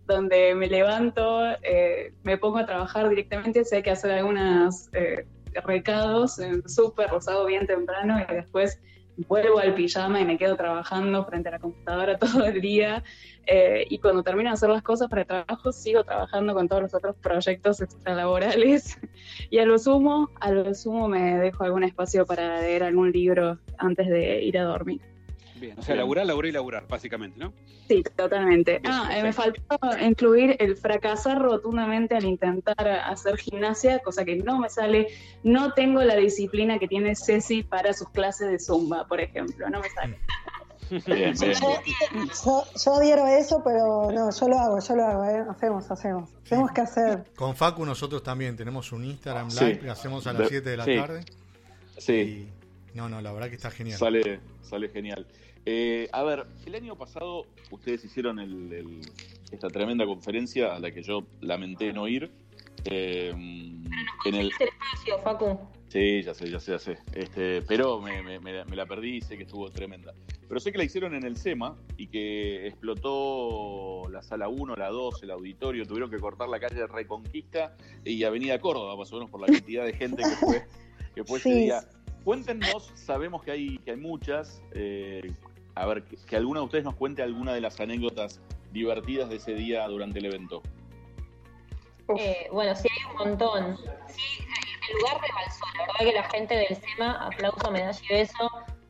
donde 0.07 0.55
me 0.55 0.67
levanto, 0.67 1.43
eh, 1.61 2.13
me 2.23 2.37
pongo 2.37 2.57
a 2.57 2.65
trabajar 2.65 3.09
directamente, 3.09 3.63
sé 3.65 3.83
que 3.83 3.91
hacer 3.91 4.11
algunos 4.11 4.89
eh, 4.93 5.27
recados, 5.65 6.39
súper 6.65 7.09
rosado 7.09 7.45
bien 7.45 7.67
temprano 7.67 8.19
y 8.19 8.33
después 8.33 8.79
vuelvo 9.27 9.59
al 9.59 9.73
pijama 9.73 10.21
y 10.21 10.25
me 10.25 10.37
quedo 10.37 10.55
trabajando 10.55 11.25
frente 11.25 11.49
a 11.49 11.53
la 11.53 11.59
computadora 11.59 12.17
todo 12.19 12.45
el 12.45 12.61
día. 12.61 13.03
Eh, 13.45 13.85
y 13.89 13.99
cuando 13.99 14.23
termino 14.23 14.49
de 14.49 14.55
hacer 14.55 14.69
las 14.69 14.83
cosas 14.83 15.09
para 15.09 15.21
el 15.21 15.27
trabajo, 15.27 15.71
sigo 15.71 16.03
trabajando 16.03 16.53
con 16.53 16.67
todos 16.67 16.83
los 16.83 16.93
otros 16.93 17.15
proyectos 17.17 17.81
extralaborales. 17.81 18.99
Y 19.49 19.59
a 19.59 19.65
lo 19.65 19.77
sumo, 19.77 20.29
a 20.41 20.51
lo 20.51 20.73
sumo 20.73 21.07
me 21.07 21.37
dejo 21.37 21.63
algún 21.63 21.83
espacio 21.83 22.25
para 22.25 22.59
leer 22.59 22.83
algún 22.83 23.11
libro 23.11 23.57
antes 23.77 24.07
de 24.07 24.41
ir 24.41 24.57
a 24.57 24.63
dormir. 24.63 24.99
Bien, 25.59 25.77
o 25.77 25.81
sea, 25.81 25.95
laburar, 25.95 26.25
laburar 26.25 26.49
y 26.49 26.51
laburar, 26.51 26.87
básicamente, 26.87 27.39
¿no? 27.39 27.53
Sí, 27.87 28.03
totalmente. 28.15 28.81
ah, 28.85 29.09
eh, 29.13 29.23
me 29.23 29.33
faltó 29.33 29.61
incluir 30.01 30.55
el 30.59 30.75
fracasar 30.75 31.39
rotundamente 31.39 32.15
al 32.15 32.25
intentar 32.25 32.87
hacer 32.87 33.37
gimnasia, 33.37 33.99
cosa 33.99 34.25
que 34.25 34.35
no 34.35 34.59
me 34.59 34.69
sale. 34.69 35.07
No 35.43 35.73
tengo 35.73 36.03
la 36.03 36.15
disciplina 36.15 36.79
que 36.79 36.87
tiene 36.87 37.15
Ceci 37.15 37.63
para 37.63 37.93
sus 37.93 38.09
clases 38.09 38.49
de 38.49 38.59
zumba, 38.59 39.07
por 39.07 39.21
ejemplo, 39.21 39.69
no 39.69 39.79
me 39.79 39.89
sale. 39.89 40.17
Bien, 40.89 41.33
bien. 41.37 41.53
Yo, 41.53 42.63
yo, 42.75 43.27
eso, 43.27 43.61
pero 43.61 44.09
no, 44.09 44.29
yo 44.31 44.47
lo 44.47 44.57
hago, 44.57 44.79
yo 44.79 44.95
lo 44.95 45.03
hago, 45.03 45.25
¿eh? 45.25 45.43
hacemos, 45.49 45.91
hacemos. 45.91 46.29
Tenemos 46.47 46.71
que 46.71 46.81
hacer. 46.81 47.25
Con 47.35 47.57
Facu 47.57 47.85
nosotros 47.85 48.23
también 48.23 48.55
tenemos 48.55 48.93
un 48.93 49.03
Instagram 49.03 49.49
live 49.49 49.79
que 49.79 49.89
hacemos 49.89 50.25
a 50.27 50.33
las 50.33 50.47
7 50.47 50.69
de 50.69 50.77
la 50.77 50.85
tarde. 50.85 51.25
Sí. 51.97 52.47
No, 52.93 53.09
no, 53.09 53.21
la 53.21 53.31
verdad 53.31 53.49
que 53.49 53.55
está 53.55 53.69
genial. 53.69 53.99
Sale, 53.99 54.39
sale 54.61 54.89
genial. 54.89 55.27
Eh, 55.69 56.07
a 56.13 56.23
ver, 56.23 56.45
el 56.65 56.75
año 56.75 56.95
pasado 56.95 57.45
ustedes 57.71 58.05
hicieron 58.05 58.39
esta 59.51 59.67
tremenda 59.67 60.05
conferencia 60.05 60.73
a 60.73 60.79
la 60.79 60.91
que 60.91 61.03
yo 61.03 61.27
lamenté 61.41 61.91
no 61.91 62.07
ir. 62.07 62.31
Eh, 62.85 63.31
en 63.31 64.33
el 64.33 64.47
espacio, 64.47 65.19
Facu. 65.21 65.59
Sí, 65.89 66.23
ya 66.23 66.33
sé, 66.33 66.49
ya 66.49 66.61
sé, 66.61 66.71
ya 66.71 66.79
sé. 66.79 66.97
Este, 67.11 67.61
pero 67.63 67.99
me, 67.99 68.39
la 68.77 68.85
perdí 68.85 69.17
y 69.17 69.21
sé 69.21 69.35
que 69.35 69.43
estuvo 69.43 69.69
tremenda. 69.69 70.13
Pero 70.47 70.57
sé 70.61 70.71
que 70.71 70.77
la 70.77 70.85
hicieron 70.85 71.13
en 71.13 71.25
el 71.25 71.35
SEMA 71.35 71.75
y 71.97 72.07
que 72.07 72.67
explotó 72.67 74.07
la 74.09 74.21
sala 74.21 74.47
1, 74.47 74.73
la 74.77 74.87
2, 74.87 75.23
el 75.23 75.31
auditorio. 75.31 75.85
Tuvieron 75.85 76.09
que 76.09 76.19
cortar 76.19 76.47
la 76.47 76.61
calle 76.61 76.87
Reconquista 76.87 77.75
y 78.05 78.23
Avenida 78.23 78.57
Córdoba, 78.59 78.95
más 78.95 79.11
o 79.11 79.17
menos 79.17 79.29
por 79.29 79.41
la 79.41 79.47
cantidad 79.47 79.83
de 79.83 79.91
gente 79.91 80.23
que 80.23 80.35
fue, 80.45 80.65
que 81.13 81.23
fue 81.25 81.39
ese 81.39 81.53
día. 81.53 81.81
Cuéntenos, 82.23 82.91
sabemos 82.95 83.43
que 83.43 83.51
hay, 83.51 83.77
que 83.79 83.91
hay 83.91 83.97
muchas. 83.97 84.61
Eh, 84.71 85.29
a 85.81 85.85
ver, 85.85 86.03
que, 86.03 86.35
alguna 86.35 86.59
de 86.59 86.65
ustedes 86.65 86.83
nos 86.83 86.95
cuente 86.95 87.21
alguna 87.21 87.53
de 87.53 87.61
las 87.61 87.79
anécdotas 87.79 88.41
divertidas 88.71 89.29
de 89.29 89.37
ese 89.37 89.53
día 89.53 89.87
durante 89.87 90.19
el 90.19 90.25
evento. 90.25 90.61
Eh, 92.17 92.47
bueno, 92.51 92.75
sí 92.75 92.87
hay 92.89 93.11
un 93.11 93.17
montón. 93.17 93.77
Sí, 94.07 94.43
el 94.89 94.97
lugar 94.97 95.21
rebalsó, 95.21 95.65
la 95.77 95.81
verdad 95.81 95.99
que 95.99 96.13
la 96.13 96.29
gente 96.29 96.55
del 96.55 96.75
SEMA, 96.75 97.25
aplauso, 97.25 97.71
medalla 97.71 97.99
y 98.01 98.13
beso, 98.13 98.49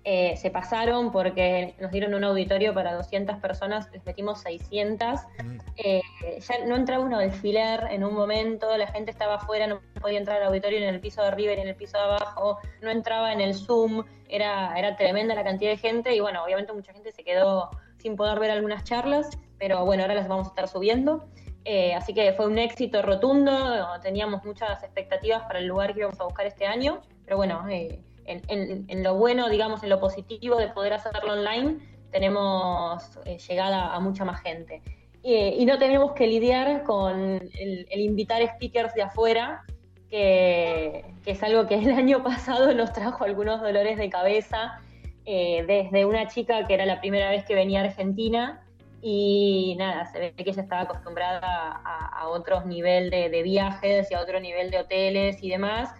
eh, 0.09 0.37
se 0.37 0.49
pasaron 0.49 1.11
porque 1.11 1.75
nos 1.81 1.91
dieron 1.91 2.13
un 2.13 2.23
auditorio 2.23 2.73
para 2.73 2.93
200 2.93 3.39
personas, 3.39 3.89
les 3.91 4.05
metimos 4.05 4.39
600. 4.39 5.19
Mm. 5.43 5.57
Eh, 5.75 6.01
ya 6.39 6.65
no 6.65 6.77
entraba 6.77 7.03
uno 7.03 7.19
alfiler 7.19 7.81
en 7.91 8.05
un 8.05 8.13
momento, 8.13 8.77
la 8.77 8.87
gente 8.87 9.11
estaba 9.11 9.35
afuera, 9.35 9.67
no 9.67 9.81
podía 9.99 10.19
entrar 10.19 10.41
al 10.41 10.47
auditorio 10.47 10.77
en 10.77 10.85
el 10.85 11.01
piso 11.01 11.21
de 11.21 11.27
arriba 11.27 11.51
y 11.51 11.59
en 11.59 11.67
el 11.67 11.75
piso 11.75 11.97
de 11.97 12.05
abajo, 12.05 12.57
no 12.81 12.89
entraba 12.89 13.33
en 13.33 13.41
el 13.41 13.53
Zoom, 13.53 14.05
era, 14.29 14.79
era 14.79 14.95
tremenda 14.95 15.35
la 15.35 15.43
cantidad 15.43 15.71
de 15.71 15.77
gente 15.77 16.15
y 16.15 16.21
bueno, 16.21 16.41
obviamente 16.41 16.71
mucha 16.71 16.93
gente 16.93 17.11
se 17.11 17.25
quedó 17.25 17.69
sin 17.97 18.15
poder 18.15 18.39
ver 18.39 18.51
algunas 18.51 18.85
charlas, 18.85 19.37
pero 19.59 19.83
bueno, 19.83 20.03
ahora 20.03 20.15
las 20.15 20.29
vamos 20.29 20.47
a 20.47 20.51
estar 20.51 20.69
subiendo. 20.69 21.27
Eh, 21.65 21.93
así 21.93 22.13
que 22.13 22.31
fue 22.31 22.47
un 22.47 22.57
éxito 22.59 23.01
rotundo, 23.01 23.85
teníamos 24.01 24.45
muchas 24.45 24.81
expectativas 24.83 25.41
para 25.43 25.59
el 25.59 25.65
lugar 25.67 25.93
que 25.93 25.99
íbamos 25.99 26.21
a 26.21 26.23
buscar 26.23 26.45
este 26.45 26.65
año, 26.65 27.01
pero 27.25 27.35
bueno, 27.35 27.61
en, 28.27 29.03
lo 29.03 29.15
bueno, 29.15 29.49
digamos, 29.49 29.83
en 29.83 29.89
lo 29.89 29.99
positivo 29.99 30.57
de 30.57 30.67
poder 30.67 30.93
hacerlo 30.93 31.33
online, 31.33 31.77
tenemos 32.11 33.17
eh, 33.25 33.37
llegada 33.37 33.93
a 33.93 33.99
mucha 33.99 34.25
más 34.25 34.41
gente. 34.41 34.81
y 35.23 35.65
no 35.65 35.77
tenemos 35.77 36.13
que 36.13 36.27
lidiar 36.27 36.83
con 36.83 37.41
el, 37.59 37.87
invitar 37.91 38.41
speakers 38.55 38.93
de 38.93 39.03
afuera, 39.03 39.63
que, 40.09 41.03
es 41.25 41.43
algo 41.43 41.67
que 41.67 41.75
el 41.75 41.91
año 42.03 42.23
pasado 42.23 42.73
nos 42.73 42.93
trajo 42.93 43.23
algunos 43.23 43.61
dolores 43.61 43.97
de 43.97 44.09
cabeza, 44.09 44.79
eh, 45.25 45.65
desde 45.67 46.05
una 46.05 46.27
chica 46.27 46.65
que 46.65 46.73
era 46.73 46.85
la 46.85 47.01
primera 47.01 47.29
vez 47.29 47.45
que 47.45 47.55
venía 47.55 47.81
a 47.81 47.85
Argentina, 47.85 48.63
y 49.01 49.75
nada, 49.77 50.05
se 50.05 50.19
ve 50.19 50.33
que 50.33 50.49
ella 50.49 50.61
estaba 50.61 50.81
acostumbrada 50.81 51.39
a, 51.43 52.21
a 52.21 52.27
otro 52.29 52.65
nivel 52.65 53.09
de, 53.09 53.29
de, 53.29 53.43
viajes 53.43 54.09
y 54.09 54.15
a 54.15 54.21
otro 54.21 54.39
nivel 54.39 54.71
de 54.71 54.79
hoteles 54.79 55.43
y 55.43 55.49
demás, 55.49 55.93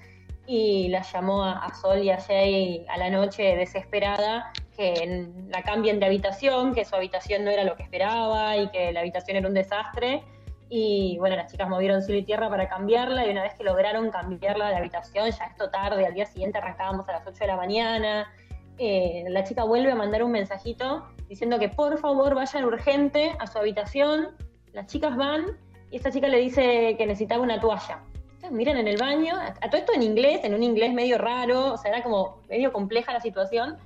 y 0.47 0.87
la 0.87 1.01
llamó 1.01 1.43
a, 1.43 1.69
Sol 1.75 2.01
y 2.01 2.09
a 2.09 2.19
Jay 2.19 2.85
a 2.87 2.97
la 2.97 3.09
noche 3.09 3.55
desesperada 3.57 4.53
que 4.75 5.27
la 5.49 5.61
cambien 5.61 5.99
de 5.99 6.05
habitación, 6.05 6.73
que 6.73 6.85
su 6.85 6.95
habitación 6.95 7.43
no 7.43 7.51
era 7.51 7.65
lo 7.65 7.75
que 7.75 7.83
esperaba 7.83 8.55
y 8.55 8.69
que 8.69 8.93
la 8.93 9.01
habitación 9.01 9.37
era 9.37 9.47
un 9.47 9.53
desastre. 9.53 10.23
Y 10.69 11.17
bueno, 11.19 11.35
las 11.35 11.51
chicas 11.51 11.67
movieron 11.67 12.01
cielo 12.01 12.19
y 12.19 12.23
tierra 12.23 12.49
para 12.49 12.69
cambiarla 12.69 13.25
y 13.25 13.31
una 13.31 13.43
vez 13.43 13.55
que 13.55 13.63
lograron 13.63 14.09
cambiarla 14.09 14.69
de 14.69 14.77
habitación, 14.77 15.29
ya 15.31 15.45
esto 15.45 15.69
tarde, 15.69 16.05
al 16.05 16.13
día 16.13 16.25
siguiente 16.25 16.57
arrancábamos 16.57 17.07
a 17.09 17.13
las 17.13 17.27
8 17.27 17.37
de 17.39 17.47
la 17.47 17.55
mañana, 17.55 18.33
eh, 18.77 19.25
la 19.29 19.43
chica 19.43 19.63
vuelve 19.63 19.91
a 19.91 19.95
mandar 19.95 20.23
un 20.23 20.31
mensajito 20.31 21.07
diciendo 21.27 21.57
que 21.59 21.69
por 21.69 21.97
favor 21.97 22.35
vayan 22.35 22.65
urgente 22.65 23.35
a 23.39 23.47
su 23.47 23.57
habitación, 23.57 24.29
las 24.73 24.87
chicas 24.87 25.15
van 25.17 25.57
y 25.89 25.97
esta 25.97 26.11
chica 26.11 26.27
le 26.27 26.37
dice 26.37 26.95
que 26.97 27.05
necesitaba 27.05 27.41
una 27.41 27.59
toalla 27.59 28.03
miran 28.51 28.77
en 28.77 28.87
el 28.87 28.97
baño, 28.97 29.35
a, 29.35 29.69
todo 29.69 29.77
esto 29.77 29.93
en 29.93 30.03
inglés, 30.03 30.41
en 30.43 30.53
un 30.53 30.63
inglés 30.63 30.93
medio 30.93 31.17
raro, 31.17 31.73
o 31.73 31.77
sea, 31.77 31.91
era 31.91 32.03
como 32.03 32.41
medio 32.49 32.71
compleja 32.71 33.13
la 33.13 33.21
situación. 33.21 33.77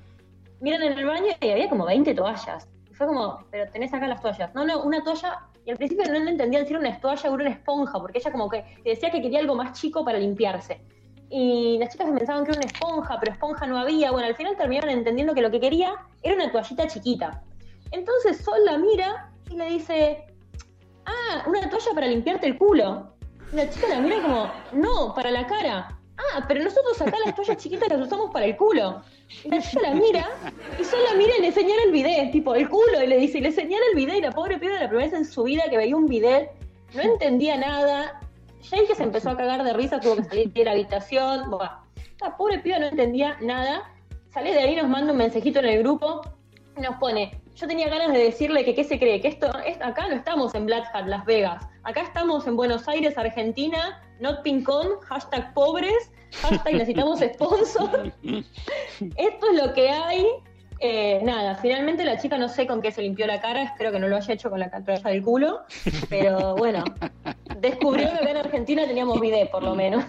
Miran 0.60 0.84
en 0.84 0.98
el 0.98 1.06
baño 1.06 1.28
y 1.40 1.50
había 1.50 1.70
como 1.70 1.86
20 1.86 2.14
toallas. 2.14 2.68
Y 2.90 2.94
fue 2.94 3.08
como, 3.08 3.44
pero 3.50 3.70
tenés 3.72 3.94
acá 3.94 4.08
las 4.08 4.22
toallas. 4.22 4.54
No, 4.54 4.66
no, 4.66 4.84
una 4.84 5.04
toalla. 5.04 5.40
Y 5.66 5.72
al 5.72 5.78
principio 5.78 6.06
no 6.12 6.30
entendían 6.30 6.66
si 6.66 6.74
era 6.74 6.80
una 6.80 7.00
toalla 7.00 7.30
o 7.30 7.34
una 7.34 7.50
esponja, 7.50 8.00
porque 8.00 8.18
ella 8.20 8.32
como 8.32 8.50
que 8.50 8.64
decía 8.84 9.12
que 9.12 9.22
quería 9.22 9.40
algo 9.40 9.56
más 9.56 9.80
chico 9.80 10.04
para 10.04 10.18
limpiarse. 10.18 10.82
y 11.30 11.78
las 11.80 11.92
chicas 11.92 12.10
pensaban 12.10 12.44
que 12.44 12.52
era 12.52 12.60
una 12.60 12.68
esponja, 12.68 13.18
pero 13.20 13.32
esponja 13.32 13.66
no 13.66 13.80
había. 13.80 14.12
Bueno, 14.12 14.28
al 14.28 14.36
final 14.36 14.58
terminaron 14.58 14.90
entendiendo 14.90 15.34
que 15.34 15.42
lo 15.42 15.50
que 15.50 15.60
quería 15.60 15.96
era 16.22 16.36
una 16.36 16.52
toallita 16.52 16.88
chiquita. 16.88 17.44
Entonces 17.92 18.38
Sol 18.38 18.64
la 18.66 18.78
mira 18.78 19.32
y 19.50 19.56
le 19.56 19.66
dice, 19.66 20.26
ah, 21.06 21.44
una 21.48 21.70
toalla 21.70 21.94
para 21.94 22.08
limpiarte 22.08 22.48
el 22.48 22.58
culo. 22.58 23.12
La 23.54 23.70
chica 23.70 23.88
la 23.90 24.00
mira 24.00 24.22
como, 24.22 24.50
no, 24.72 25.14
para 25.14 25.30
la 25.30 25.46
cara. 25.46 25.98
Ah, 26.18 26.46
pero 26.48 26.64
nosotros 26.64 27.02
acá 27.02 27.18
las 27.26 27.36
toallas 27.36 27.58
chiquitas 27.58 27.90
las 27.90 28.00
usamos 28.00 28.32
para 28.32 28.46
el 28.46 28.56
culo. 28.56 29.02
Y 29.44 29.50
la 29.50 29.62
chica 29.62 29.82
la 29.82 29.94
mira 29.94 30.30
y 30.80 30.84
Sol 30.84 31.00
la 31.10 31.18
mira 31.18 31.34
y 31.38 31.42
le 31.42 31.52
señala 31.52 31.84
el 31.84 31.92
bidet, 31.92 32.32
tipo 32.32 32.56
el 32.56 32.70
culo, 32.70 33.04
y 33.04 33.08
le 33.08 33.18
dice, 33.18 33.40
y 33.40 33.42
le 33.42 33.52
señala 33.52 33.84
el 33.92 33.96
bidet 33.96 34.18
y 34.18 34.22
la 34.22 34.32
pobre 34.32 34.58
piba 34.58 34.74
la 34.74 34.88
primera 34.88 35.10
vez 35.10 35.14
en 35.14 35.26
su 35.26 35.44
vida 35.44 35.64
que 35.70 35.78
veía 35.78 35.96
un 35.96 36.08
bidet, 36.08 36.52
no 36.94 37.02
entendía 37.02 37.58
nada. 37.58 38.22
Jake 38.62 38.96
se 38.96 39.04
empezó 39.04 39.32
a 39.32 39.38
cagar 39.38 39.64
de 39.64 39.74
risa, 39.74 40.00
tuvo 40.00 40.18
que 40.18 40.24
salir 40.24 40.54
de 40.54 40.64
la 40.64 40.72
habitación. 40.72 41.52
la 42.22 42.38
pobre 42.38 42.60
piba 42.60 42.80
no 42.80 42.88
entendía 42.88 43.38
nada. 43.42 43.92
Sale 44.34 44.54
de 44.54 44.60
ahí, 44.60 44.76
nos 44.78 44.88
manda 44.88 45.12
un 45.12 45.18
mensajito 45.18 45.60
en 45.60 45.66
el 45.66 45.80
grupo 45.80 46.22
y 46.78 46.82
nos 46.82 46.96
pone, 46.98 47.41
yo 47.56 47.68
tenía 47.68 47.90
ganas 47.90 48.14
de 48.14 48.20
decirle 48.20 48.64
que 48.66 48.74
qué 48.76 48.84
se 48.84 48.98
cree, 48.98 49.22
que 49.22 49.28
esto, 49.28 49.52
es, 49.66 49.80
acá 49.82 50.08
no 50.08 50.16
estamos 50.16 50.56
en 50.56 50.66
Black 50.66 50.86
Hat, 50.94 51.08
Las 51.08 51.26
Vegas, 51.26 51.68
acá 51.84 52.02
estamos 52.02 52.48
en 52.48 52.56
Buenos 52.56 52.88
Aires, 52.88 53.18
Argentina, 53.18 54.02
not 54.20 54.42
pincon, 54.44 55.00
hashtag 55.02 55.54
pobres, 55.54 56.12
hashtag 56.42 56.74
necesitamos 56.74 57.20
sponsor. 57.34 58.14
Esto 58.24 59.48
es 59.52 59.64
lo 59.64 59.74
que 59.74 59.90
hay. 59.90 60.26
Eh, 60.84 61.20
nada, 61.22 61.54
finalmente 61.56 62.04
la 62.04 62.18
chica 62.18 62.40
no 62.40 62.50
sé 62.50 62.66
con 62.66 62.82
qué 62.82 62.92
se 62.92 63.04
limpió 63.04 63.28
la 63.28 63.40
cara, 63.40 63.62
espero 63.62 63.92
que 63.92 64.00
no 64.00 64.08
lo 64.08 64.16
haya 64.16 64.34
hecho 64.34 64.50
con 64.50 64.60
la 64.60 64.72
toalla 64.72 65.12
del 65.12 65.22
culo, 65.22 65.62
pero 66.10 66.56
bueno, 66.56 66.84
descubrió 67.60 68.10
que 68.10 68.16
acá 68.16 68.32
en 68.32 68.38
Argentina 68.38 68.88
teníamos 68.88 69.22
bidet, 69.22 69.52
por 69.52 69.62
lo 69.62 69.76
menos. 69.76 70.04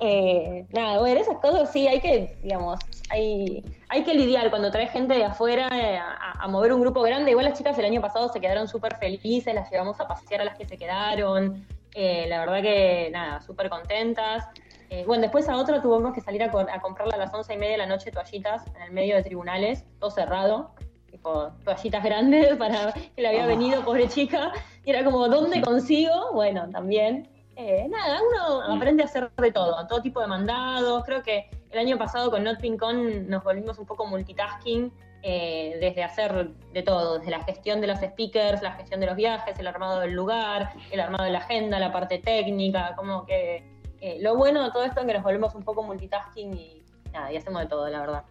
Eh, 0.00 0.66
nada, 0.70 1.00
bueno, 1.00 1.20
esas 1.20 1.38
cosas 1.38 1.72
sí 1.72 1.88
hay 1.88 2.00
que, 2.00 2.36
digamos, 2.42 2.78
hay, 3.10 3.64
hay 3.88 4.04
que 4.04 4.14
lidiar 4.14 4.50
cuando 4.50 4.70
trae 4.70 4.86
gente 4.88 5.14
de 5.14 5.24
afuera 5.24 5.68
eh, 5.72 5.98
a, 5.98 6.46
mover 6.48 6.72
un 6.72 6.80
grupo 6.80 7.02
grande. 7.02 7.30
Igual 7.30 7.46
las 7.46 7.58
chicas 7.58 7.78
el 7.78 7.84
año 7.84 8.00
pasado 8.00 8.28
se 8.28 8.40
quedaron 8.40 8.68
súper 8.68 8.96
felices, 8.96 9.54
las 9.54 9.70
llevamos 9.70 10.00
a 10.00 10.06
pasear 10.06 10.42
a 10.42 10.44
las 10.44 10.58
que 10.58 10.66
se 10.66 10.76
quedaron. 10.76 11.66
Eh, 11.94 12.26
la 12.28 12.40
verdad 12.40 12.62
que, 12.62 13.08
nada, 13.12 13.40
súper 13.40 13.70
contentas. 13.70 14.46
bueno, 15.06 15.22
después 15.22 15.48
a 15.48 15.56
otra 15.56 15.80
tuvimos 15.82 16.12
que 16.14 16.20
salir 16.20 16.42
a, 16.42 16.46
a 16.46 16.80
comprarla 16.80 17.14
a 17.14 17.18
las 17.18 17.32
once 17.34 17.52
y 17.54 17.56
media 17.56 17.72
de 17.72 17.78
la 17.78 17.86
noche 17.86 18.10
toallitas 18.10 18.64
en 18.76 18.82
el 18.82 18.92
medio 18.92 19.16
de 19.16 19.22
tribunales, 19.22 19.84
todo 19.98 20.10
cerrado 20.10 20.74
tipo 21.10 21.52
toallitas 21.64 22.04
grandes 22.04 22.56
para 22.58 22.92
que 22.92 23.22
le 23.22 23.28
había 23.28 23.44
ah. 23.44 23.48
venido, 23.48 23.84
pobre 23.84 24.08
chica, 24.08 24.52
y 24.84 24.90
era 24.90 25.04
como, 25.04 25.28
¿dónde 25.28 25.60
consigo? 25.62 26.32
Bueno, 26.32 26.68
también 26.70 27.28
eh, 27.60 27.88
nada, 27.88 28.20
uno 28.22 28.76
aprende 28.76 29.02
a 29.02 29.06
hacer 29.06 29.30
de 29.32 29.50
todo, 29.50 29.84
todo 29.88 30.00
tipo 30.00 30.20
de 30.20 30.28
mandados. 30.28 31.04
Creo 31.04 31.22
que 31.22 31.50
el 31.70 31.78
año 31.78 31.98
pasado 31.98 32.30
con 32.30 32.44
NotPincon 32.44 33.28
nos 33.28 33.44
volvimos 33.44 33.78
un 33.78 33.86
poco 33.86 34.06
multitasking, 34.06 34.92
eh, 35.22 35.76
desde 35.80 36.04
hacer 36.04 36.50
de 36.72 36.82
todo, 36.82 37.18
desde 37.18 37.30
la 37.30 37.42
gestión 37.44 37.80
de 37.80 37.88
los 37.88 37.98
speakers, 37.98 38.62
la 38.62 38.72
gestión 38.72 39.00
de 39.00 39.06
los 39.06 39.16
viajes, 39.16 39.58
el 39.58 39.66
armado 39.66 40.00
del 40.00 40.12
lugar, 40.12 40.72
el 40.90 41.00
armado 41.00 41.24
de 41.24 41.30
la 41.30 41.38
agenda, 41.38 41.78
la 41.78 41.92
parte 41.92 42.18
técnica, 42.18 42.94
como 42.96 43.26
que 43.26 43.64
eh, 44.00 44.18
lo 44.20 44.36
bueno 44.36 44.64
de 44.64 44.70
todo 44.70 44.84
esto 44.84 45.00
es 45.00 45.06
que 45.06 45.12
nos 45.12 45.22
volvemos 45.22 45.54
un 45.54 45.64
poco 45.64 45.82
multitasking 45.82 46.54
y 46.54 46.82
hacemos 47.36 47.62
de 47.62 47.68
todo, 47.68 47.88
la 47.88 48.00
verdad. 48.00 48.24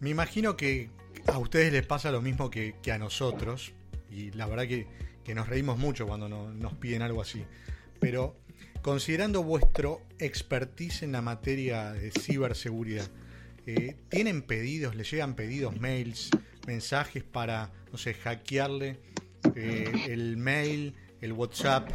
Me 0.00 0.10
imagino 0.10 0.56
que 0.56 0.90
a 1.26 1.38
ustedes 1.38 1.72
les 1.72 1.86
pasa 1.86 2.10
lo 2.10 2.22
mismo 2.22 2.50
que, 2.50 2.74
a 2.92 2.98
nosotros, 2.98 3.72
y 4.10 4.30
la 4.32 4.46
verdad 4.46 4.64
que, 4.66 4.86
nos 5.34 5.48
reímos 5.48 5.76
mucho 5.76 6.06
cuando 6.06 6.28
nos 6.28 6.74
piden 6.74 7.02
algo 7.02 7.20
así. 7.20 7.44
Pero 7.98 8.36
Considerando 8.86 9.42
vuestro 9.42 10.02
expertise 10.20 11.02
en 11.02 11.10
la 11.10 11.20
materia 11.20 11.92
de 11.92 12.12
ciberseguridad, 12.12 13.08
eh, 13.66 13.96
¿tienen 14.08 14.42
pedidos, 14.42 14.94
le 14.94 15.02
llegan 15.02 15.34
pedidos, 15.34 15.80
mails, 15.80 16.30
mensajes 16.68 17.24
para, 17.24 17.72
no 17.90 17.98
sé, 17.98 18.14
hackearle 18.14 19.00
eh, 19.56 19.90
el 20.06 20.36
mail, 20.36 20.94
el 21.20 21.32
WhatsApp, 21.32 21.88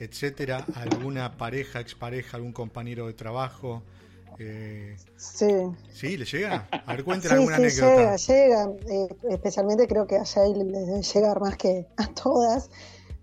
etcétera, 0.00 0.66
a 0.74 0.82
alguna 0.82 1.36
pareja, 1.36 1.78
expareja, 1.78 2.38
algún 2.38 2.52
compañero 2.52 3.06
de 3.06 3.12
trabajo? 3.12 3.84
Eh, 4.40 4.96
sí. 5.16 5.46
¿Sí? 5.92 6.16
¿Le 6.16 6.24
llega? 6.24 6.66
A 6.72 6.96
ver, 6.96 7.04
alguna 7.06 7.20
sí, 7.20 7.28
anécdota. 7.54 8.16
Llega, 8.16 8.16
llega. 8.16 8.68
especialmente 9.30 9.86
creo 9.86 10.08
que 10.08 10.16
a 10.16 10.24
Jay 10.24 10.52
le 10.54 10.64
debe 10.64 11.02
llegar 11.02 11.40
más 11.40 11.56
que 11.56 11.86
a 11.96 12.08
todas 12.08 12.68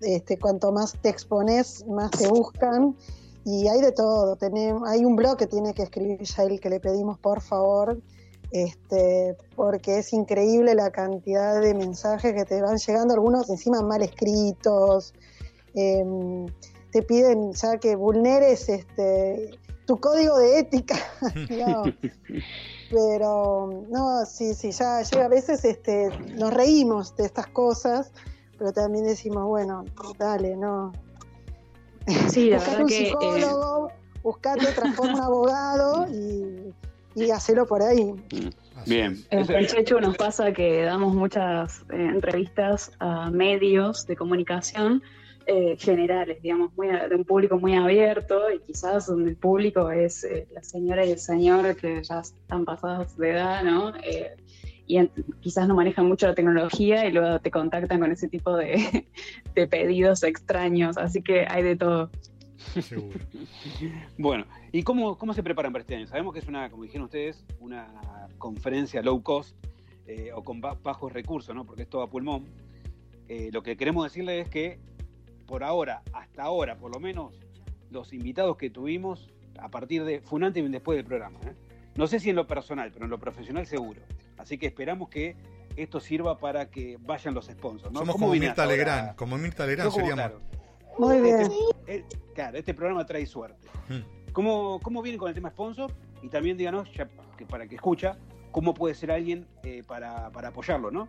este, 0.01 0.37
cuanto 0.37 0.71
más 0.71 0.93
te 1.01 1.09
expones, 1.09 1.85
más 1.87 2.11
te 2.11 2.27
buscan. 2.27 2.95
Y 3.45 3.67
hay 3.67 3.81
de 3.81 3.91
todo. 3.91 4.37
Hay 4.85 5.05
un 5.05 5.15
blog 5.15 5.37
que 5.37 5.47
tiene 5.47 5.73
que 5.73 5.83
escribir 5.83 6.21
Yael 6.21 6.59
que 6.59 6.69
le 6.69 6.79
pedimos 6.79 7.17
por 7.19 7.41
favor, 7.41 7.99
este, 8.51 9.35
porque 9.55 9.99
es 9.99 10.13
increíble 10.13 10.75
la 10.75 10.91
cantidad 10.91 11.59
de 11.61 11.73
mensajes 11.73 12.33
que 12.33 12.45
te 12.45 12.61
van 12.61 12.77
llegando, 12.77 13.13
algunos 13.13 13.49
encima 13.49 13.81
mal 13.81 14.01
escritos. 14.01 15.13
Em, 15.73 16.47
te 16.91 17.01
piden 17.03 17.53
ya 17.53 17.77
que 17.77 17.95
vulneres 17.95 18.67
este, 18.69 19.51
tu 19.85 19.99
código 19.99 20.37
de 20.37 20.59
ética. 20.59 20.95
Pero 22.91 23.85
no, 23.89 24.25
sí, 24.25 24.53
sí, 24.55 24.71
ya 24.71 25.01
llega 25.03 25.25
a 25.25 25.29
veces 25.29 25.63
este, 25.63 26.09
nos 26.35 26.53
reímos 26.53 27.15
de 27.15 27.25
estas 27.25 27.47
cosas 27.47 28.11
pero 28.59 28.73
también 28.73 29.05
decimos, 29.05 29.47
bueno, 29.47 29.85
dale, 30.17 30.55
no. 30.57 30.91
Sí, 32.27 32.49
la 32.49 32.59
un 32.79 32.87
que, 32.87 33.07
psicólogo, 33.07 33.89
eh... 33.89 33.93
buscate 34.21 34.67
otra 34.67 34.91
forma 34.91 35.13
un 35.13 35.21
abogado 35.21 36.07
y, 36.11 36.73
y 37.15 37.31
hacelo 37.31 37.65
por 37.65 37.81
ahí. 37.81 38.13
Bien. 38.85 39.23
En 39.29 39.65
Checho 39.65 39.99
nos 40.01 40.17
pasa 40.17 40.51
que 40.51 40.83
damos 40.83 41.13
muchas 41.13 41.81
eh, 41.91 42.09
entrevistas 42.13 42.91
a 42.99 43.29
medios 43.29 44.05
de 44.07 44.15
comunicación 44.15 45.03
eh, 45.45 45.77
generales, 45.79 46.41
digamos, 46.41 46.71
muy 46.75 46.87
de 46.87 47.15
un 47.15 47.23
público 47.23 47.57
muy 47.57 47.75
abierto 47.75 48.51
y 48.51 48.59
quizás 48.59 49.07
donde 49.07 49.31
el 49.31 49.37
público 49.37 49.89
es 49.89 50.23
eh, 50.23 50.47
la 50.51 50.63
señora 50.63 51.05
y 51.05 51.11
el 51.11 51.19
señor 51.19 51.75
que 51.75 52.03
ya 52.03 52.19
están 52.19 52.65
pasados 52.65 53.17
de 53.17 53.31
edad, 53.31 53.63
¿no? 53.63 53.93
Y 54.89 55.07
quizás 55.39 55.67
no 55.67 55.75
manejan 55.75 56.07
mucho 56.07 56.25
la 56.25 56.33
tecnología 56.33 57.05
y 57.05 57.11
luego 57.11 57.39
te 57.39 57.51
contactan 57.51 57.99
con 57.99 58.11
ese 58.11 58.27
tipo 58.27 58.57
de, 58.57 59.05
pedidos 59.69 60.23
extraños, 60.23 60.97
así 60.97 61.21
que 61.21 61.45
hay 61.47 61.61
de 61.61 61.75
todo. 61.75 62.09
Seguro. 62.81 63.19
bueno, 64.17 64.45
¿y 64.71 64.81
cómo, 64.81 65.15
cómo 65.15 65.35
se 65.35 65.43
preparan 65.43 65.71
para 65.71 65.83
este 65.83 65.95
año? 65.95 66.07
Sabemos 66.07 66.33
que 66.33 66.39
es 66.39 66.47
una, 66.47 66.71
como 66.71 66.83
dijeron 66.83 67.05
ustedes, 67.05 67.45
una 67.59 67.87
conferencia 68.39 69.03
low 69.03 69.21
cost 69.21 69.55
eh, 70.07 70.31
o 70.33 70.43
con 70.43 70.59
bajos 70.59 71.13
recursos, 71.13 71.53
¿no? 71.53 71.65
Porque 71.65 71.83
es 71.83 71.87
todo 71.87 72.01
a 72.01 72.09
pulmón. 72.09 72.45
Eh, 73.27 73.51
lo 73.53 73.61
que 73.61 73.77
queremos 73.77 74.03
decirles 74.05 74.47
es 74.47 74.49
que 74.49 74.79
por 75.45 75.63
ahora, 75.63 76.01
hasta 76.13 76.41
ahora 76.41 76.79
por 76.79 76.91
lo 76.91 76.99
menos, 76.99 77.39
los 77.91 78.11
invitados 78.11 78.57
que 78.57 78.71
tuvimos, 78.71 79.29
a 79.59 79.69
partir 79.69 80.03
de, 80.03 80.21
fue 80.21 80.37
un 80.37 80.45
antes 80.45 80.63
y 80.63 80.67
después 80.67 80.97
del 80.97 81.05
programa. 81.05 81.39
¿eh? 81.45 81.53
No 81.95 82.07
sé 82.07 82.19
si 82.19 82.31
en 82.31 82.35
lo 82.35 82.47
personal, 82.47 82.89
pero 82.91 83.05
en 83.05 83.11
lo 83.11 83.19
profesional 83.19 83.67
seguro. 83.67 84.01
Así 84.39 84.57
que 84.57 84.65
esperamos 84.67 85.09
que 85.09 85.35
esto 85.75 85.99
sirva 85.99 86.39
para 86.39 86.69
que 86.69 86.97
vayan 87.01 87.33
los 87.33 87.45
sponsors. 87.45 87.93
Somos 87.93 88.15
como 88.15 88.31
Mirta 88.31 88.65
Legrand, 88.65 89.15
como 89.15 89.37
Mirta 89.37 89.65
Legrand 89.65 89.91
seríamos. 89.91 90.31
Muy 90.97 91.17
este 91.17 91.49
bien. 91.49 91.51
Eh, 91.87 92.05
claro, 92.33 92.57
este 92.57 92.73
programa 92.73 93.05
trae 93.05 93.25
suerte. 93.25 93.67
Hmm. 93.87 94.31
¿Cómo, 94.33 94.79
¿Cómo 94.81 95.01
vienen 95.01 95.19
con 95.19 95.29
el 95.29 95.35
tema 95.35 95.49
sponsor? 95.49 95.91
Y 96.21 96.29
también 96.29 96.57
díganos, 96.57 96.91
ya, 96.93 97.07
que 97.37 97.45
para 97.45 97.67
que 97.67 97.75
escucha, 97.75 98.17
cómo 98.51 98.73
puede 98.73 98.95
ser 98.95 99.11
alguien 99.11 99.47
eh, 99.63 99.83
para, 99.85 100.27
apoyarlo, 100.27 100.91
¿no? 100.91 101.07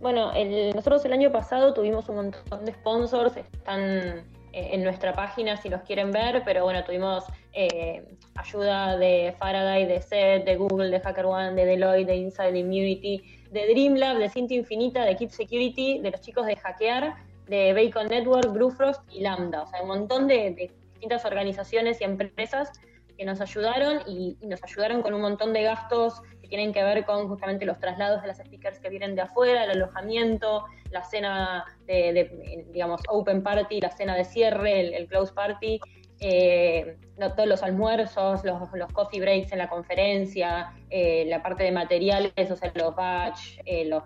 Bueno, 0.00 0.32
nosotros 0.74 1.04
el 1.06 1.12
año 1.12 1.32
pasado 1.32 1.72
tuvimos 1.72 2.08
un 2.08 2.16
montón 2.16 2.64
de 2.64 2.72
sponsors, 2.72 3.36
están 3.36 4.24
en 4.56 4.82
nuestra 4.82 5.12
página 5.12 5.56
si 5.58 5.68
los 5.68 5.82
quieren 5.82 6.10
ver, 6.12 6.42
pero 6.44 6.64
bueno, 6.64 6.82
tuvimos 6.82 7.24
eh, 7.52 8.02
ayuda 8.34 8.96
de 8.96 9.34
Faraday, 9.38 9.84
de 9.84 10.00
SET, 10.00 10.44
de 10.44 10.56
Google, 10.56 10.88
de 10.88 10.96
HackerOne, 10.96 11.54
de 11.54 11.66
Deloitte, 11.66 12.06
de 12.06 12.16
Inside 12.16 12.58
Immunity, 12.58 13.22
de 13.50 13.66
Dreamlab, 13.66 14.16
de 14.16 14.30
Cinta 14.30 14.54
Infinita, 14.54 15.04
de 15.04 15.14
Keep 15.16 15.30
Security, 15.30 15.98
de 15.98 16.10
los 16.10 16.22
chicos 16.22 16.46
de 16.46 16.56
Hackear, 16.56 17.16
de 17.46 17.74
Bacon 17.74 18.08
Network, 18.08 18.50
Bluefrost 18.52 19.02
y 19.12 19.20
Lambda. 19.20 19.62
O 19.62 19.66
sea, 19.66 19.82
un 19.82 19.88
montón 19.88 20.26
de, 20.26 20.70
distintas 20.94 21.26
organizaciones 21.26 22.00
y 22.00 22.04
empresas 22.04 22.72
que 23.16 23.24
nos 23.24 23.40
ayudaron 23.40 24.00
y, 24.06 24.36
nos 24.42 24.62
ayudaron 24.62 25.02
con 25.02 25.14
un 25.14 25.20
montón 25.20 25.52
de 25.52 25.62
gastos 25.62 26.20
que 26.40 26.48
tienen 26.48 26.72
que 26.72 26.82
ver 26.82 27.04
con 27.04 27.28
justamente 27.28 27.64
los 27.64 27.78
traslados 27.78 28.22
de 28.22 28.28
las 28.28 28.38
speakers 28.38 28.78
que 28.78 28.88
vienen 28.88 29.14
de 29.14 29.22
afuera, 29.22 29.64
el 29.64 29.70
alojamiento, 29.70 30.64
la 30.90 31.02
cena 31.02 31.64
de, 31.86 32.64
digamos, 32.72 33.00
open 33.08 33.42
party, 33.42 33.80
la 33.80 33.90
cena 33.90 34.14
de 34.14 34.24
cierre, 34.24 34.96
el, 34.96 35.06
close 35.08 35.32
party, 35.32 35.80
eh, 36.20 36.96
todos 37.36 37.48
los 37.48 37.62
almuerzos, 37.62 38.44
los, 38.44 38.92
coffee 38.92 39.20
breaks 39.20 39.52
en 39.52 39.58
la 39.58 39.68
conferencia, 39.68 40.72
eh, 40.90 41.24
la 41.26 41.42
parte 41.42 41.64
de 41.64 41.72
materiales, 41.72 42.50
o 42.50 42.56
sea, 42.56 42.72
los 42.74 42.94
batch, 42.94 43.58
eh, 43.64 43.84
los, 43.86 44.04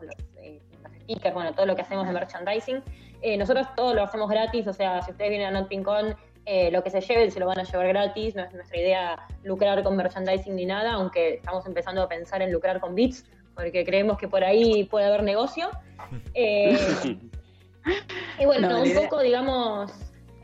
stickers, 1.02 1.34
bueno, 1.34 1.52
todo 1.52 1.66
lo 1.66 1.74
que 1.74 1.82
hacemos 1.82 2.06
de 2.06 2.12
merchandising. 2.12 2.82
nosotros 3.38 3.66
todo 3.74 3.94
lo 3.94 4.02
hacemos 4.04 4.30
gratis, 4.30 4.66
o 4.66 4.72
sea, 4.72 5.02
si 5.02 5.10
ustedes 5.10 5.30
vienen 5.30 5.54
a 5.54 5.60
NotPincon 5.60 6.16
eh, 6.46 6.70
lo 6.70 6.82
que 6.82 6.90
se 6.90 7.00
lleven 7.00 7.30
se 7.30 7.40
lo 7.40 7.46
van 7.46 7.58
a 7.58 7.64
llevar 7.64 7.88
gratis, 7.88 8.34
no 8.34 8.42
es 8.42 8.52
nuestra 8.52 8.78
idea 8.78 9.26
lucrar 9.44 9.82
con 9.82 9.96
merchandising 9.96 10.56
ni 10.56 10.66
nada, 10.66 10.92
aunque 10.92 11.34
estamos 11.34 11.66
empezando 11.66 12.02
a 12.02 12.08
pensar 12.08 12.42
en 12.42 12.52
lucrar 12.52 12.80
con 12.80 12.94
bits, 12.94 13.24
porque 13.54 13.84
creemos 13.84 14.18
que 14.18 14.28
por 14.28 14.44
ahí 14.44 14.84
puede 14.84 15.06
haber 15.06 15.22
negocio. 15.22 15.70
Eh, 16.34 16.76
y 18.38 18.44
bueno, 18.44 18.82
un 18.82 18.94
poco, 18.94 19.20
digamos, 19.20 19.92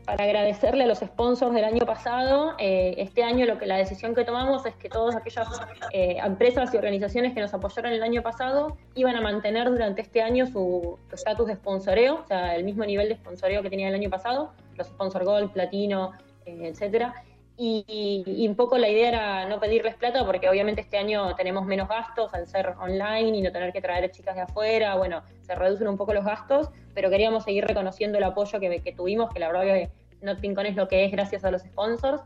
para 0.07 0.23
agradecerle 0.23 0.85
a 0.85 0.87
los 0.87 0.99
sponsors 0.99 1.53
del 1.53 1.65
año 1.65 1.85
pasado. 1.85 2.55
Eh, 2.59 2.95
este 2.97 3.23
año 3.23 3.45
lo 3.45 3.57
que 3.57 3.65
la 3.65 3.75
decisión 3.75 4.15
que 4.15 4.23
tomamos 4.23 4.65
es 4.65 4.73
que 4.75 4.87
todas 4.87 5.17
aquellas 5.17 5.49
eh, 5.91 6.15
empresas 6.23 6.73
y 6.73 6.77
organizaciones 6.77 7.33
que 7.33 7.41
nos 7.41 7.53
apoyaron 7.53 7.91
el 7.91 8.01
año 8.01 8.21
pasado 8.23 8.77
iban 8.95 9.17
a 9.17 9.21
mantener 9.21 9.69
durante 9.69 10.01
este 10.01 10.21
año 10.21 10.47
su 10.47 10.97
estatus 11.11 11.47
de 11.47 11.55
sponsoreo, 11.55 12.21
o 12.23 12.25
sea, 12.25 12.55
el 12.55 12.63
mismo 12.63 12.85
nivel 12.85 13.09
de 13.09 13.15
sponsoreo 13.15 13.61
que 13.61 13.69
tenía 13.69 13.89
el 13.89 13.95
año 13.95 14.09
pasado, 14.09 14.53
los 14.77 14.87
sponsor 14.87 15.23
gold, 15.25 15.51
platino, 15.51 16.13
eh, 16.45 16.69
etcétera. 16.71 17.13
Y, 17.59 18.45
un 18.47 18.55
poco 18.55 18.77
la 18.77 18.87
idea 18.87 19.07
era 19.07 19.45
no 19.49 19.59
pedirles 19.59 19.95
plata 19.95 20.23
porque 20.23 20.47
obviamente 20.47 20.81
este 20.81 20.97
año 20.97 21.35
tenemos 21.35 21.65
menos 21.65 21.89
gastos 21.89 22.31
al 22.35 22.45
ser 22.47 22.75
online 22.79 23.35
y 23.35 23.41
no 23.41 23.51
tener 23.51 23.73
que 23.73 23.81
traer 23.81 24.11
chicas 24.11 24.35
de 24.35 24.41
afuera, 24.41 24.95
bueno, 24.95 25.23
se 25.41 25.55
reducen 25.55 25.87
un 25.87 25.97
poco 25.97 26.13
los 26.13 26.23
gastos, 26.23 26.69
pero 26.93 27.09
queríamos 27.09 27.45
seguir 27.45 27.65
reconociendo 27.65 28.19
el 28.19 28.25
apoyo 28.25 28.59
que, 28.59 28.79
que 28.81 28.91
tuvimos, 28.93 29.33
que 29.33 29.39
la 29.39 29.47
verdad 29.47 29.63
que 29.63 29.89
Not 30.21 30.39
es 30.43 30.75
lo 30.75 30.87
que 30.87 31.05
es 31.05 31.11
gracias 31.11 31.43
a 31.45 31.51
los 31.51 31.61
sponsors. 31.61 32.21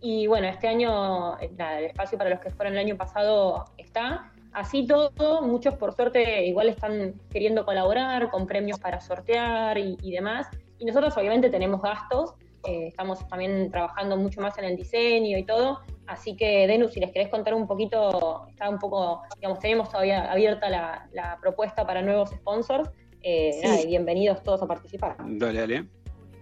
Y 0.00 0.26
bueno, 0.26 0.46
este 0.46 0.68
año 0.68 1.38
el 1.38 1.84
espacio 1.84 2.18
para 2.18 2.30
los 2.30 2.40
que 2.40 2.50
fueron 2.50 2.74
el 2.74 2.80
año 2.80 2.96
pasado 2.96 3.64
está. 3.76 4.30
Así 4.52 4.86
todo, 4.86 5.42
muchos 5.42 5.74
por 5.74 5.92
suerte 5.92 6.46
igual 6.46 6.68
están 6.68 7.14
queriendo 7.30 7.64
colaborar 7.64 8.30
con 8.30 8.46
premios 8.46 8.78
para 8.78 9.00
sortear 9.00 9.76
y, 9.78 9.96
demás. 10.10 10.48
Y 10.78 10.84
nosotros 10.84 11.16
obviamente 11.16 11.50
tenemos 11.50 11.80
gastos, 11.80 12.34
eh, 12.66 12.88
estamos 12.88 13.26
también 13.28 13.70
trabajando 13.70 14.16
mucho 14.16 14.40
más 14.40 14.58
en 14.58 14.64
el 14.64 14.76
diseño 14.76 15.38
y 15.38 15.44
todo. 15.44 15.80
Así 16.06 16.36
que, 16.36 16.66
Denu, 16.66 16.88
si 16.88 17.00
les 17.00 17.12
querés 17.12 17.28
contar 17.28 17.54
un 17.54 17.66
poquito, 17.66 18.46
está 18.48 18.68
un 18.68 18.78
poco, 18.78 19.22
digamos, 19.36 19.58
tenemos 19.60 19.88
todavía 19.88 20.30
abierta 20.30 20.68
la, 20.68 21.38
propuesta 21.40 21.86
para 21.86 22.02
nuevos 22.02 22.30
sponsors. 22.30 22.90
Eh, 23.22 23.84
bienvenidos 23.86 24.42
todos 24.42 24.62
a 24.62 24.66
participar. 24.66 25.16
Dale, 25.18 25.60
dale. 25.60 25.86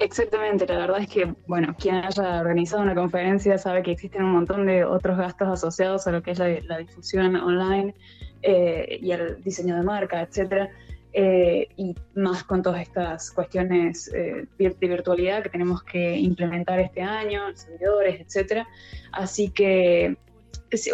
Exactamente, 0.00 0.66
la 0.66 0.78
verdad 0.78 1.00
es 1.00 1.08
que, 1.08 1.34
bueno, 1.46 1.74
quien 1.78 1.96
haya 1.96 2.40
organizado 2.40 2.82
una 2.82 2.94
conferencia 2.94 3.56
sabe 3.58 3.82
que 3.82 3.92
existen 3.92 4.24
un 4.24 4.32
montón 4.32 4.66
de 4.66 4.84
otros 4.84 5.16
gastos 5.16 5.48
asociados 5.48 6.06
a 6.06 6.10
lo 6.10 6.22
que 6.22 6.32
es 6.32 6.38
la, 6.38 6.78
difusión 6.78 7.36
online 7.36 7.94
eh, 8.42 8.98
y 9.00 9.12
el 9.12 9.42
diseño 9.42 9.76
de 9.76 9.82
marca, 9.82 10.20
etcétera, 10.20 10.70
eh, 11.16 11.68
y 11.76 11.94
más 12.16 12.42
con 12.42 12.60
todas 12.60 12.82
estas 12.82 13.30
cuestiones 13.30 14.12
eh, 14.12 14.48
de 14.58 14.88
virtualidad 14.88 15.44
que 15.44 15.48
tenemos 15.48 15.84
que 15.84 16.18
implementar 16.18 16.80
este 16.80 17.02
año, 17.02 17.54
servidores, 17.54 18.20
etcétera. 18.20 18.66
Así 19.12 19.50
que 19.50 20.16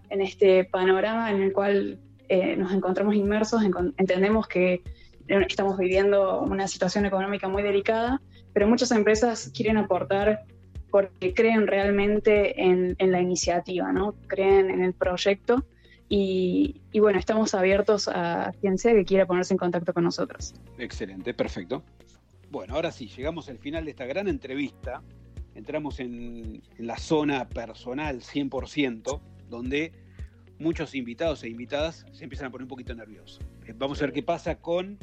en 0.10 0.22
este 0.22 0.66
panorama 0.66 1.32
en 1.32 1.42
el 1.42 1.54
cual 1.54 2.00
eh, 2.30 2.56
nos 2.56 2.72
encontramos 2.74 3.16
inmersos, 3.16 3.62
entendemos 3.98 4.48
que 4.48 4.84
estamos 5.28 5.78
viviendo 5.78 6.42
una 6.42 6.68
situación 6.68 7.06
económica 7.06 7.48
muy 7.48 7.64
delicada, 7.64 8.22
pero 8.54 8.68
muchas 8.68 8.92
empresas 8.92 9.52
quieren 9.56 9.78
aportar 9.78 10.44
porque 10.92 11.34
creen 11.34 11.68
realmente 11.68 12.64
en, 12.64 12.96
en 13.00 13.12
la 13.12 13.20
iniciativa, 13.20 13.92
¿no? 13.92 14.16
Creen 14.28 14.70
en 14.70 14.84
el 14.84 14.94
proyecto 14.94 15.66
y, 16.08 16.82
bueno, 17.00 17.18
estamos 17.18 17.56
abiertos 17.56 18.08
a 18.08 18.54
quien 18.62 18.78
sea 18.78 18.94
que 18.94 19.06
quiera 19.06 19.26
ponerse 19.26 19.54
en 19.54 19.58
contacto 19.58 19.94
con 19.94 20.04
nosotros. 20.04 20.54
Excelente, 20.78 21.34
perfecto. 21.34 21.84
Bueno, 22.52 22.76
ahora 22.76 22.92
sí, 22.92 23.08
llegamos 23.08 23.50
al 23.50 23.58
final 23.58 23.86
de 23.86 23.92
esta 23.92 24.06
gran 24.06 24.28
entrevista. 24.28 25.02
Entramos 25.56 26.00
en, 26.00 26.62
la 26.78 26.98
zona 26.98 27.50
personal 27.50 28.22
100%, 28.22 29.20
donde 29.50 29.92
muchos 30.60 30.96
invitados 30.96 31.44
e 31.44 31.50
invitadas 31.50 32.06
se 32.12 32.24
empiezan 32.24 32.48
a 32.48 32.52
poner 32.52 32.64
un 32.64 32.70
poquito 32.70 32.94
nerviosos. 32.96 33.40
Eh, 33.66 33.74
vamos 33.76 34.02
a 34.02 34.06
ver 34.06 34.14
qué 34.14 34.24
pasa 34.24 34.56
con 34.56 34.98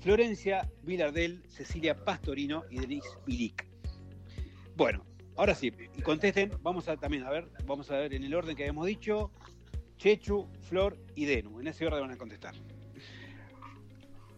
Florencia 0.00 0.70
Vilardel, 0.82 1.42
Cecilia 1.48 2.04
Pastorino 2.04 2.64
y 2.70 2.78
Denise 2.78 3.08
Bilic. 3.26 3.66
Bueno, 4.76 5.04
ahora 5.36 5.54
sí, 5.54 5.72
contesten, 6.02 6.52
vamos 6.62 6.88
a 6.88 6.96
también 6.96 7.24
a 7.24 7.30
ver, 7.30 7.48
vamos 7.66 7.90
a 7.90 7.96
ver 7.96 8.14
en 8.14 8.24
el 8.24 8.34
orden 8.34 8.56
que 8.56 8.64
habíamos 8.64 8.86
dicho, 8.86 9.30
Chechu, 9.96 10.48
Flor 10.62 10.98
y 11.14 11.24
Denu. 11.24 11.60
En 11.60 11.68
ese 11.68 11.86
orden 11.86 12.02
van 12.02 12.10
a 12.10 12.16
contestar. 12.16 12.54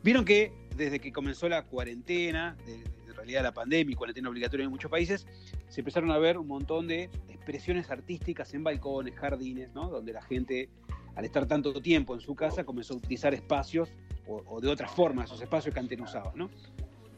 Vieron 0.02 0.24
que 0.24 0.52
desde 0.76 1.00
que 1.00 1.12
comenzó 1.12 1.48
la 1.48 1.64
cuarentena, 1.64 2.56
en 2.66 3.14
realidad 3.16 3.42
la 3.42 3.52
pandemia 3.52 3.92
y 3.92 3.96
cuarentena 3.96 4.28
obligatoria 4.28 4.64
en 4.64 4.70
muchos 4.70 4.90
países, 4.90 5.26
se 5.68 5.80
empezaron 5.80 6.10
a 6.12 6.18
ver 6.18 6.38
un 6.38 6.46
montón 6.46 6.86
de 6.86 7.10
expresiones 7.48 7.90
artísticas 7.90 8.52
en 8.52 8.62
balcones, 8.62 9.14
jardines, 9.14 9.72
¿no? 9.72 9.88
donde 9.88 10.12
la 10.12 10.20
gente, 10.20 10.68
al 11.16 11.24
estar 11.24 11.46
tanto 11.46 11.72
tiempo 11.80 12.12
en 12.12 12.20
su 12.20 12.34
casa, 12.34 12.62
comenzó 12.62 12.92
a 12.92 12.96
utilizar 12.98 13.32
espacios 13.32 13.90
o, 14.26 14.60
de 14.60 14.68
otra 14.68 14.86
forma 14.86 15.24
esos 15.24 15.40
espacios 15.40 15.72
que 15.72 15.80
antes 15.80 15.96
no 15.96 16.04
usaban. 16.04 16.32
¿no? 16.36 16.50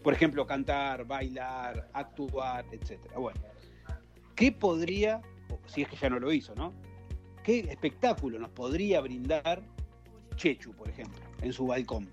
Por 0.04 0.14
ejemplo, 0.14 0.46
cantar, 0.46 1.04
bailar, 1.04 1.88
actuar, 1.92 2.64
etc. 2.70 3.12
Bueno, 3.16 3.40
¿qué 4.36 4.52
podría, 4.52 5.20
si 5.66 5.82
es 5.82 5.88
que 5.88 5.96
ya 5.96 6.08
no 6.08 6.20
lo 6.20 6.32
hizo, 6.32 6.54
¿no? 6.54 6.72
¿Qué 7.42 7.58
espectáculo 7.68 8.38
nos 8.38 8.50
podría 8.50 9.00
brindar 9.00 9.64
Chechu, 10.36 10.72
por 10.74 10.88
ejemplo, 10.88 11.20
en 11.42 11.52
su 11.52 11.66
balcón? 11.66 12.08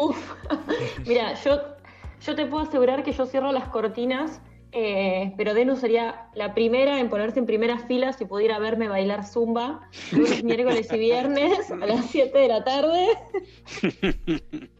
Uf, 0.00 0.16
mira, 1.06 1.34
yo, 1.34 1.60
yo 2.22 2.34
te 2.34 2.46
puedo 2.46 2.62
asegurar 2.62 3.02
que 3.02 3.12
yo 3.12 3.26
cierro 3.26 3.52
las 3.52 3.68
cortinas, 3.68 4.40
eh, 4.72 5.34
pero 5.36 5.52
Denu 5.52 5.76
sería 5.76 6.28
la 6.34 6.54
primera 6.54 7.00
en 7.00 7.08
ponerse 7.08 7.40
en 7.40 7.46
primera 7.46 7.78
fila 7.78 8.12
si 8.12 8.24
pudiera 8.24 8.58
verme 8.60 8.88
bailar 8.88 9.26
zumba 9.26 9.88
lunes, 10.12 10.44
miércoles 10.44 10.88
y 10.92 10.98
viernes 10.98 11.70
a 11.70 11.86
las 11.86 12.06
7 12.06 12.38
de 12.38 12.48
la 12.48 12.62
tarde. 12.62 13.06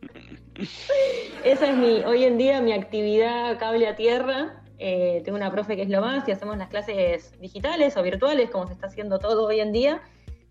Esa 1.45 1.70
es 1.70 1.76
mi, 1.76 2.03
hoy 2.05 2.24
en 2.24 2.38
día, 2.38 2.61
mi 2.61 2.72
actividad 2.72 3.59
cable 3.59 3.88
a 3.88 3.97
tierra. 3.97 4.62
Eh, 4.78 5.22
tengo 5.24 5.36
una 5.36 5.51
profe 5.51 5.76
que 5.76 5.82
es 5.82 5.91
lo 5.91 6.01
más 6.01 6.26
y 6.28 6.32
hacemos 6.32 6.57
las 6.57 6.68
clases 6.68 7.38
digitales 7.41 7.97
o 7.97 8.03
virtuales, 8.03 8.51
como 8.51 8.66
se 8.66 8.74
está 8.74 8.86
haciendo 8.86 9.18
todo 9.18 9.47
hoy 9.47 9.61
en 9.61 9.72
día. 9.72 10.03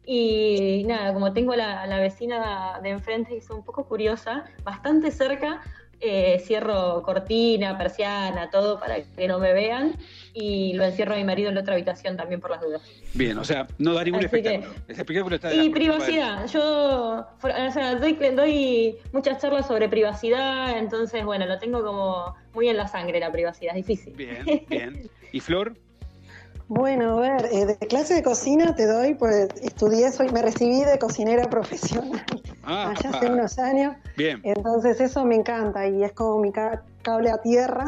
Y 0.06 0.84
nada, 0.88 1.14
como 1.14 1.34
tengo 1.34 1.56
la, 1.56 1.86
la 1.86 2.00
vecina 2.00 2.80
de 2.82 2.90
enfrente 2.90 3.36
y 3.36 3.38
es 3.38 3.50
un 3.50 3.64
poco 3.64 3.86
curiosa, 3.88 4.46
bastante 4.64 5.12
cerca, 5.12 5.62
eh, 6.02 6.42
cierro 6.46 7.02
cortina, 7.04 7.78
persiana, 7.78 8.50
todo 8.50 8.80
para 8.80 9.02
que 9.02 9.28
no 9.28 9.40
me 9.40 9.54
vean 9.54 9.96
y 10.34 10.74
lo 10.74 10.86
encierro 10.86 11.14
a 11.14 11.18
mi 11.18 11.24
marido 11.24 11.50
en 11.50 11.56
la 11.56 11.62
otra 11.62 11.74
habitación 11.74 12.16
también 12.16 12.40
por 12.40 12.52
las 12.52 12.62
dudas. 12.62 12.82
Bien, 13.14 13.38
o 13.38 13.44
sea, 13.44 13.68
no 13.78 13.94
da 13.94 14.04
ningún 14.04 14.24
espectáculo. 14.24 14.72
espectáculo 14.88 15.36
está 15.36 15.54
y 15.54 15.70
privacidad. 15.70 16.48
Yo 16.48 17.28
o 17.42 17.72
sea, 17.72 17.96
doy, 17.96 18.14
doy 18.14 18.98
muchas 19.12 19.42
charlas 19.42 19.68
sobre 19.68 19.90
privacidad, 19.90 20.78
entonces, 20.78 21.26
bueno, 21.26 21.46
lo 21.46 21.60
tengo 21.60 21.84
como 21.84 22.36
muy 22.54 22.70
en 22.70 22.78
la 22.78 22.88
sangre 22.88 23.20
la 23.20 23.32
privacidad, 23.32 23.76
es 23.76 23.88
difícil. 23.88 24.14
Bien, 24.14 24.46
bien. 24.70 25.10
¿Y 25.32 25.40
Flor? 25.40 25.76
Bueno, 26.70 27.18
a 27.18 27.22
ver, 27.22 27.50
eh, 27.52 27.66
de 27.66 27.78
clase 27.80 28.14
de 28.14 28.22
cocina 28.22 28.76
te 28.76 28.86
doy, 28.86 29.16
pues 29.16 29.50
estudié, 29.60 30.12
soy, 30.12 30.30
me 30.30 30.44
recibí 30.44 30.84
de 30.84 31.00
cocinera 31.00 31.44
profesional 31.50 32.24
ah, 32.64 32.92
allá 32.92 33.10
hace 33.10 33.26
unos 33.26 33.58
años. 33.58 33.96
Bien. 34.16 34.40
Entonces 34.44 35.02
eso 35.02 35.26
me 35.26 35.36
encanta 35.36 35.88
y 35.88 36.04
es 36.04 36.14
como 36.14 36.40
mi 36.40 36.52
cable 36.52 37.32
a 37.32 37.42
tierra. 37.42 37.86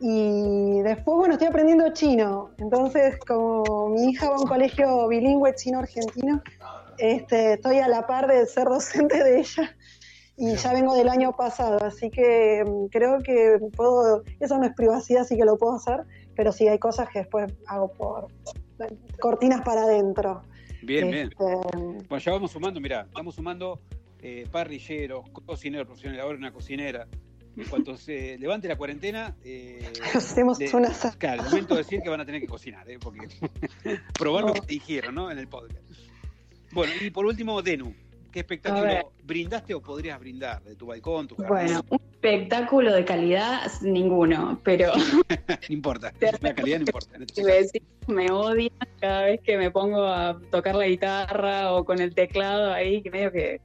Y 0.00 0.80
después, 0.80 1.16
bueno, 1.16 1.34
estoy 1.34 1.48
aprendiendo 1.48 1.88
chino. 1.92 2.50
Entonces, 2.58 3.16
como 3.26 3.90
mi 3.90 4.10
hija 4.10 4.28
va 4.28 4.36
a 4.36 4.40
un 4.40 4.46
colegio 4.48 5.06
bilingüe 5.06 5.54
chino-argentino, 5.54 6.42
este, 6.98 7.54
estoy 7.54 7.78
a 7.78 7.86
la 7.86 8.08
par 8.08 8.26
de 8.26 8.44
ser 8.46 8.64
docente 8.64 9.22
de 9.22 9.38
ella 9.38 9.75
y 10.36 10.54
ya 10.56 10.72
vengo 10.72 10.94
del 10.94 11.08
año 11.08 11.32
pasado, 11.34 11.82
así 11.82 12.10
que 12.10 12.62
mm, 12.64 12.86
creo 12.86 13.22
que 13.22 13.58
puedo, 13.74 14.22
eso 14.38 14.58
no 14.58 14.66
es 14.66 14.74
privacidad, 14.74 15.22
así 15.22 15.36
que 15.36 15.44
lo 15.44 15.56
puedo 15.56 15.76
hacer, 15.76 16.04
pero 16.34 16.52
sí 16.52 16.68
hay 16.68 16.78
cosas 16.78 17.08
que 17.08 17.20
después 17.20 17.52
hago 17.66 17.88
por 17.92 18.28
cortinas 19.18 19.62
para 19.62 19.84
adentro. 19.84 20.42
Bien, 20.82 21.10
bien. 21.10 21.28
Este, 21.28 21.44
bueno, 22.08 22.18
ya 22.18 22.32
vamos 22.32 22.50
sumando, 22.50 22.80
mira, 22.80 23.08
vamos 23.12 23.34
sumando 23.34 23.80
eh, 24.20 24.46
parrilleros, 24.50 25.28
cocineros 25.30 25.86
profesionales, 25.86 26.22
ahora 26.22 26.38
una 26.38 26.52
cocinera. 26.52 27.08
En 27.56 27.64
cuanto 27.70 27.96
se 27.96 28.36
levante 28.36 28.68
la 28.68 28.76
cuarentena, 28.76 29.34
eh, 29.42 29.90
hacemos 30.14 30.58
una 30.74 30.90
Claro, 31.16 31.42
el 31.42 31.48
momento 31.48 31.74
de 31.74 31.82
decir 31.82 32.02
que 32.02 32.10
van 32.10 32.20
a 32.20 32.26
tener 32.26 32.42
que 32.42 32.46
cocinar, 32.46 32.88
¿eh? 32.90 32.98
porque 33.00 33.26
probar 34.18 34.44
lo 34.44 34.52
que 34.52 34.60
te 34.60 34.74
dijeron 34.74 35.14
¿no? 35.14 35.30
en 35.30 35.38
el 35.38 35.48
podcast. 35.48 35.80
Bueno, 36.72 36.92
y 37.00 37.08
por 37.08 37.24
último, 37.24 37.62
Denu 37.62 37.94
¿Qué 38.36 38.40
espectáculo 38.40 39.14
brindaste 39.24 39.72
o 39.72 39.80
podrías 39.80 40.20
brindar 40.20 40.62
de 40.62 40.76
tu 40.76 40.84
balcón, 40.84 41.26
tu 41.26 41.36
Bueno, 41.36 41.80
un 41.88 41.98
espectáculo 42.12 42.92
de 42.92 43.02
calidad, 43.02 43.62
ninguno, 43.80 44.60
pero. 44.62 44.92
no 45.48 45.74
importa, 45.74 46.12
la 46.42 46.54
calidad 46.54 46.80
no 46.80 46.84
importa. 46.86 47.18
Me 48.08 48.30
odian 48.30 48.76
cada 49.00 49.22
vez 49.22 49.40
que 49.40 49.56
me 49.56 49.70
pongo 49.70 50.04
a 50.04 50.38
tocar 50.50 50.74
la 50.74 50.86
guitarra 50.86 51.72
o 51.72 51.86
con 51.86 51.98
el 51.98 52.14
teclado 52.14 52.74
ahí, 52.74 53.00
que 53.00 53.10
medio 53.10 53.32
que 53.32 53.62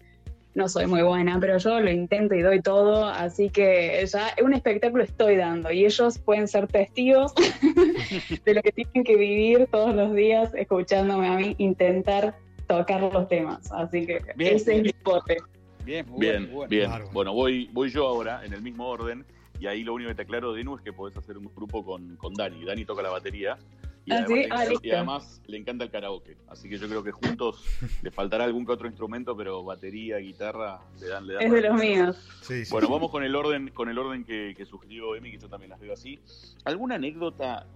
no 0.56 0.70
soy 0.70 0.86
muy 0.86 1.02
buena, 1.02 1.38
pero 1.42 1.58
yo 1.58 1.82
lo 1.82 1.92
intento 1.92 2.34
y 2.36 2.42
doy 2.42 2.62
todo, 2.62 3.04
así 3.04 3.50
que 3.50 4.02
ya 4.10 4.34
un 4.42 4.54
espectáculo 4.54 5.04
estoy 5.04 5.36
dando 5.36 5.70
y 5.70 5.84
ellos 5.84 6.18
pueden 6.18 6.48
ser 6.48 6.68
testigos 6.68 7.34
de 8.46 8.54
lo 8.54 8.62
que 8.62 8.72
tienen 8.72 9.04
que 9.04 9.18
vivir 9.18 9.68
todos 9.70 9.94
los 9.94 10.14
días 10.14 10.54
escuchándome 10.54 11.28
a 11.28 11.36
mí 11.36 11.56
intentar 11.58 12.38
tocar 12.78 13.02
los 13.02 13.28
temas, 13.28 13.72
así 13.72 14.06
que 14.06 14.22
ese 14.38 14.78
es 14.78 14.84
mi 14.84 14.94
pote. 14.94 15.38
Bien, 15.84 16.06
bien, 16.18 16.50
bueno. 16.52 16.70
bien. 16.70 16.92
Bueno, 17.12 17.34
voy, 17.34 17.70
voy 17.74 17.90
yo 17.90 18.08
ahora 18.08 18.46
en 18.46 18.54
el 18.54 18.62
mismo 18.62 18.88
orden 18.88 19.26
y 19.60 19.68
ahí 19.68 19.84
lo 19.84 19.94
único 19.94 20.10
que 20.10 20.16
te 20.16 20.22
aclaro, 20.24 20.54
Dinu, 20.54 20.76
es 20.76 20.82
que 20.82 20.94
podés 20.94 21.18
hacer 21.18 21.38
un 21.38 21.50
grupo 21.56 21.84
con, 21.84 22.16
con 22.18 22.34
Dani. 22.34 22.64
Dani 22.64 22.86
toca 22.86 23.02
la 23.02 23.10
batería 23.10 23.58
y, 24.06 24.14
ah, 24.14 24.26
además, 24.60 25.42
le, 25.46 25.58
encanta 25.58 25.84
el 25.84 25.92
karaoke. 25.92 26.36
Así 26.48 26.68
que 26.68 26.80
yo 26.80 26.88
creo 26.88 27.04
que 27.04 27.12
juntos 27.12 27.64
le 28.02 28.10
faltará 28.10 28.46
algún 28.46 28.66
que 28.66 28.72
otro 28.72 28.88
instrumento, 28.88 29.38
pero 29.38 29.64
batería, 29.64 30.18
guitarra, 30.18 30.80
le 31.00 31.08
dan, 31.08 31.28
le 31.28 31.34
dan 31.36 31.44
Es 31.44 31.52
de 31.52 31.62
los 31.62 31.80
míos. 31.80 32.70
bueno, 32.72 32.90
vamos 32.90 33.12
con 33.12 33.24
el 33.24 33.36
orden, 33.36 33.70
con 33.70 33.90
el 33.90 34.00
orden 34.00 34.24
que, 34.24 34.66
sugirió 34.66 35.16
Emi, 35.16 35.32
que 35.32 35.38
yo 35.38 35.48
también 35.48 35.70
las 35.70 35.80
veo 35.80 35.94
así. 35.94 36.20
¿Alguna 36.66 36.96
anécdota 36.96 37.68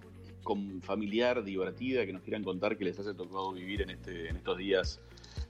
con 0.46 0.80
familiar 0.80 1.42
divertida 1.42 2.06
que 2.06 2.12
nos 2.12 2.22
quieran 2.22 2.44
contar 2.44 2.78
que 2.78 2.84
les 2.84 2.98
haya 3.00 3.12
tocado 3.14 3.52
vivir 3.52 3.82
en 3.82 3.90
este, 3.90 4.28
en 4.28 4.36
estos 4.36 4.56
días 4.56 5.00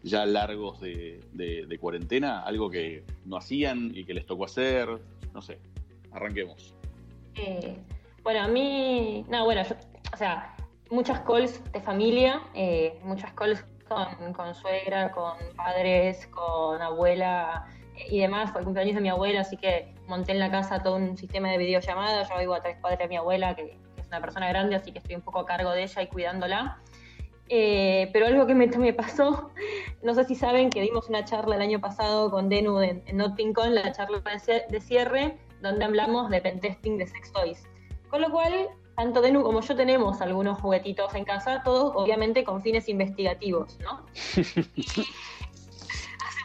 ya 0.03 0.25
largos 0.25 0.81
de, 0.81 1.79
cuarentena? 1.79 2.41
Algo 2.41 2.71
que 2.71 3.05
no 3.27 3.37
hacían 3.37 3.93
y 3.95 4.05
que 4.05 4.15
les 4.15 4.25
tocó 4.25 4.47
hacer, 4.47 4.89
no 5.35 5.43
sé. 5.43 5.59
Arranquemos. 6.13 6.75
Eh, 7.35 7.77
bueno, 8.23 8.41
a 8.41 8.49
mí, 8.49 9.25
no, 9.29 9.45
bueno, 9.45 9.63
yo, 9.65 9.77
o 10.15 10.17
sea, 10.17 10.57
muchas 10.91 11.21
calls 11.21 11.61
de 11.73 11.81
familia, 11.83 12.41
eh, 12.55 12.99
muchas 13.05 13.35
calls 13.35 13.63
con, 14.35 14.55
suegra, 14.55 15.13
con 15.13 15.37
padres, 15.57 16.27
con 16.29 16.81
abuela 16.81 17.67
eh, 17.97 18.07
y 18.11 18.21
demás. 18.21 18.51
Fue 18.51 18.61
el 18.61 18.65
cumpleaños 18.65 18.95
de 18.95 19.03
mi 19.03 19.11
abuela, 19.11 19.43
así 19.43 19.59
que 19.59 19.95
monté 20.09 20.33
en 20.33 20.39
la 20.39 20.51
casa 20.51 20.83
todo 20.83 20.97
un 20.97 21.19
sistema 21.19 21.51
de 21.51 21.59
videollamadas. 21.59 22.31
Yo 22.31 22.39
vivo 22.39 22.55
a 22.55 22.63
tres 22.63 22.79
padres 22.79 23.01
de 23.01 23.09
mi 23.09 23.17
abuela, 23.17 23.55
que, 23.55 23.77
es 24.07 24.13
una 24.13 24.21
persona 24.21 24.49
grande, 24.49 24.77
así 24.77 24.93
que 24.93 24.99
estoy 24.99 25.17
un 25.17 25.23
poco 25.23 25.41
a 25.41 25.47
cargo 25.47 25.73
de 25.73 25.83
ella 25.83 26.03
y 26.03 26.07
cuidándola. 26.07 26.79
Eh, 27.49 28.11
pero 28.13 28.27
algo 28.27 28.47
que 28.47 28.55
me, 28.55 28.67
me, 28.79 28.93
pasó, 28.93 29.51
no 30.03 30.15
sé 30.15 30.25
si 30.25 30.35
saben 30.35 30.71
que 30.71 30.81
dimos 30.81 31.09
una 31.09 31.25
charla 31.25 31.57
el 31.57 31.63
año 31.63 31.81
pasado 31.81 32.31
con 32.31 32.49
Denu 32.49 32.81
en, 32.81 33.03
en 33.07 33.17
Not 33.17 33.39
la 33.71 33.93
charla 33.93 34.23
de 34.69 34.81
cierre, 34.81 35.39
donde 35.61 35.85
hablamos 35.85 36.31
de 36.31 36.41
pentesting 36.41 36.99
de 36.99 37.07
sex 37.07 37.33
toys. 37.33 37.65
Con 38.09 38.23
lo 38.23 38.31
cual, 38.31 38.69
tanto 38.97 39.21
Denu 39.21 39.43
como 39.43 39.61
yo 39.61 39.75
tenemos 39.75 40.21
algunos 40.21 40.61
juguetitos 40.61 41.15
en 41.15 41.25
casa, 41.25 41.63
todos 41.65 41.93
obviamente 41.95 42.45
con 42.45 42.63
fines 42.63 42.89
investigativos, 42.89 43.79
¿no? 43.81 44.07
hace 44.15 45.03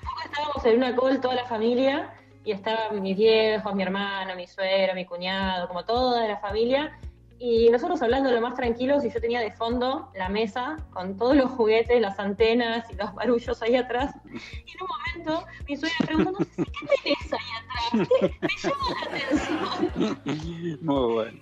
poco 0.03 0.21
estábamos 0.25 0.65
en 0.65 0.77
una 0.77 0.95
call 0.95 1.21
toda 1.21 1.35
la 1.35 1.45
familia 1.45 2.13
y 2.43 2.51
estaban 2.51 3.01
mis 3.01 3.15
viejos, 3.15 3.75
mi 3.75 3.83
hermano, 3.83 4.35
mi 4.35 4.47
suegro, 4.47 4.95
mi 4.95 5.05
cuñado, 5.05 5.67
como 5.67 5.85
toda 5.85 6.27
la 6.27 6.37
familia, 6.37 6.97
y 7.43 7.71
nosotros 7.71 7.99
hablando 8.03 8.29
lo 8.29 8.39
más 8.39 8.53
tranquilos 8.53 9.03
y 9.03 9.09
yo 9.09 9.19
tenía 9.19 9.39
de 9.39 9.51
fondo 9.51 10.11
la 10.13 10.29
mesa 10.29 10.77
con 10.93 11.17
todos 11.17 11.35
los 11.35 11.49
juguetes, 11.49 11.99
las 11.99 12.19
antenas 12.19 12.85
y 12.91 12.95
los 12.95 13.15
barullos 13.15 13.59
ahí 13.63 13.75
atrás. 13.75 14.13
Y 14.25 14.29
en 14.29 14.81
un 14.81 14.87
momento 14.87 15.47
mi 15.67 15.75
suegra 15.75 15.97
preguntó, 16.05 16.37
¿qué 16.37 16.63
tenés 17.03 17.33
ahí 17.33 17.39
atrás? 17.57 18.09
Me 18.41 18.47
llama 18.61 18.85
la 18.93 19.17
atención. 19.17 20.77
Muy 20.81 21.13
bueno. 21.13 21.39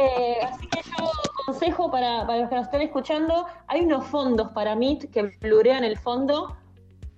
Eh, 0.00 0.38
así 0.44 0.66
que 0.66 0.80
yo 0.82 1.10
consejo 1.44 1.90
para, 1.90 2.26
para, 2.26 2.40
los 2.40 2.48
que 2.48 2.54
nos 2.54 2.64
estén 2.64 2.80
escuchando, 2.80 3.46
hay 3.66 3.82
unos 3.82 4.06
fondos 4.06 4.50
para 4.52 4.74
Meet 4.74 5.10
que 5.10 5.24
blurean 5.42 5.84
el 5.84 5.98
fondo, 5.98 6.56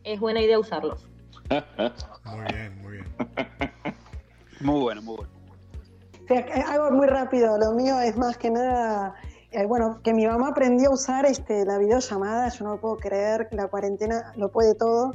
es 0.02 0.18
buena 0.18 0.42
idea 0.42 0.58
usarlos. 0.58 1.06
Muy 2.24 2.40
bien, 2.52 2.82
muy 2.82 2.92
bien. 2.92 3.06
Muy 4.60 4.80
bueno, 4.80 5.02
muy 5.02 5.16
bueno. 5.16 5.35
Algo 6.66 6.90
muy 6.90 7.06
rápido, 7.06 7.58
lo 7.58 7.72
mío 7.72 8.00
es 8.00 8.16
más 8.16 8.36
que 8.36 8.50
nada, 8.50 9.14
eh, 9.50 9.66
bueno, 9.66 10.00
que 10.02 10.12
mi 10.12 10.26
mamá 10.26 10.48
aprendió 10.48 10.90
a 10.90 10.94
usar 10.94 11.26
este, 11.26 11.64
la 11.64 11.78
videollamada, 11.78 12.48
yo 12.48 12.64
no 12.64 12.72
lo 12.72 12.80
puedo 12.80 12.96
creer, 12.96 13.48
la 13.52 13.68
cuarentena 13.68 14.32
lo 14.36 14.50
puede 14.50 14.74
todo, 14.74 15.12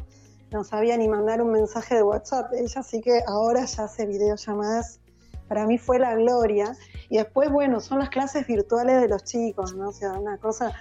no 0.52 0.64
sabía 0.64 0.98
ni 0.98 1.08
mandar 1.08 1.42
un 1.42 1.52
mensaje 1.52 1.96
de 1.96 2.04
WhatsApp, 2.04 2.52
ella 2.54 2.84
sí 2.84 3.02
que 3.02 3.22
ahora 3.28 3.66
ya 3.66 3.84
hace 3.84 4.06
videollamadas 4.06 5.02
para 5.52 5.68
mí 5.68 5.78
fue 5.78 6.00
la 6.00 6.16
gloria. 6.16 6.78
Y 7.10 7.18
después, 7.18 7.52
bueno, 7.52 7.82
son 7.82 8.00
las 8.00 8.08
clases 8.08 8.48
virtuales 8.48 9.02
de 9.02 9.10
los 9.10 9.26
chicos, 9.26 9.76
¿no? 9.76 9.90
O 9.90 9.92
sea, 9.92 10.14
una 10.14 10.38
cosa 10.38 10.72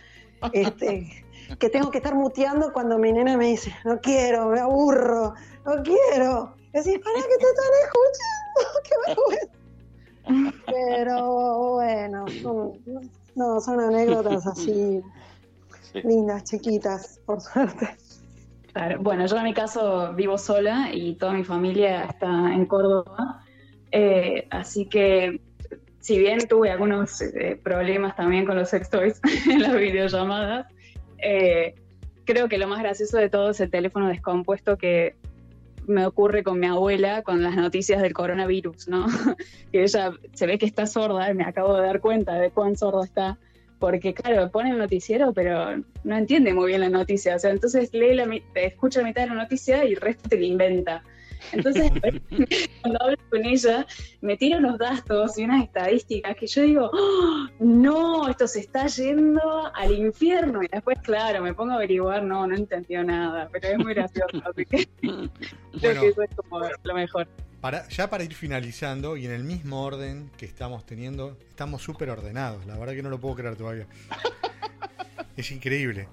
este, 0.52 1.24
que 1.58 1.68
tengo 1.70 1.90
que 1.90 1.98
estar 1.98 2.14
muteando 2.14 2.72
cuando 2.72 2.96
mi 2.96 3.12
nena 3.12 3.36
me 3.36 3.46
dice, 3.46 3.74
no 3.84 4.00
quiero, 4.00 4.46
me 4.46 4.60
aburro, 4.60 5.34
no 5.66 5.82
quiero. 5.82 6.54
Decís, 6.72 7.00
¿para 7.00 7.16
qué 7.16 7.36
te 7.36 7.46
están 7.46 7.72
escuchando? 7.82 8.80
¡Qué 8.84 8.94
vergüenza! 9.08 9.59
Pero 10.66 11.74
bueno, 11.74 12.26
son, 12.42 12.72
no, 13.34 13.60
son 13.60 13.80
anécdotas 13.80 14.46
así 14.46 15.02
lindas, 16.04 16.44
chiquitas, 16.44 17.20
por 17.26 17.40
suerte. 17.40 17.88
Claro. 18.72 19.00
Bueno, 19.00 19.26
yo 19.26 19.36
en 19.36 19.44
mi 19.44 19.54
caso 19.54 20.12
vivo 20.14 20.38
sola 20.38 20.90
y 20.92 21.14
toda 21.14 21.32
mi 21.32 21.44
familia 21.44 22.04
está 22.04 22.54
en 22.54 22.66
Córdoba. 22.66 23.42
Eh, 23.90 24.46
así 24.50 24.86
que, 24.86 25.40
si 25.98 26.18
bien 26.18 26.46
tuve 26.46 26.70
algunos 26.70 27.20
eh, 27.20 27.58
problemas 27.62 28.14
también 28.14 28.46
con 28.46 28.56
los 28.56 28.68
sex 28.68 28.88
toys 28.88 29.20
en 29.50 29.62
las 29.62 29.74
videollamadas, 29.74 30.66
eh, 31.18 31.74
creo 32.24 32.48
que 32.48 32.58
lo 32.58 32.68
más 32.68 32.80
gracioso 32.80 33.18
de 33.18 33.28
todo 33.28 33.50
es 33.50 33.60
el 33.60 33.70
teléfono 33.70 34.08
descompuesto 34.08 34.78
que 34.78 35.16
me 35.90 36.06
ocurre 36.06 36.42
con 36.42 36.58
mi 36.58 36.66
abuela 36.66 37.22
con 37.22 37.42
las 37.42 37.56
noticias 37.56 38.00
del 38.00 38.12
coronavirus, 38.12 38.88
¿no? 38.88 39.06
que 39.72 39.82
ella 39.82 40.12
se 40.32 40.46
ve 40.46 40.58
que 40.58 40.66
está 40.66 40.86
sorda, 40.86 41.32
me 41.34 41.44
acabo 41.44 41.76
de 41.76 41.86
dar 41.86 42.00
cuenta 42.00 42.34
de 42.34 42.50
cuán 42.50 42.76
sorda 42.76 43.04
está, 43.04 43.38
porque 43.78 44.14
claro, 44.14 44.50
pone 44.50 44.70
el 44.70 44.78
noticiero, 44.78 45.32
pero 45.32 45.76
no 46.04 46.16
entiende 46.16 46.54
muy 46.54 46.68
bien 46.68 46.80
la 46.80 46.88
noticia, 46.88 47.36
o 47.36 47.38
sea, 47.38 47.50
entonces 47.50 47.92
lee 47.92 48.14
la, 48.14 48.28
escucha 48.54 49.00
la 49.00 49.08
mitad 49.08 49.22
de 49.22 49.28
la 49.28 49.34
noticia 49.34 49.84
y 49.84 49.94
el 49.94 50.00
resto 50.00 50.28
te 50.28 50.38
la 50.38 50.46
inventa. 50.46 51.02
Entonces, 51.52 51.90
cuando 52.82 53.02
hablo 53.02 53.16
con 53.30 53.44
ella, 53.44 53.86
me 54.20 54.36
tira 54.36 54.58
unos 54.58 54.78
datos 54.78 55.38
y 55.38 55.44
unas 55.44 55.64
estadísticas 55.64 56.36
que 56.36 56.46
yo 56.46 56.62
digo, 56.62 56.90
¡Oh, 56.92 57.48
no, 57.58 58.28
esto 58.28 58.46
se 58.46 58.60
está 58.60 58.86
yendo 58.86 59.70
al 59.74 59.92
infierno. 59.92 60.62
Y 60.62 60.68
después, 60.68 60.98
claro, 61.02 61.42
me 61.42 61.54
pongo 61.54 61.72
a 61.72 61.76
averiguar, 61.76 62.22
no, 62.22 62.46
no 62.46 62.54
entendió 62.54 63.02
nada, 63.04 63.48
pero 63.52 63.68
es 63.68 63.78
muy 63.78 63.94
gracioso. 63.94 64.42
así 64.44 64.64
que 64.64 64.88
creo 65.80 66.00
que 66.00 66.08
eso 66.08 66.22
es 66.22 66.30
como 66.36 66.60
lo 66.60 66.94
mejor. 66.94 67.28
Para, 67.60 67.86
ya 67.88 68.08
para 68.08 68.24
ir 68.24 68.34
finalizando 68.34 69.18
y 69.18 69.26
en 69.26 69.32
el 69.32 69.44
mismo 69.44 69.82
orden 69.84 70.30
que 70.38 70.46
estamos 70.46 70.86
teniendo, 70.86 71.36
estamos 71.50 71.82
súper 71.82 72.08
ordenados. 72.08 72.64
La 72.66 72.78
verdad 72.78 72.94
que 72.94 73.02
no 73.02 73.10
lo 73.10 73.20
puedo 73.20 73.34
creer 73.34 73.56
todavía. 73.56 73.86
es 75.36 75.50
increíble. 75.50 76.08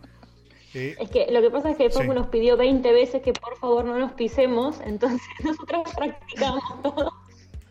Es 0.78 1.10
que 1.10 1.28
lo 1.32 1.42
que 1.42 1.50
pasa 1.50 1.72
es 1.72 1.78
que 1.78 1.90
Paco 1.90 2.14
nos 2.14 2.28
pidió 2.28 2.58
20 2.58 2.92
veces 2.92 3.22
que 3.22 3.34
por 3.34 3.58
favor 3.58 3.86
no 3.86 3.98
nos 3.98 4.14
pisemos, 4.14 4.80
entonces 4.86 5.22
nosotros 5.44 5.84
practicamos 5.96 6.64
todo. 6.82 7.14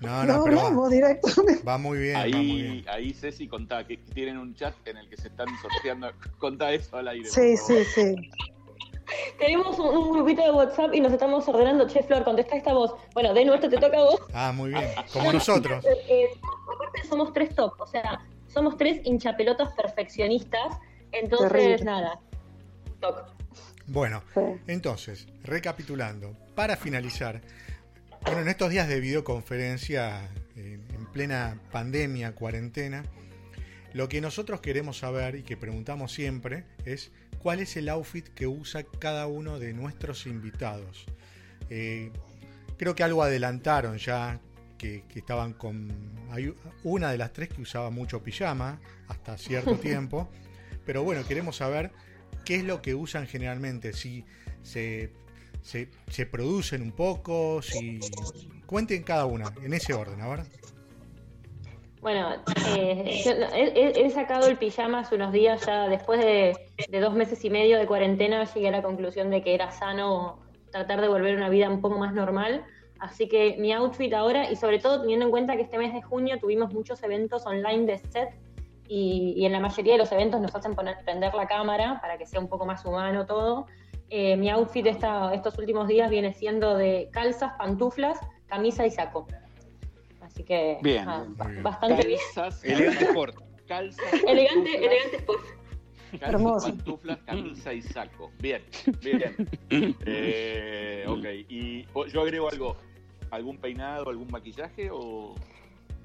No, 0.00 0.24
no, 0.24 0.44
pero 0.44 0.78
va, 0.78 0.88
directamente. 0.90 1.62
va 1.62 1.78
muy 1.78 1.98
bien. 1.98 2.16
Ahí, 2.16 2.30
va 2.32 2.38
muy 2.38 2.62
bien. 2.62 2.84
ahí 2.88 3.14
Ceci 3.14 3.48
contá 3.48 3.86
que 3.86 3.96
tienen 3.96 4.36
un 4.36 4.54
chat 4.54 4.74
en 4.86 4.98
el 4.98 5.08
que 5.08 5.16
se 5.16 5.28
están 5.28 5.48
sorteando. 5.62 6.12
Contá 6.38 6.72
eso 6.72 6.98
al 6.98 7.08
aire. 7.08 7.28
Sí, 7.30 7.56
sí, 7.56 7.82
sí. 7.84 8.14
Tenemos 9.38 9.78
un, 9.78 10.12
grupito 10.12 10.42
de 10.42 10.50
WhatsApp 10.50 10.94
y 10.94 11.00
nos 11.00 11.12
estamos 11.12 11.48
ordenando. 11.48 11.86
Che, 11.86 12.02
Flor, 12.02 12.24
contesta 12.24 12.56
esta 12.56 12.74
voz. 12.74 12.94
Bueno, 13.14 13.32
de 13.32 13.44
nuestro 13.44 13.70
te 13.70 13.78
toca 13.78 13.96
a 13.98 14.04
vos. 14.04 14.20
Ah, 14.34 14.52
muy 14.52 14.70
bien. 14.70 14.84
Como 15.12 15.32
nosotros. 15.32 15.84
Eh, 15.86 16.28
aparte 16.42 17.08
somos 17.08 17.32
tres 17.32 17.54
top, 17.54 17.80
o 17.80 17.86
sea, 17.86 18.20
somos 18.48 18.76
tres 18.76 19.00
hinchapelotas 19.04 19.72
perfeccionistas. 19.74 20.78
Entonces, 21.12 21.84
nada, 21.84 22.20
bueno, 23.86 24.22
entonces, 24.66 25.26
recapitulando, 25.44 26.36
para 26.54 26.76
finalizar, 26.76 27.40
bueno, 28.22 28.40
en 28.40 28.48
estos 28.48 28.70
días 28.70 28.88
de 28.88 29.00
videoconferencia, 29.00 30.28
en 30.56 31.06
plena 31.12 31.60
pandemia, 31.70 32.34
cuarentena, 32.34 33.04
lo 33.92 34.08
que 34.08 34.20
nosotros 34.20 34.60
queremos 34.60 34.98
saber 34.98 35.36
y 35.36 35.42
que 35.42 35.56
preguntamos 35.56 36.12
siempre 36.12 36.64
es 36.84 37.12
cuál 37.38 37.60
es 37.60 37.76
el 37.76 37.88
outfit 37.88 38.28
que 38.28 38.46
usa 38.46 38.84
cada 38.98 39.26
uno 39.26 39.58
de 39.58 39.72
nuestros 39.72 40.26
invitados. 40.26 41.06
Eh, 41.70 42.10
creo 42.76 42.94
que 42.94 43.04
algo 43.04 43.22
adelantaron 43.22 43.96
ya, 43.98 44.40
que, 44.76 45.04
que, 45.08 45.20
estaban 45.20 45.54
con... 45.54 45.90
Hay 46.30 46.54
una 46.82 47.10
de 47.10 47.18
las 47.18 47.32
tres 47.32 47.48
que 47.48 47.62
usaba 47.62 47.88
mucho 47.90 48.22
pijama 48.22 48.80
hasta 49.08 49.38
cierto 49.38 49.76
tiempo, 49.80 50.28
pero 50.84 51.02
bueno, 51.02 51.26
queremos 51.26 51.56
saber 51.56 51.90
qué 52.44 52.56
es 52.56 52.64
lo 52.64 52.82
que 52.82 52.94
usan 52.94 53.26
generalmente, 53.26 53.92
si 53.92 54.24
se, 54.62 55.10
se, 55.62 56.26
producen 56.26 56.82
un 56.82 56.92
poco, 56.92 57.60
si 57.62 58.00
cuenten 58.66 59.02
cada 59.02 59.26
una, 59.26 59.52
en 59.62 59.72
ese 59.74 59.94
orden, 59.94 60.20
ahora. 60.20 60.44
Bueno, 62.00 62.34
eh, 62.76 63.92
he, 63.96 64.10
sacado 64.10 64.46
el 64.46 64.58
pijama 64.58 65.00
hace 65.00 65.16
unos 65.16 65.32
días 65.32 65.66
ya, 65.66 65.88
después 65.88 66.20
de, 66.20 66.56
de, 66.88 67.00
dos 67.00 67.14
meses 67.14 67.44
y 67.44 67.50
medio 67.50 67.78
de 67.78 67.86
cuarentena, 67.86 68.44
llegué 68.44 68.68
a 68.68 68.72
la 68.72 68.82
conclusión 68.82 69.30
de 69.30 69.42
que 69.42 69.54
era 69.54 69.72
sano 69.72 70.38
tratar 70.70 71.00
de 71.00 71.08
volver 71.08 71.34
a 71.34 71.36
una 71.38 71.48
vida 71.48 71.68
un 71.68 71.80
poco 71.80 71.98
más 71.98 72.14
normal. 72.14 72.64
Así 72.98 73.28
que 73.28 73.56
mi 73.58 73.72
outfit 73.72 74.12
ahora, 74.14 74.50
y 74.50 74.56
sobre 74.56 74.78
todo 74.78 75.00
teniendo 75.00 75.26
en 75.26 75.30
cuenta 75.30 75.56
que 75.56 75.62
este 75.62 75.78
mes 75.78 75.92
de 75.92 76.02
junio 76.02 76.38
tuvimos 76.38 76.72
muchos 76.72 77.02
eventos 77.02 77.44
online 77.46 77.86
de 77.86 77.98
set, 77.98 78.30
y, 78.88 79.44
en 79.44 79.52
la 79.52 79.60
mayoría 79.60 79.94
de 79.94 79.98
los 79.98 80.12
eventos 80.12 80.40
nos 80.40 80.54
hacen 80.54 80.74
poner, 80.74 80.96
prender 81.04 81.34
la 81.34 81.46
cámara 81.46 81.98
para 82.00 82.18
que 82.18 82.26
sea 82.26 82.40
un 82.40 82.48
poco 82.48 82.66
más 82.66 82.84
humano 82.84 83.26
todo. 83.26 83.66
Eh, 84.08 84.36
mi 84.36 84.48
outfit 84.50 84.86
esta, 84.86 85.34
estos 85.34 85.58
últimos 85.58 85.88
días 85.88 86.08
viene 86.10 86.32
siendo 86.32 86.76
de 86.76 87.08
calzas, 87.12 87.52
pantuflas, 87.58 88.18
camisa 88.46 88.86
y 88.86 88.90
saco. 88.90 89.26
Así 90.20 90.44
que 90.44 90.78
bien, 90.82 91.06
bastante 91.62 92.06
bien. 92.06 92.20
Elegante 92.62 93.04
sport. 93.04 93.36
elegante, 94.28 94.76
elegante 94.86 95.16
sport. 95.16 95.44
Calzas, 96.20 96.64
pantuflas, 96.64 97.18
camisa 97.26 97.72
y 97.72 97.82
saco. 97.82 98.30
Bien, 98.38 98.62
bien. 99.02 99.34
eh, 100.06 101.04
ok, 101.08 101.24
y 101.48 101.86
yo 102.12 102.20
agrego 102.22 102.48
algo. 102.48 102.76
¿Algún 103.30 103.58
peinado, 103.58 104.08
algún 104.08 104.30
maquillaje 104.30 104.88
o...? 104.92 105.34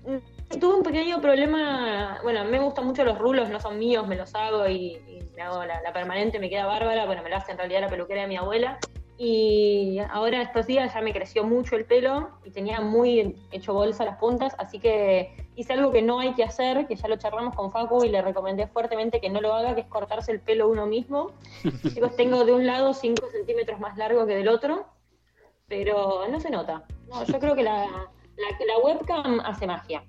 Mm, 0.05 0.59
tuve 0.59 0.75
un 0.75 0.83
pequeño 0.83 1.21
problema, 1.21 2.19
bueno, 2.23 2.43
me 2.45 2.59
gustan 2.59 2.85
mucho 2.87 3.03
los 3.03 3.17
rulos, 3.17 3.49
no 3.49 3.59
son 3.59 3.77
míos, 3.77 4.07
me 4.07 4.15
los 4.15 4.33
hago 4.35 4.67
y, 4.67 4.99
me 5.35 5.43
hago 5.43 5.63
la, 5.63 5.81
la, 5.81 5.93
permanente, 5.93 6.39
me 6.39 6.49
queda 6.49 6.65
bárbara, 6.65 7.05
bueno, 7.05 7.23
me 7.23 7.29
la 7.29 7.37
hace 7.37 7.51
en 7.51 7.57
realidad 7.57 7.81
la 7.81 7.89
peluquera 7.89 8.23
de 8.23 8.27
mi 8.27 8.37
abuela, 8.37 8.79
y 9.23 9.99
ahora 10.09 10.41
estos 10.41 10.65
días 10.65 10.91
ya 10.95 11.01
me 11.01 11.13
creció 11.13 11.43
mucho 11.43 11.75
el 11.75 11.85
pelo 11.85 12.31
y 12.43 12.49
tenía 12.49 12.81
muy 12.81 13.35
hecho 13.51 13.71
bolsa 13.71 14.03
las 14.03 14.17
puntas, 14.17 14.55
así 14.57 14.79
que 14.79 15.47
hice 15.55 15.73
algo 15.73 15.91
que 15.91 16.01
no 16.01 16.19
hay 16.19 16.33
que 16.33 16.43
hacer, 16.43 16.87
que 16.87 16.95
ya 16.95 17.07
lo 17.07 17.17
charlamos 17.17 17.53
con 17.53 17.71
Facu 17.71 18.03
y 18.03 18.09
le 18.09 18.23
recomendé 18.23 18.65
fuertemente 18.65 19.21
que 19.21 19.29
no 19.29 19.39
lo 19.39 19.53
haga, 19.53 19.75
que 19.75 19.81
es 19.81 19.87
cortarse 19.87 20.31
el 20.31 20.39
pelo 20.39 20.69
uno 20.69 20.87
mismo. 20.87 21.33
Chicos, 21.93 22.15
tengo 22.15 22.45
de 22.45 22.53
un 22.53 22.65
lado 22.65 22.95
5 22.95 23.27
centímetros 23.31 23.79
más 23.79 23.95
largo 23.95 24.25
que 24.25 24.33
del 24.33 24.47
otro, 24.47 24.87
pero 25.67 26.27
no 26.27 26.39
se 26.39 26.49
nota. 26.49 26.85
yo 27.27 27.39
creo 27.39 27.55
que 27.55 27.61
la, 27.61 28.09
la, 28.41 28.77
webcam 28.79 29.39
hace 29.41 29.67
magia. 29.67 30.03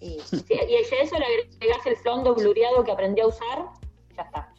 Y, 0.00 0.18
y 0.48 0.74
a 0.74 1.02
eso 1.02 1.18
le 1.18 1.24
agregas 1.24 1.86
el 1.86 1.96
fondo 1.96 2.34
blureado 2.34 2.84
que 2.84 2.92
aprendí 2.92 3.20
a 3.20 3.26
usar, 3.26 3.66
ya 4.16 4.22
está. 4.22 4.54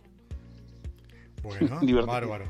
Bueno, 1.43 1.79
bárbaro. 2.07 2.45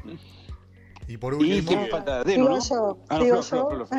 Y 1.07 1.17
por 1.17 1.35
último. 1.35 1.85
falta 1.91 2.23
de 2.23 2.33
digo 2.33 2.57
yo, 2.59 2.97
ah, 3.09 3.19
digo 3.19 3.41
yo. 3.41 3.69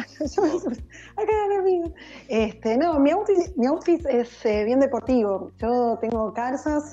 Acá 1.17 1.33
amigo. 1.59 1.95
Este, 2.29 2.77
no, 2.77 2.99
mi 2.99 3.11
outfit, 3.11 3.57
mi 3.57 3.67
outfit 3.67 4.05
es 4.07 4.45
eh, 4.45 4.65
bien 4.65 4.81
deportivo. 4.81 5.53
Yo 5.59 5.99
tengo 6.01 6.33
calzas, 6.33 6.91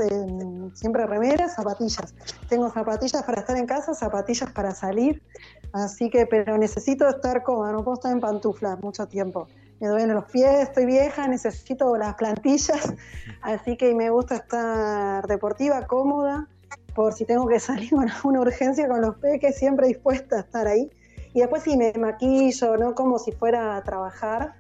siempre 0.76 1.08
remeras, 1.08 1.56
zapatillas. 1.56 2.14
Tengo 2.48 2.70
zapatillas 2.70 3.24
para 3.24 3.42
estar 3.42 3.58
en 3.58 3.66
casa, 3.66 3.96
zapatillas 3.96 4.52
para 4.52 4.76
salir. 4.76 5.24
Así 5.72 6.12
que, 6.12 6.28
pero 6.28 6.58
necesito 6.60 7.08
estar 7.10 7.42
cómoda, 7.42 7.72
no 7.72 7.84
puedo 7.84 7.96
estar 7.96 8.12
en 8.12 8.20
pantuflas 8.20 8.80
mucho 8.82 9.08
tiempo. 9.08 9.48
Me 9.80 9.88
duelen 9.88 10.14
los 10.14 10.26
pies, 10.26 10.62
estoy 10.62 10.86
vieja, 10.86 11.28
necesito 11.28 11.98
las 11.98 12.16
plantillas. 12.16 12.94
Así 13.42 13.76
que 13.78 13.94
me 13.94 14.10
gusta 14.10 14.36
estar 14.36 15.28
deportiva, 15.28 15.86
cómoda 15.88 16.48
por 16.96 17.14
si 17.14 17.26
tengo 17.26 17.48
que 17.48 17.60
salir 17.60 17.90
con 17.90 18.08
una 18.24 18.42
urgencia 18.42 18.88
con 18.88 19.02
los 19.02 19.16
peques, 19.18 19.58
siempre 19.58 19.88
dispuesta 19.88 20.38
a 20.38 20.40
estar 20.42 20.68
ahí. 20.68 20.90
Y 21.34 21.40
después 21.40 21.64
sí 21.64 21.76
me 21.76 21.92
maquillo, 21.94 22.78
¿no? 22.78 22.94
Como 22.94 23.18
si 23.18 23.32
fuera 23.32 23.76
a 23.76 23.84
trabajar, 23.84 24.54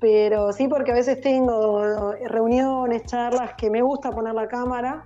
pero 0.00 0.52
sí 0.52 0.68
porque 0.68 0.92
a 0.92 0.94
veces 0.94 1.20
tengo 1.20 2.12
reuniones, 2.26 3.04
charlas 3.04 3.54
que 3.54 3.70
me 3.70 3.82
gusta 3.82 4.10
poner 4.10 4.34
la 4.34 4.48
cámara 4.48 5.04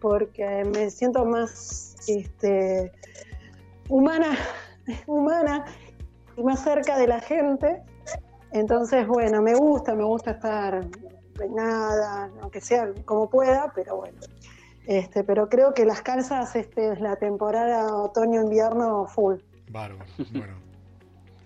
porque 0.00 0.64
me 0.64 0.90
siento 0.90 1.24
más 1.24 1.94
este, 2.08 2.92
humana, 3.88 4.36
humana 5.06 5.64
y 6.36 6.42
más 6.42 6.62
cerca 6.62 6.98
de 6.98 7.06
la 7.06 7.20
gente. 7.20 7.82
Entonces, 8.52 9.06
bueno, 9.06 9.40
me 9.42 9.54
gusta, 9.54 9.94
me 9.94 10.04
gusta 10.04 10.32
estar 10.32 10.86
peinada, 11.36 12.30
aunque 12.40 12.60
sea 12.60 12.92
como 13.04 13.28
pueda, 13.30 13.72
pero 13.74 13.96
bueno, 13.96 14.18
este, 14.86 15.24
pero 15.24 15.48
creo 15.48 15.72
que 15.72 15.84
las 15.84 16.02
calzas 16.02 16.54
este, 16.56 16.92
es 16.92 17.00
la 17.00 17.16
temporada 17.16 17.94
otoño-invierno 17.96 19.06
full. 19.06 19.36
Bárbaro, 19.70 20.04
bueno. 20.32 20.54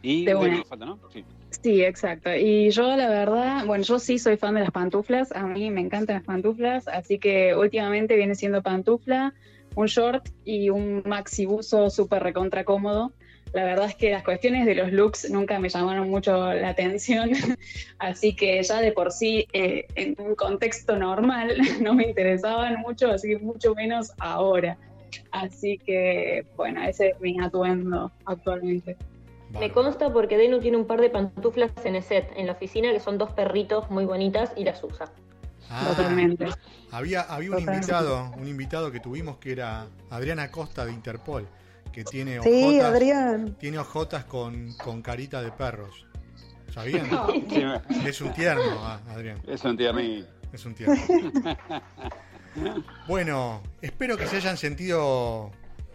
y 0.02 0.32
bueno, 0.32 0.64
falta, 0.64 0.86
¿no? 0.86 0.98
Sí. 1.12 1.24
sí. 1.62 1.84
exacto. 1.84 2.34
Y 2.34 2.70
yo 2.70 2.96
la 2.96 3.08
verdad, 3.08 3.66
bueno, 3.66 3.84
yo 3.84 3.98
sí 4.00 4.18
soy 4.18 4.36
fan 4.36 4.54
de 4.54 4.60
las 4.60 4.72
pantuflas, 4.72 5.30
a 5.32 5.46
mí 5.46 5.70
me 5.70 5.82
encantan 5.82 6.16
las 6.16 6.24
pantuflas, 6.24 6.88
así 6.88 7.18
que 7.18 7.54
últimamente 7.54 8.16
viene 8.16 8.34
siendo 8.34 8.62
pantufla, 8.62 9.32
un 9.76 9.86
short 9.86 10.28
y 10.44 10.70
un 10.70 11.02
maxi 11.06 11.46
buzo 11.46 11.90
súper 11.90 12.22
recontra 12.22 12.64
cómodo 12.64 13.12
la 13.52 13.64
verdad 13.64 13.86
es 13.86 13.94
que 13.94 14.10
las 14.10 14.22
cuestiones 14.22 14.66
de 14.66 14.74
los 14.74 14.92
looks 14.92 15.30
nunca 15.30 15.58
me 15.58 15.68
llamaron 15.68 16.10
mucho 16.10 16.52
la 16.52 16.68
atención, 16.68 17.30
así 17.98 18.34
que 18.34 18.62
ya 18.62 18.80
de 18.80 18.92
por 18.92 19.12
sí 19.12 19.46
eh, 19.52 19.86
en 19.94 20.14
un 20.18 20.34
contexto 20.34 20.96
normal 20.96 21.56
no 21.80 21.94
me 21.94 22.04
interesaban 22.04 22.80
mucho, 22.80 23.10
así 23.10 23.28
que 23.28 23.38
mucho 23.38 23.74
menos 23.74 24.12
ahora. 24.18 24.76
Así 25.30 25.78
que 25.78 26.44
bueno, 26.56 26.82
ese 26.82 27.08
es 27.08 27.20
mi 27.20 27.38
atuendo 27.40 28.10
actualmente. 28.24 28.96
Me 29.58 29.70
consta 29.70 30.12
porque 30.12 30.36
Denu 30.36 30.60
tiene 30.60 30.76
un 30.76 30.86
par 30.86 31.00
de 31.00 31.08
pantuflas 31.08 31.70
en 31.84 31.96
el 31.96 32.02
set, 32.02 32.30
en 32.36 32.46
la 32.46 32.52
oficina, 32.52 32.92
que 32.92 33.00
son 33.00 33.16
dos 33.16 33.30
perritos 33.30 33.90
muy 33.90 34.04
bonitas 34.04 34.52
y 34.56 34.64
las 34.64 34.82
usa. 34.82 35.10
Ah, 35.70 35.86
Totalmente. 35.88 36.46
Había, 36.90 37.22
había 37.22 37.52
un 37.52 37.60
invitado, 37.60 38.30
un 38.36 38.46
invitado 38.46 38.92
que 38.92 39.00
tuvimos 39.00 39.38
que 39.38 39.52
era 39.52 39.86
Adriana 40.10 40.50
Costa 40.50 40.84
de 40.84 40.92
Interpol 40.92 41.48
que 41.96 42.04
tiene 42.04 42.42
sí, 42.42 42.78
Adrián. 42.78 43.56
tiene 43.58 43.78
ojotas 43.78 44.26
con, 44.26 44.74
con, 44.74 45.00
carita 45.00 45.40
de 45.40 45.50
perros. 45.50 46.06
¿Sabían? 46.70 47.08
Es 48.06 48.20
un 48.20 48.34
tierno, 48.34 48.62
ah, 48.80 49.00
Adrián. 49.08 49.40
Es 49.46 49.64
un 49.64 49.78
tierno. 49.78 50.02
Es 50.52 50.66
un 50.66 50.74
tierno. 50.74 50.94
bueno, 53.08 53.62
espero 53.80 54.18
que 54.18 54.26
se 54.26 54.36
hayan 54.36 54.58
sentido 54.58 55.52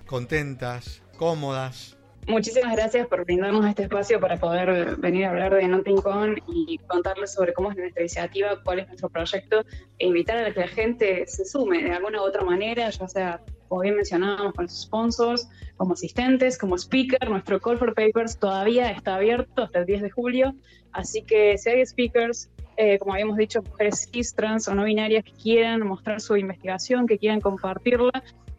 contentas, 0.08 1.04
cómodas. 1.18 1.96
Muchísimas 2.26 2.76
gracias 2.76 3.06
por 3.06 3.24
brindarnos 3.24 3.64
este 3.68 3.84
espacio 3.84 4.20
para 4.20 4.38
poder 4.38 4.96
venir 4.96 5.26
a 5.26 5.30
hablar 5.30 5.54
de 5.54 5.68
NottingCon 5.68 6.42
y 6.48 6.80
contarles 6.88 7.32
sobre 7.32 7.54
cómo 7.54 7.70
es 7.70 7.78
nuestra 7.78 8.02
iniciativa, 8.02 8.60
cuál 8.64 8.80
es 8.80 8.88
nuestro 8.88 9.08
proyecto 9.08 9.64
e 10.00 10.08
invitar 10.08 10.38
a 10.40 10.52
que 10.52 10.62
la 10.62 10.68
gente 10.68 11.28
se 11.28 11.46
sume 11.46 11.84
de 11.84 11.92
alguna 11.92 12.24
u 12.24 12.26
otra 12.26 12.44
manera, 12.44 12.90
ya 12.90 13.08
sea 13.08 13.42
como 13.72 13.84
bien 13.84 13.96
mencionábamos, 13.96 14.54
con 14.54 14.66
los 14.66 14.82
sponsors, 14.82 15.48
como 15.78 15.94
asistentes, 15.94 16.58
como 16.58 16.76
speaker. 16.76 17.30
Nuestro 17.30 17.58
Call 17.62 17.78
for 17.78 17.94
Papers 17.94 18.38
todavía 18.38 18.92
está 18.92 19.16
abierto 19.16 19.64
hasta 19.64 19.80
el 19.80 19.86
10 19.86 20.02
de 20.02 20.10
julio, 20.10 20.54
así 20.92 21.22
que 21.22 21.58
si 21.58 21.70
hay 21.70 21.86
speakers, 21.86 22.50
eh, 22.76 23.00
como 23.00 23.14
habíamos 23.14 23.38
dicho, 23.38 23.62
mujeres 23.62 24.10
cis, 24.12 24.36
trans 24.36 24.68
o 24.68 24.76
no 24.76 24.84
binarias 24.84 25.24
que 25.24 25.32
quieran 25.32 25.88
mostrar 25.88 26.20
su 26.20 26.36
investigación, 26.36 27.08
que 27.08 27.18
quieran 27.18 27.40
compartirla, 27.40 28.12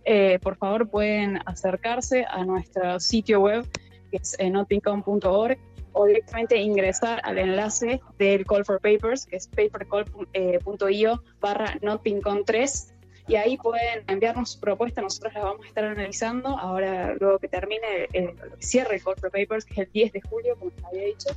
eh, 0.07 0.39
por 0.43 0.57
favor 0.57 0.89
pueden 0.89 1.41
acercarse 1.45 2.25
a 2.25 2.43
nuestro 2.47 2.99
sitio 2.99 3.41
web, 3.41 3.69
que 4.11 4.17
es 4.17 4.35
eh, 4.39 4.49
notincom.org, 4.49 5.59
o 5.93 6.07
directamente 6.07 6.57
ingresar 6.57 7.21
al 7.25 7.37
enlace 7.37 8.01
del 8.19 8.47
Call 8.47 8.65
for 8.65 8.81
Papers, 8.81 9.27
que 9.27 9.37
es 9.37 9.47
papercall.io 9.47 11.23
barra 11.39 11.77
notincom 11.83 12.45
3 12.47 12.92
y 13.29 13.37
ahí 13.37 13.57
pueden 13.57 14.03
enviarnos 14.09 14.53
su 14.53 14.61
propuesta, 14.61 15.01
nosotros 15.01 15.33
la 15.35 15.41
vamos 15.45 15.65
a 15.65 15.69
estar 15.69 15.85
analizando. 15.85 16.59
Ahora 16.59 17.15
luego 17.21 17.39
que 17.39 17.49
termine 17.49 18.09
el, 18.13 18.35
cierre 18.59 18.97
el 18.97 19.03
Call 19.03 19.17
for 19.17 19.31
Papers, 19.31 19.65
que 19.65 19.75
es 19.75 19.79
el 19.81 19.93
10 19.93 20.13
de 20.13 20.21
julio, 20.23 20.57
como 20.59 20.73
les 20.77 20.85
había 20.85 21.05
dicho, 21.05 21.29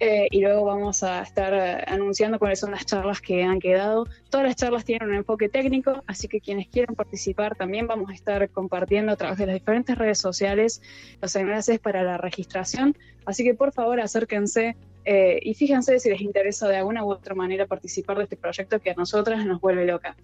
eh, 0.00 0.26
y 0.30 0.40
luego 0.40 0.64
vamos 0.64 1.04
a 1.04 1.22
estar 1.22 1.54
eh, 1.54 1.84
anunciando 1.86 2.38
cuáles 2.40 2.58
son 2.58 2.72
las 2.72 2.84
charlas 2.84 3.20
que 3.20 3.44
han 3.44 3.60
quedado. 3.60 4.06
Todas 4.28 4.46
las 4.46 4.56
charlas 4.56 4.84
tienen 4.84 5.08
un 5.08 5.14
enfoque 5.14 5.48
técnico, 5.48 6.02
así 6.06 6.26
que 6.26 6.40
quienes 6.40 6.66
quieran 6.66 6.96
participar 6.96 7.54
también 7.54 7.86
vamos 7.86 8.10
a 8.10 8.14
estar 8.14 8.48
compartiendo 8.50 9.12
a 9.12 9.16
través 9.16 9.38
de 9.38 9.46
las 9.46 9.54
diferentes 9.54 9.96
redes 9.96 10.18
sociales 10.18 10.82
los 11.22 11.36
enlaces 11.36 11.78
para 11.78 12.02
la 12.02 12.18
registración, 12.18 12.96
así 13.24 13.44
que 13.44 13.54
por 13.54 13.72
favor 13.72 14.00
acérquense 14.00 14.76
eh, 15.04 15.38
y 15.40 15.54
fíjense 15.54 16.00
si 16.00 16.10
les 16.10 16.20
interesa 16.20 16.66
de 16.66 16.76
alguna 16.76 17.04
u 17.04 17.12
otra 17.12 17.34
manera 17.34 17.66
participar 17.66 18.16
de 18.18 18.24
este 18.24 18.36
proyecto 18.36 18.80
que 18.80 18.90
a 18.90 18.94
nosotras 18.94 19.46
nos 19.46 19.60
vuelve 19.60 19.86
loca 19.86 20.16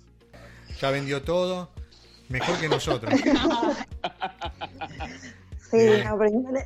ya 0.81 0.91
vendió 0.91 1.23
todo, 1.23 1.71
mejor 2.29 2.59
que 2.59 2.69
nosotros. 2.69 3.13
Sí, 5.71 5.79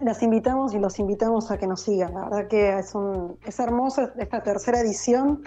los 0.01 0.23
invitamos 0.23 0.73
y 0.73 0.79
los 0.79 0.99
invitamos 0.99 1.51
a 1.51 1.59
que 1.59 1.67
nos 1.67 1.83
sigan. 1.83 2.15
La 2.15 2.25
verdad 2.25 2.49
que 2.49 2.79
es, 2.79 2.95
un, 2.95 3.39
es 3.45 3.59
hermosa 3.59 4.15
esta 4.19 4.43
tercera 4.43 4.81
edición 4.81 5.43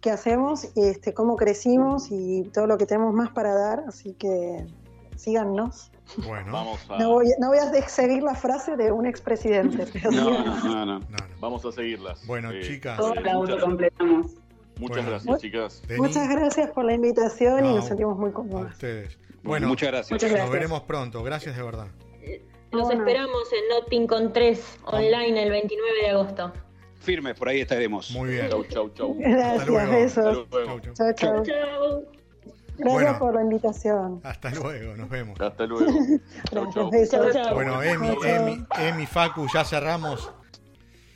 que 0.00 0.10
hacemos, 0.10 0.68
este, 0.74 1.14
cómo 1.14 1.36
crecimos 1.36 2.08
y 2.10 2.42
todo 2.52 2.66
lo 2.66 2.76
que 2.76 2.86
tenemos 2.86 3.14
más 3.14 3.30
para 3.30 3.54
dar. 3.54 3.84
Así 3.86 4.14
que 4.14 4.66
síganos. 5.16 5.92
Bueno, 6.26 6.52
Vamos 6.52 6.80
a, 6.88 6.98
No 6.98 7.10
voy, 7.10 7.26
no 7.38 7.48
voy 7.48 7.58
a 7.58 7.88
seguir 7.88 8.22
la 8.24 8.34
frase 8.34 8.76
de 8.76 8.90
un 8.90 9.06
expresidente. 9.06 9.86
pero 9.92 10.10
No, 10.10 10.30
no, 10.30 10.44
no, 10.44 10.64
no. 10.64 10.84
no, 10.86 10.96
no. 10.98 11.06
Vamos 11.40 11.64
a 11.66 11.70
seguirlas. 11.70 12.26
Bueno, 12.26 12.50
Eh, 12.50 12.62
chicas. 12.62 12.96
Todos 12.96 13.16
eh, 13.18 13.20
la 13.20 13.32
autocompletamos. 13.34 14.26
Muchas 14.78 14.96
Bueno. 15.04 15.10
gracias, 15.10 15.40
chicas. 15.40 15.82
Denis, 15.86 16.02
Muchas 16.02 16.28
gracias 16.28 16.70
por 16.70 16.84
la 16.84 16.94
invitación 16.94 17.64
y 17.64 17.68
No, 17.68 17.74
nos 17.76 17.86
sentimos 17.86 18.18
muy 18.18 18.30
a 18.30 18.32
cómodos. 18.32 18.72
ustedes. 18.72 19.18
Bueno, 19.42 19.68
muchas 19.68 19.88
gracias. 19.90 20.10
Muchas 20.12 20.32
nos 20.38 20.50
veremos 20.50 20.82
pronto. 20.82 21.22
Gracias 21.22 21.56
de 21.56 21.62
verdad. 21.62 21.86
Los 22.70 22.82
Bueno. 22.82 23.00
esperamos 23.02 23.42
en 23.52 23.68
Notting 23.80 24.06
con 24.06 24.32
3 24.32 24.78
online 24.84 25.42
el 25.42 25.50
29 25.50 25.90
de 26.02 26.10
agosto. 26.10 26.52
Firmes, 27.00 27.34
por 27.34 27.48
ahí 27.48 27.60
estaremos. 27.60 28.10
Muy 28.10 28.30
bien. 28.30 28.50
Chau, 28.50 28.64
chau, 28.64 28.90
chau. 28.90 29.14
Gracias, 29.18 29.66
luego. 29.68 29.90
besos. 29.92 30.38
Hasta 30.38 30.56
luego. 30.58 30.80
Chau, 30.94 31.12
chau. 31.14 31.42
Chao. 31.44 32.02
Gracias 32.76 33.02
Bueno. 33.02 33.18
por 33.18 33.34
la 33.34 33.42
invitación. 33.42 34.20
Hasta 34.22 34.50
luego, 34.50 34.96
nos 34.96 35.08
vemos. 35.08 35.40
Hasta 35.40 35.66
luego. 35.66 35.86
Chau, 36.52 36.72
chau. 36.72 36.90
Chau, 37.10 37.32
chau. 37.32 37.54
Bueno, 37.54 37.82
Emi. 37.82 38.08
Emi, 38.24 38.66
Emi, 38.78 39.06
Facu, 39.06 39.46
ya 39.52 39.64
cerramos. 39.64 40.30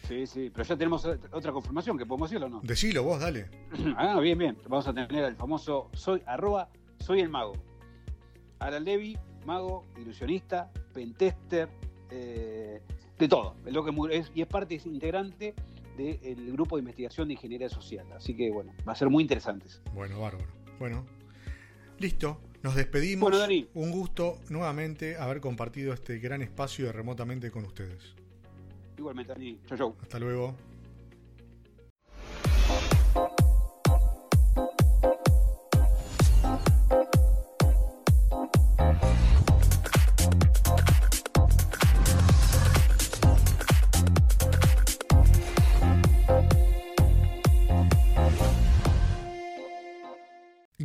Sí, 0.08 0.26
sí, 0.26 0.50
pero 0.50 0.64
ya 0.64 0.76
tenemos 0.76 1.04
otra 1.30 1.52
confirmación, 1.52 1.96
que 1.96 2.04
podemos 2.06 2.28
decirlo 2.30 2.46
o 2.46 2.50
no. 2.50 2.60
Decilo 2.62 3.02
vos, 3.04 3.20
dale. 3.20 3.46
Ah, 3.96 4.18
bien, 4.20 4.36
bien. 4.38 4.58
Vamos 4.68 4.86
a 4.88 4.92
tener 4.92 5.24
al 5.24 5.36
famoso 5.36 5.88
soy 5.92 6.22
arroba 6.26 6.68
soy 6.98 7.20
el 7.20 7.28
mago. 7.28 7.52
Alan 8.58 8.84
Levy, 8.84 9.16
mago, 9.44 9.84
ilusionista, 10.00 10.70
pentester, 10.92 11.68
eh, 12.10 12.80
de 13.18 13.28
todo. 13.28 13.56
Lo 13.66 13.84
que 13.84 14.16
es- 14.16 14.30
y 14.34 14.42
es 14.42 14.46
parte, 14.48 14.74
es 14.76 14.86
integrante 14.86 15.54
del 15.96 16.52
grupo 16.52 16.76
de 16.76 16.80
investigación 16.80 17.28
de 17.28 17.34
ingeniería 17.34 17.68
social. 17.68 18.06
Así 18.12 18.34
que 18.36 18.50
bueno, 18.50 18.72
va 18.86 18.92
a 18.92 18.96
ser 18.96 19.08
muy 19.10 19.22
interesante. 19.22 19.66
Bueno, 19.94 20.20
bárbaro. 20.20 20.46
Bueno, 20.78 21.04
listo. 21.98 22.40
Nos 22.62 22.76
despedimos. 22.76 23.22
Bueno, 23.22 23.38
Dani. 23.38 23.68
Un 23.74 23.90
gusto 23.90 24.38
nuevamente 24.48 25.16
haber 25.16 25.40
compartido 25.40 25.92
este 25.92 26.18
gran 26.20 26.40
espacio 26.42 26.86
de 26.86 26.92
remotamente 26.92 27.50
con 27.50 27.64
ustedes. 27.64 28.14
Igualmente, 28.96 29.32
Dani. 29.32 29.58
Chau, 29.68 29.76
chau. 29.76 29.96
Hasta 30.00 30.18
luego. 30.18 30.54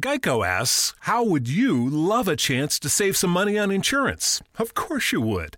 Geico 0.08 0.46
asks, 0.46 0.94
How 1.02 1.24
would 1.24 1.50
you 1.50 1.90
love 1.90 2.28
a 2.28 2.36
chance 2.36 2.80
to 2.80 2.88
save 2.88 3.18
some 3.18 3.30
money 3.30 3.58
on 3.58 3.72
insurance? 3.72 4.42
Of 4.58 4.74
course 4.74 5.12
you 5.12 5.20
would. 5.22 5.58